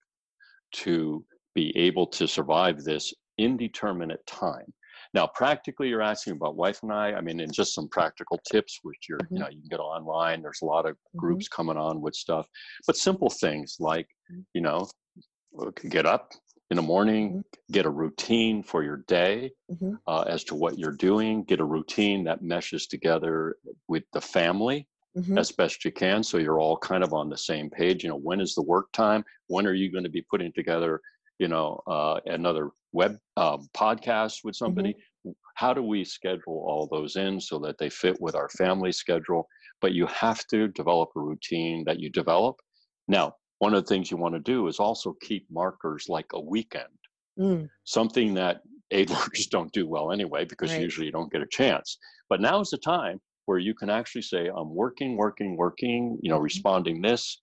to 0.73 1.25
be 1.55 1.77
able 1.77 2.07
to 2.09 2.27
survive 2.27 2.83
this 2.83 3.13
indeterminate 3.39 4.27
time. 4.27 4.73
Now, 5.13 5.29
practically, 5.29 5.89
you're 5.89 6.03
asking 6.03 6.35
about 6.35 6.57
wife 6.57 6.81
and 6.83 6.93
I. 6.93 7.13
I 7.13 7.21
mean, 7.21 7.39
and 7.41 7.53
just 7.53 7.75
some 7.75 7.89
practical 7.89 8.41
tips, 8.51 8.81
which 8.83 9.07
you're, 9.09 9.19
mm-hmm. 9.19 9.37
you 9.37 9.41
know, 9.41 9.49
you 9.49 9.61
can 9.61 9.69
get 9.69 9.81
online. 9.81 10.43
There's 10.43 10.63
a 10.63 10.67
lot 10.67 10.87
of 10.87 10.95
mm-hmm. 10.97 11.19
groups 11.19 11.49
coming 11.49 11.77
on 11.77 12.01
with 12.01 12.15
stuff, 12.15 12.49
but 12.87 12.97
simple 12.97 13.31
things 13.31 13.77
like, 13.79 14.09
mm-hmm. 14.31 14.41
you 14.55 14.61
know, 14.61 14.89
get 15.89 16.05
up 16.05 16.33
in 16.71 16.77
the 16.77 16.83
morning, 16.83 17.31
mm-hmm. 17.31 17.73
get 17.73 17.87
a 17.87 17.91
routine 17.91 18.63
for 18.63 18.83
your 18.83 19.05
day 19.07 19.53
mm-hmm. 19.71 19.95
uh, 20.09 20.23
as 20.23 20.43
to 20.45 20.57
what 20.57 20.79
you're 20.79 20.97
doing. 20.97 21.45
Get 21.45 21.61
a 21.61 21.65
routine 21.65 22.25
that 22.25 22.43
meshes 22.43 22.89
together 22.89 23.57
with 23.87 24.03
the 24.13 24.21
family. 24.21 24.89
As 25.39 25.53
best 25.53 25.85
you 25.85 25.93
can, 25.93 26.23
so 26.23 26.39
you're 26.39 26.61
all 26.61 26.77
kind 26.77 27.05
of 27.05 27.13
on 27.13 27.29
the 27.29 27.39
same 27.39 27.71
page. 27.71 28.03
You 28.03 28.11
know, 28.11 28.17
when 28.17 28.41
is 28.41 28.55
the 28.55 28.63
work 28.63 28.91
time? 28.93 29.25
When 29.47 29.67
are 29.67 29.75
you 29.75 29.93
going 29.93 30.05
to 30.05 30.11
be 30.11 30.23
putting 30.23 30.53
together 30.53 31.01
you 31.39 31.49
know, 31.49 31.81
uh, 31.87 32.21
another 32.27 32.71
web 32.93 33.19
um, 33.37 33.69
podcast 33.75 34.45
with 34.45 34.57
somebody. 34.57 34.91
Mm-hmm. 34.91 35.31
How 35.57 35.73
do 35.73 35.83
we 35.83 36.05
schedule 36.05 36.65
all 36.67 36.89
those 36.91 37.17
in 37.17 37.41
so 37.41 37.59
that 37.61 37.79
they 37.79 37.91
fit 37.91 38.21
with 38.21 38.35
our 38.35 38.49
family 38.51 38.93
schedule? 38.93 39.49
But 39.81 39.93
you 39.93 40.07
have 40.07 40.47
to 40.49 40.69
develop 40.69 41.11
a 41.17 41.21
routine 41.21 41.85
that 41.87 42.01
you 42.01 42.11
develop. 42.11 42.57
Now, 43.09 43.35
one 43.59 43.75
of 43.75 43.85
the 43.85 43.89
things 43.89 44.11
you 44.11 44.17
want 44.17 44.35
to 44.35 44.41
do 44.41 44.67
is 44.69 44.79
also 44.79 45.15
keep 45.23 45.47
markers 45.51 46.07
like 46.09 46.27
a 46.33 46.41
weekend, 46.41 46.85
mm. 47.39 47.69
something 47.85 48.35
that 48.35 48.63
aid 48.91 49.11
workers 49.11 49.47
don't 49.47 49.73
do 49.73 49.87
well 49.87 50.13
anyway, 50.13 50.45
because 50.45 50.73
right. 50.73 50.83
usually 50.83 51.07
you 51.07 51.13
don't 51.13 51.33
get 51.33 51.43
a 51.43 51.47
chance. 51.51 51.99
But 52.29 52.41
now 52.41 52.61
is 52.61 52.71
the 52.71 52.79
time 52.79 53.21
where 53.47 53.59
you 53.59 53.75
can 53.75 53.91
actually 53.91 54.23
say, 54.23 54.49
I'm 54.55 54.75
working, 54.75 55.17
working, 55.17 55.57
working, 55.57 56.19
you 56.23 56.31
know, 56.31 56.37
mm-hmm. 56.37 56.45
responding 56.45 57.03
this. 57.03 57.41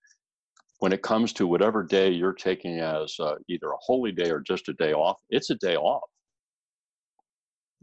When 0.80 0.94
it 0.94 1.04
comes 1.04 1.32
to 1.34 1.46
whatever 1.46 1.84
day 1.84 2.10
you're 2.10 2.34
taking 2.34 2.80
as 2.80 3.16
uh, 3.20 3.36
either 3.48 3.70
a 3.70 3.78
holy 3.80 4.12
day 4.12 4.32
or 4.32 4.40
just 4.40 4.68
a 4.68 4.74
day 4.74 4.94
off, 4.94 5.20
it's 5.30 5.52
a 5.52 5.56
day 5.56 5.76
off. 5.76 6.10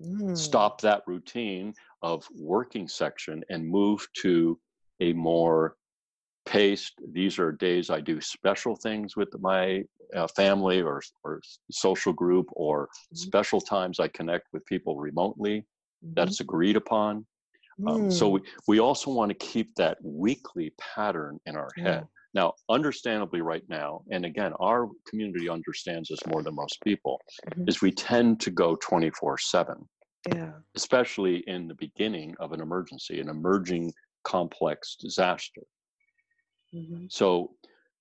Mm. 0.01 0.37
Stop 0.37 0.81
that 0.81 1.03
routine 1.07 1.75
of 2.03 2.27
working 2.37 2.89
section 2.89 3.45
and 3.51 3.69
move 3.69 4.05
to 4.23 4.59
a 5.01 5.13
more 5.13 5.77
paced. 6.45 6.95
These 7.13 7.39
are 7.39 7.53
days 7.53 7.91
I 7.91 8.01
do 8.01 8.21
special 8.21 8.75
things 8.75 9.17
with 9.17 9.29
my 9.41 9.83
uh, 10.17 10.27
family 10.35 10.81
or, 10.83 11.03
or 11.23 11.41
social 11.71 12.13
group, 12.13 12.47
or 12.53 12.87
mm-hmm. 12.87 13.17
special 13.17 13.61
times 13.61 14.01
I 14.01 14.09
connect 14.09 14.47
with 14.53 14.65
people 14.67 14.97
remotely. 14.97 15.61
Mm-hmm. 16.05 16.15
That's 16.15 16.41
agreed 16.41 16.77
upon. 16.77 17.27
Um, 17.87 18.11
so 18.11 18.29
mm. 18.29 18.33
we, 18.33 18.41
we 18.67 18.81
also 18.81 19.11
want 19.11 19.31
to 19.31 19.35
keep 19.35 19.75
that 19.77 19.99
weekly 20.03 20.73
pattern 20.79 21.39
in 21.47 21.57
our 21.57 21.71
head. 21.77 22.07
Now, 22.35 22.55
understandably, 22.69 23.41
right 23.41 23.63
now, 23.69 24.03
and 24.11 24.25
again, 24.25 24.53
our 24.61 24.89
community 25.09 25.49
understands 25.49 26.09
this 26.09 26.25
more 26.27 26.43
than 26.43 26.55
most 26.55 26.79
people, 26.83 27.21
mm-hmm. 27.51 27.69
is 27.69 27.81
we 27.81 27.91
tend 27.91 28.41
to 28.41 28.51
go 28.51 28.77
24 28.77 29.39
7. 29.39 29.77
Yeah. 30.35 30.53
Especially 30.77 31.39
in 31.47 31.69
the 31.69 31.75
beginning 31.75 32.35
of 32.39 32.53
an 32.53 32.61
emergency, 32.61 33.21
an 33.21 33.29
emerging 33.29 33.93
complex 34.25 34.97
disaster. 34.97 35.63
Mm-hmm. 36.75 37.07
So, 37.09 37.53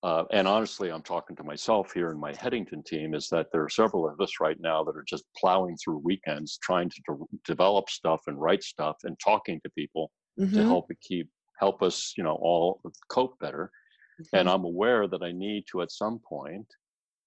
uh, 0.02 0.24
and 0.30 0.46
honestly, 0.46 0.90
I'm 0.90 1.02
talking 1.02 1.34
to 1.36 1.42
myself 1.42 1.92
here 1.92 2.10
in 2.10 2.20
my 2.20 2.32
Headington 2.34 2.84
team, 2.84 3.14
is 3.14 3.28
that 3.30 3.48
there 3.50 3.64
are 3.64 3.68
several 3.68 4.08
of 4.08 4.20
us 4.20 4.34
right 4.40 4.58
now 4.60 4.84
that 4.84 4.96
are 4.96 5.04
just 5.08 5.24
plowing 5.36 5.76
through 5.76 5.98
weekends 6.04 6.58
trying 6.62 6.88
to 6.88 7.02
de- 7.08 7.38
develop 7.44 7.90
stuff 7.90 8.20
and 8.28 8.40
write 8.40 8.62
stuff 8.62 8.96
and 9.02 9.18
talking 9.18 9.60
to 9.64 9.70
people 9.70 10.12
mm-hmm. 10.38 10.54
to 10.54 10.64
help 10.64 10.88
keep 11.02 11.28
help 11.58 11.82
us, 11.82 12.14
you 12.16 12.22
know, 12.22 12.38
all 12.40 12.80
cope 13.08 13.36
better. 13.40 13.72
Mm-hmm. 14.20 14.36
And 14.36 14.48
I'm 14.48 14.64
aware 14.64 15.08
that 15.08 15.22
I 15.22 15.32
need 15.32 15.64
to 15.72 15.82
at 15.82 15.90
some 15.90 16.20
point 16.20 16.66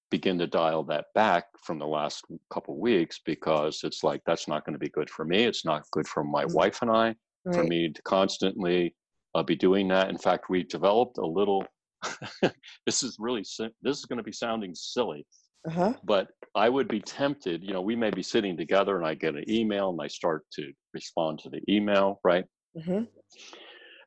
begin 0.09 0.38
to 0.39 0.47
dial 0.47 0.84
that 0.84 1.05
back 1.15 1.45
from 1.63 1.80
the 1.80 1.88
last 1.88 2.24
couple 2.53 2.80
weeks 2.80 3.19
because 3.26 3.82
it's 3.84 4.03
like 4.03 4.22
that's 4.26 4.47
not 4.47 4.65
going 4.65 4.74
to 4.74 4.80
be 4.80 4.89
good 4.89 5.09
for 5.09 5.26
me. 5.26 5.43
It's 5.43 5.65
not 5.65 5.89
good 5.91 6.07
for 6.07 6.24
my 6.24 6.45
mm-hmm. 6.45 6.53
wife 6.53 6.82
and 6.82 6.91
I. 6.91 7.15
Right. 7.43 7.55
For 7.55 7.63
me 7.63 7.89
to 7.89 8.01
constantly 8.03 8.95
uh, 9.34 9.41
be 9.41 9.55
doing 9.55 9.88
that. 9.88 10.09
In 10.09 10.17
fact, 10.17 10.49
we 10.49 10.63
developed 10.63 11.17
a 11.17 11.26
little. 11.26 11.65
this 12.86 13.04
is 13.04 13.18
really 13.20 13.41
this 13.82 13.97
is 13.97 14.06
going 14.06 14.18
to 14.18 14.24
be 14.24 14.32
sounding 14.32 14.74
silly, 14.76 15.26
uh-huh. 15.68 15.93
but 16.04 16.28
I 16.56 16.70
would 16.70 16.88
be 16.88 16.99
tempted. 16.99 17.64
You 17.64 17.74
know, 17.74 17.82
we 17.82 17.95
may 17.95 18.10
be 18.10 18.24
sitting 18.24 18.58
together, 18.58 18.97
and 18.97 19.06
I 19.06 19.14
get 19.14 19.36
an 19.36 19.49
email, 19.49 19.89
and 19.89 19.99
I 20.02 20.08
start 20.08 20.45
to 20.54 20.72
respond 20.93 21.39
to 21.39 21.49
the 21.49 21.62
email, 21.70 22.20
right? 22.24 22.45
Mm-hmm. 22.78 23.04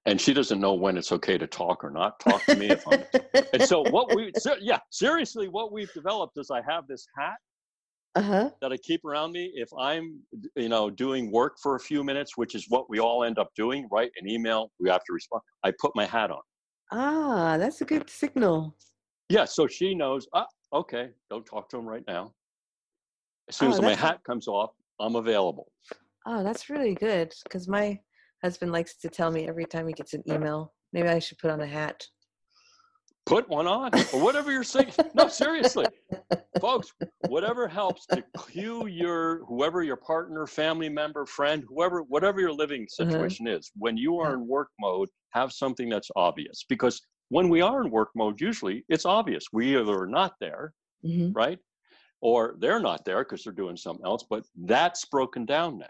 And 0.07 0.20
she 0.20 0.34
doesn't 0.34 0.61
know 0.61 0.74
when 0.74 0.99
it's 0.99 1.12
okay 1.12 1.38
to 1.38 1.47
talk 1.47 1.82
or 1.82 1.90
not 1.90 2.20
talk 2.20 2.45
to 2.45 2.57
me. 2.57 2.68
If 2.68 2.86
I'm, 2.86 3.05
and 3.55 3.62
so 3.62 3.82
what 3.90 4.14
we, 4.14 4.32
yeah, 4.61 4.78
seriously, 4.90 5.49
what 5.49 5.72
we've 5.72 5.92
developed 5.95 6.36
is 6.36 6.51
I 6.51 6.61
have 6.68 6.86
this 6.86 7.07
hat 7.16 7.36
uh-huh. 8.14 8.51
that 8.61 8.72
I 8.72 8.76
keep 8.76 9.05
around 9.05 9.32
me. 9.32 9.51
If 9.55 9.68
I'm, 9.78 10.20
you 10.57 10.68
know, 10.68 10.90
doing 10.90 11.30
work 11.32 11.55
for 11.62 11.76
a 11.76 11.80
few 11.80 12.05
minutes, 12.05 12.36
which 12.36 12.55
is 12.55 12.66
what 12.68 12.90
we 12.90 13.01
all 13.01 13.24
end 13.24 13.38
up 13.38 13.51
doing, 13.57 13.88
right? 13.90 14.11
An 14.20 14.28
email, 14.28 14.70
we 14.78 14.90
have 14.90 15.03
to 15.05 15.12
respond. 15.12 15.42
I 15.64 15.72
put 15.80 15.92
my 15.95 16.05
hat 16.05 16.30
on. 16.30 16.42
Ah, 16.97 17.57
that's 17.59 17.80
a 17.80 17.84
good 17.84 18.09
signal. 18.09 18.76
Yeah, 19.28 19.47
so 19.47 19.66
she 19.66 19.95
knows. 19.95 20.28
Ah, 20.32 20.47
okay, 20.72 21.11
don't 21.28 21.45
talk 21.45 21.68
to 21.70 21.76
him 21.76 21.88
right 21.88 22.05
now. 22.07 22.32
As 23.49 23.57
soon 23.57 23.72
oh, 23.72 23.74
as 23.74 23.82
my 23.82 23.95
hat 23.95 24.20
comes 24.24 24.47
off, 24.47 24.70
I'm 25.01 25.16
available. 25.16 25.72
Oh, 26.26 26.45
that's 26.45 26.70
really 26.70 26.95
good 26.95 27.34
because 27.42 27.66
my 27.66 27.99
husband 28.42 28.70
likes 28.70 28.95
to 28.99 29.09
tell 29.09 29.32
me 29.32 29.49
every 29.49 29.64
time 29.64 29.88
he 29.88 29.92
gets 29.92 30.14
an 30.14 30.22
email. 30.28 30.72
Maybe 30.92 31.09
I 31.09 31.18
should 31.18 31.38
put 31.38 31.51
on 31.51 31.61
a 31.61 31.66
hat 31.66 32.07
put 33.26 33.49
one 33.49 33.66
on 33.66 33.90
or 34.12 34.20
whatever 34.20 34.53
you're 34.53 34.64
saying. 34.64 34.92
no, 35.14 35.28
seriously, 35.28 35.86
folks, 36.60 36.92
whatever 37.28 37.68
helps 37.68 38.06
to 38.06 38.22
cue 38.50 38.86
your 38.86 39.44
whoever 39.46 39.82
your 39.82 39.96
partner, 39.96 40.46
family 40.46 40.88
member, 40.88 41.26
friend, 41.26 41.64
whoever, 41.68 42.02
whatever 42.02 42.40
your 42.40 42.52
living 42.52 42.82
mm-hmm. 42.82 43.10
situation 43.10 43.46
mm-hmm. 43.46 43.58
is. 43.58 43.70
When 43.76 43.96
you 43.96 44.18
are 44.18 44.34
in 44.34 44.46
work 44.46 44.68
mode, 44.80 45.08
have 45.30 45.52
something 45.52 45.88
that's 45.88 46.10
obvious 46.16 46.64
because 46.68 47.00
when 47.28 47.48
we 47.48 47.60
are 47.60 47.82
in 47.82 47.90
work 47.90 48.10
mode, 48.14 48.40
usually 48.40 48.84
it's 48.88 49.04
obvious. 49.04 49.44
We 49.52 49.76
either 49.76 50.02
are 50.02 50.06
not 50.06 50.34
there, 50.40 50.72
mm-hmm. 51.04 51.32
right? 51.32 51.58
Or 52.20 52.56
they're 52.58 52.80
not 52.80 53.04
there 53.04 53.24
because 53.24 53.44
they're 53.44 53.52
doing 53.52 53.76
something 53.76 54.06
else, 54.06 54.24
but 54.28 54.44
that's 54.64 55.04
broken 55.06 55.44
down 55.44 55.78
now. 55.78 55.86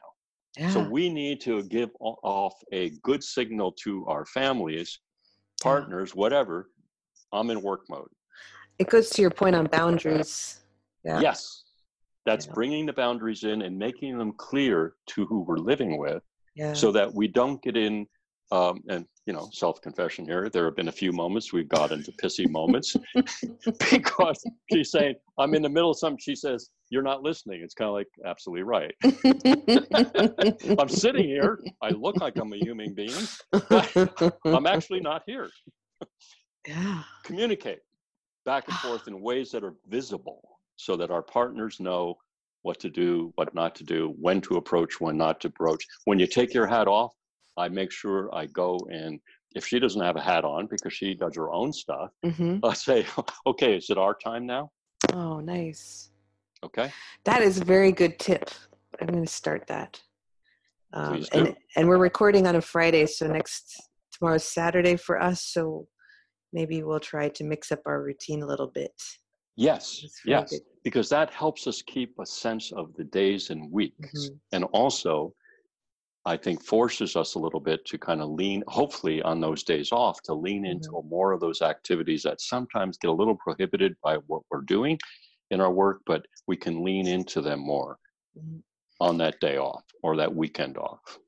Yeah. 0.56 0.70
So 0.70 0.88
we 0.88 1.08
need 1.08 1.40
to 1.42 1.64
give 1.64 1.90
off 2.00 2.54
a 2.72 2.90
good 3.02 3.22
signal 3.22 3.72
to 3.84 4.06
our 4.06 4.24
families, 4.26 5.00
partners, 5.62 6.12
yeah. 6.14 6.20
whatever, 6.20 6.70
I'm 7.32 7.50
in 7.50 7.60
work 7.60 7.82
mode. 7.88 8.08
It 8.78 8.88
goes 8.88 9.10
to 9.10 9.22
your 9.22 9.30
point 9.30 9.56
on 9.56 9.66
boundaries. 9.66 10.60
Yeah. 11.04 11.20
Yes. 11.20 11.64
That's 12.26 12.46
yeah. 12.46 12.52
bringing 12.54 12.86
the 12.86 12.92
boundaries 12.92 13.44
in 13.44 13.62
and 13.62 13.78
making 13.78 14.18
them 14.18 14.32
clear 14.36 14.94
to 15.08 15.26
who 15.26 15.42
we're 15.42 15.58
living 15.58 15.98
with 15.98 16.22
yeah. 16.54 16.72
so 16.72 16.90
that 16.92 17.12
we 17.12 17.28
don't 17.28 17.62
get 17.62 17.76
in 17.76 18.06
um, 18.52 18.80
and 18.88 19.06
you 19.26 19.32
know 19.32 19.48
self-confession 19.52 20.26
here 20.26 20.50
there 20.50 20.66
have 20.66 20.76
been 20.76 20.88
a 20.88 20.92
few 20.92 21.12
moments 21.12 21.52
we've 21.52 21.68
got 21.68 21.92
into 21.92 22.12
pissy 22.12 22.48
moments 22.48 22.94
because 23.90 24.44
she's 24.70 24.90
saying 24.90 25.14
i'm 25.38 25.54
in 25.54 25.62
the 25.62 25.68
middle 25.68 25.90
of 25.90 25.98
something 25.98 26.18
she 26.20 26.36
says 26.36 26.70
you're 26.90 27.02
not 27.02 27.22
listening 27.22 27.62
it's 27.62 27.72
kind 27.74 27.88
of 27.88 27.94
like 27.94 28.06
absolutely 28.26 28.62
right 28.62 28.94
i'm 30.78 30.88
sitting 30.88 31.24
here 31.24 31.58
i 31.82 31.88
look 31.88 32.16
like 32.18 32.36
i'm 32.36 32.52
a 32.52 32.58
human 32.58 32.92
being 32.92 33.10
but 33.50 34.36
i'm 34.44 34.66
actually 34.66 35.00
not 35.00 35.22
here 35.26 35.48
yeah. 36.68 37.02
communicate 37.24 37.78
back 38.44 38.68
and 38.68 38.76
forth 38.78 39.08
in 39.08 39.20
ways 39.20 39.50
that 39.52 39.64
are 39.64 39.74
visible 39.88 40.58
so 40.76 40.96
that 40.96 41.10
our 41.10 41.22
partners 41.22 41.80
know 41.80 42.16
what 42.62 42.80
to 42.80 42.90
do, 42.90 43.32
what 43.36 43.54
not 43.54 43.74
to 43.76 43.84
do, 43.84 44.14
when 44.20 44.40
to 44.40 44.56
approach, 44.56 45.00
when 45.00 45.16
not 45.16 45.40
to 45.40 45.48
approach. 45.48 45.86
When 46.04 46.18
you 46.18 46.26
take 46.26 46.54
your 46.54 46.66
hat 46.66 46.88
off, 46.88 47.12
I 47.56 47.68
make 47.68 47.92
sure 47.92 48.34
I 48.34 48.46
go 48.46 48.78
and 48.90 49.20
if 49.54 49.64
she 49.66 49.78
doesn't 49.78 50.00
have 50.00 50.16
a 50.16 50.20
hat 50.20 50.44
on 50.44 50.66
because 50.66 50.92
she 50.92 51.14
does 51.14 51.36
her 51.36 51.52
own 51.52 51.72
stuff, 51.72 52.10
mm-hmm. 52.24 52.58
I 52.64 52.74
say, 52.74 53.06
okay, 53.46 53.76
is 53.76 53.88
it 53.88 53.98
our 53.98 54.14
time 54.14 54.46
now? 54.46 54.70
Oh, 55.12 55.40
nice. 55.40 56.10
Okay. 56.64 56.90
That 57.24 57.42
is 57.42 57.60
a 57.60 57.64
very 57.64 57.92
good 57.92 58.18
tip. 58.18 58.50
I'm 59.00 59.06
going 59.06 59.24
to 59.24 59.30
start 59.30 59.66
that. 59.68 60.00
Um, 60.92 61.24
and, 61.32 61.56
and 61.76 61.88
we're 61.88 61.98
recording 61.98 62.46
on 62.46 62.56
a 62.56 62.60
Friday, 62.60 63.06
so 63.06 63.26
next 63.26 63.80
tomorrow's 64.12 64.44
Saturday 64.44 64.96
for 64.96 65.20
us. 65.20 65.42
So 65.42 65.88
maybe 66.54 66.82
we'll 66.82 67.00
try 67.00 67.28
to 67.28 67.44
mix 67.44 67.70
up 67.72 67.80
our 67.84 68.02
routine 68.02 68.42
a 68.42 68.46
little 68.46 68.68
bit. 68.68 68.94
Yes, 69.56 70.04
yes, 70.24 70.50
good. 70.50 70.60
because 70.82 71.08
that 71.10 71.30
helps 71.30 71.66
us 71.66 71.82
keep 71.82 72.14
a 72.18 72.26
sense 72.26 72.72
of 72.72 72.94
the 72.96 73.04
days 73.04 73.50
and 73.50 73.70
weeks. 73.70 74.26
Mm-hmm. 74.26 74.34
And 74.52 74.64
also, 74.72 75.32
I 76.26 76.36
think 76.36 76.64
forces 76.64 77.14
us 77.14 77.34
a 77.34 77.38
little 77.38 77.60
bit 77.60 77.84
to 77.86 77.98
kind 77.98 78.20
of 78.20 78.30
lean, 78.30 78.64
hopefully, 78.66 79.22
on 79.22 79.40
those 79.40 79.62
days 79.62 79.92
off, 79.92 80.22
to 80.22 80.34
lean 80.34 80.62
mm-hmm. 80.62 80.72
into 80.72 81.02
more 81.08 81.32
of 81.32 81.40
those 81.40 81.60
activities 81.60 82.22
that 82.22 82.40
sometimes 82.40 82.96
get 82.98 83.10
a 83.10 83.12
little 83.12 83.36
prohibited 83.36 83.94
by 84.02 84.16
what 84.26 84.42
we're 84.50 84.62
doing 84.62 84.98
in 85.50 85.60
our 85.60 85.72
work, 85.72 86.00
but 86.06 86.24
we 86.48 86.56
can 86.56 86.82
lean 86.82 87.06
into 87.06 87.40
them 87.40 87.60
more 87.60 87.98
mm-hmm. 88.36 88.58
on 89.00 89.18
that 89.18 89.38
day 89.40 89.58
off 89.58 89.84
or 90.02 90.16
that 90.16 90.34
weekend 90.34 90.78
off. 90.78 91.18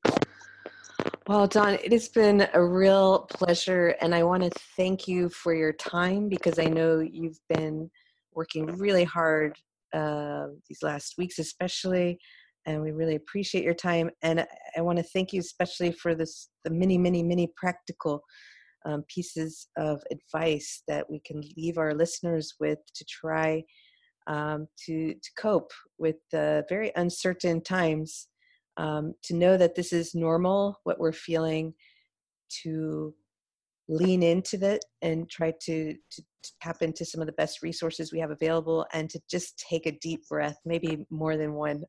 Well, 1.27 1.45
Don, 1.45 1.73
it 1.73 1.91
has 1.91 2.07
been 2.07 2.47
a 2.53 2.63
real 2.63 3.27
pleasure, 3.29 3.89
and 3.99 4.15
I 4.15 4.23
want 4.23 4.43
to 4.43 4.59
thank 4.77 5.09
you 5.09 5.27
for 5.27 5.53
your 5.53 5.73
time 5.73 6.29
because 6.29 6.57
I 6.57 6.67
know 6.67 7.01
you've 7.01 7.41
been 7.49 7.91
working 8.33 8.65
really 8.65 9.03
hard 9.03 9.57
uh, 9.93 10.45
these 10.69 10.81
last 10.83 11.15
weeks, 11.17 11.37
especially, 11.37 12.17
and 12.65 12.81
we 12.81 12.91
really 12.91 13.15
appreciate 13.15 13.65
your 13.65 13.73
time. 13.73 14.09
And 14.21 14.47
I 14.77 14.79
want 14.79 14.99
to 14.99 15.03
thank 15.03 15.33
you 15.33 15.41
especially 15.41 15.91
for 15.91 16.15
this 16.15 16.47
the 16.63 16.69
many, 16.69 16.97
many, 16.97 17.23
many 17.23 17.51
practical 17.57 18.21
um, 18.85 19.03
pieces 19.13 19.67
of 19.77 20.01
advice 20.09 20.81
that 20.87 21.09
we 21.09 21.19
can 21.25 21.41
leave 21.57 21.77
our 21.77 21.93
listeners 21.93 22.53
with 22.61 22.79
to 22.95 23.03
try 23.03 23.61
um, 24.27 24.65
to 24.85 25.13
to 25.13 25.29
cope 25.37 25.73
with 25.97 26.15
the 26.31 26.63
very 26.69 26.93
uncertain 26.95 27.61
times 27.61 28.29
um, 28.77 29.13
to 29.23 29.35
know 29.35 29.57
that 29.57 29.75
this 29.75 29.91
is 29.91 30.15
normal, 30.15 30.79
what 30.83 30.99
we're 30.99 31.11
feeling, 31.11 31.73
to 32.63 33.13
lean 33.89 34.21
into 34.21 34.57
that 34.57 34.81
and 35.01 35.29
try 35.29 35.51
to, 35.61 35.93
to, 35.93 36.21
to, 36.21 36.51
tap 36.61 36.81
into 36.81 37.03
some 37.03 37.19
of 37.19 37.27
the 37.27 37.33
best 37.33 37.61
resources 37.61 38.13
we 38.13 38.19
have 38.19 38.31
available 38.31 38.85
and 38.93 39.09
to 39.09 39.19
just 39.29 39.57
take 39.69 39.85
a 39.85 39.91
deep 39.91 40.25
breath, 40.29 40.57
maybe 40.63 41.05
more 41.09 41.35
than 41.35 41.53
one. 41.53 41.83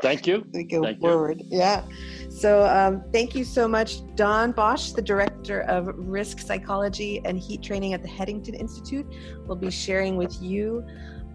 thank 0.00 0.26
you. 0.26 0.42
We 0.54 0.64
go 0.70 0.82
thank 0.82 1.00
forward. 1.00 1.42
You. 1.44 1.58
Yeah. 1.58 1.84
So 2.30 2.66
um, 2.66 3.04
thank 3.12 3.34
you 3.34 3.44
so 3.44 3.68
much, 3.68 3.98
Don 4.14 4.52
Bosch, 4.52 4.92
the 4.92 5.02
Director 5.02 5.62
of 5.62 5.90
Risk 5.96 6.40
Psychology 6.40 7.20
and 7.26 7.38
HEAT 7.38 7.62
Training 7.62 7.92
at 7.92 8.02
the 8.02 8.08
Headington 8.08 8.54
Institute. 8.54 9.06
will 9.46 9.56
be 9.56 9.70
sharing 9.70 10.16
with 10.16 10.40
you 10.40 10.82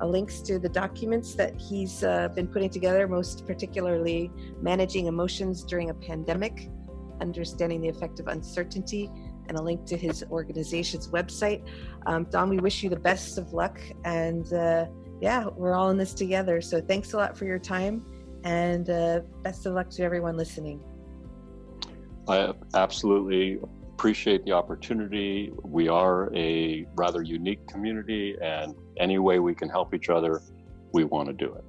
links 0.06 0.42
to 0.42 0.60
the 0.60 0.70
documents 0.70 1.36
that 1.36 1.60
he's 1.60 2.04
uh, 2.04 2.30
been 2.30 2.48
putting 2.48 2.70
together, 2.70 3.08
most 3.08 3.46
particularly 3.46 4.32
Managing 4.62 5.08
Emotions 5.08 5.64
During 5.64 5.90
a 5.90 5.94
Pandemic, 5.94 6.70
Understanding 7.20 7.82
the 7.82 7.90
Effect 7.90 8.20
of 8.20 8.28
Uncertainty, 8.28 9.10
and 9.48 9.58
a 9.58 9.62
link 9.62 9.86
to 9.86 9.98
his 9.98 10.24
organization's 10.32 11.10
website. 11.10 11.64
Um, 12.06 12.26
Don, 12.26 12.50
we 12.50 12.58
wish 12.58 12.84
you 12.84 12.90
the 12.90 13.00
best 13.00 13.38
of 13.38 13.54
luck. 13.54 13.80
And 14.06 14.52
uh, 14.54 14.88
yeah, 15.20 15.48
we're 15.48 15.74
all 15.74 15.90
in 15.90 15.98
this 15.98 16.14
together. 16.14 16.62
So 16.62 16.82
thanks 16.82 17.14
a 17.14 17.18
lot 17.18 17.38
for 17.38 17.46
your 17.46 17.60
time 17.60 18.06
and 18.44 18.90
uh, 18.90 19.22
best 19.44 19.66
of 19.66 19.74
luck 19.74 19.90
to 19.92 20.04
everyone 20.04 20.38
listening. 20.38 20.82
I 22.28 22.54
absolutely 22.74 23.60
appreciate 23.94 24.46
the 24.46 24.52
opportunity. 24.52 25.52
We 25.64 25.88
are 25.88 26.34
a 26.36 26.88
rather 26.96 27.22
unique 27.22 27.68
community, 27.68 28.36
and 28.42 28.74
any 29.02 29.18
way 29.18 29.40
we 29.40 29.56
can 29.56 29.68
help 29.68 29.94
each 29.94 30.10
other, 30.10 30.42
we 30.94 31.04
want 31.04 31.28
to 31.28 31.34
do 31.34 31.54
it. 31.54 31.66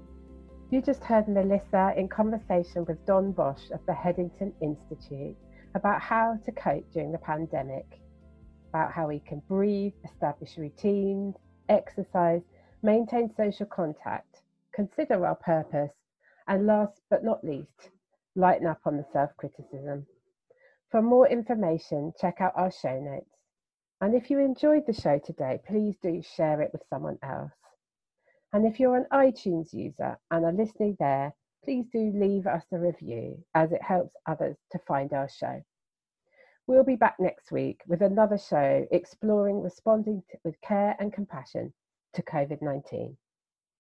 You 0.71 0.81
just 0.83 1.03
heard 1.03 1.29
Melissa 1.29 1.95
in 1.97 2.09
conversation 2.09 2.85
with 2.87 3.05
Don 3.07 3.33
Bosch 3.33 3.71
of 3.73 3.81
the 3.87 3.95
Headington 3.95 4.53
Institute 4.61 5.37
about 5.75 6.01
how 6.01 6.39
to 6.45 6.53
cope 6.53 6.91
during 6.93 7.11
the 7.11 7.19
pandemic, 7.19 8.01
about 8.69 8.93
how 8.93 9.09
we 9.09 9.21
can 9.21 9.43
breathe, 9.49 9.93
establish 10.05 10.57
routines, 10.57 11.35
exercise, 11.69 12.43
maintain 12.83 13.31
social 13.37 13.67
contact, 13.67 14.43
consider 14.75 15.27
our 15.27 15.37
purpose, 15.37 15.93
and 16.49 16.67
last 16.67 17.01
but 17.11 17.25
not 17.25 17.43
least, 17.45 17.91
lighten 18.35 18.67
up 18.67 18.81
on 18.85 18.97
the 18.97 19.07
self 19.13 19.31
criticism. 19.37 20.07
For 20.91 21.01
more 21.01 21.29
information, 21.29 22.13
check 22.21 22.41
out 22.41 22.53
our 22.55 22.71
show 22.71 23.01
notes. 23.01 23.32
And 24.03 24.17
if 24.17 24.31
you 24.31 24.41
enjoyed 24.41 24.85
the 24.85 24.93
show 24.93 25.21
today, 25.21 25.61
please 25.65 25.97
do 26.03 26.21
share 26.23 26.61
it 26.61 26.73
with 26.73 26.83
someone 26.91 27.21
else. 27.23 27.53
And 28.53 28.67
if 28.67 28.81
you're 28.81 28.97
an 28.97 29.07
iTunes 29.13 29.73
user 29.73 30.19
and 30.29 30.45
are 30.45 30.53
listening 30.53 30.97
there, 30.99 31.33
please 31.65 31.87
do 31.93 32.11
leave 32.13 32.49
us 32.49 32.65
a 32.73 32.81
review 32.81 33.39
as 33.55 33.71
it 33.71 33.81
helps 33.81 34.17
others 34.27 34.57
to 34.73 34.81
find 34.89 35.13
our 35.13 35.29
show. 35.29 35.63
We'll 36.67 36.83
be 36.83 36.97
back 36.97 37.15
next 37.21 37.53
week 37.53 37.81
with 37.87 38.03
another 38.03 38.39
show 38.39 38.85
exploring 38.91 39.63
responding 39.63 40.25
to, 40.33 40.39
with 40.43 40.61
care 40.63 40.97
and 40.99 41.13
compassion 41.13 41.73
to 42.15 42.23
COVID 42.23 42.61
19. 42.61 43.17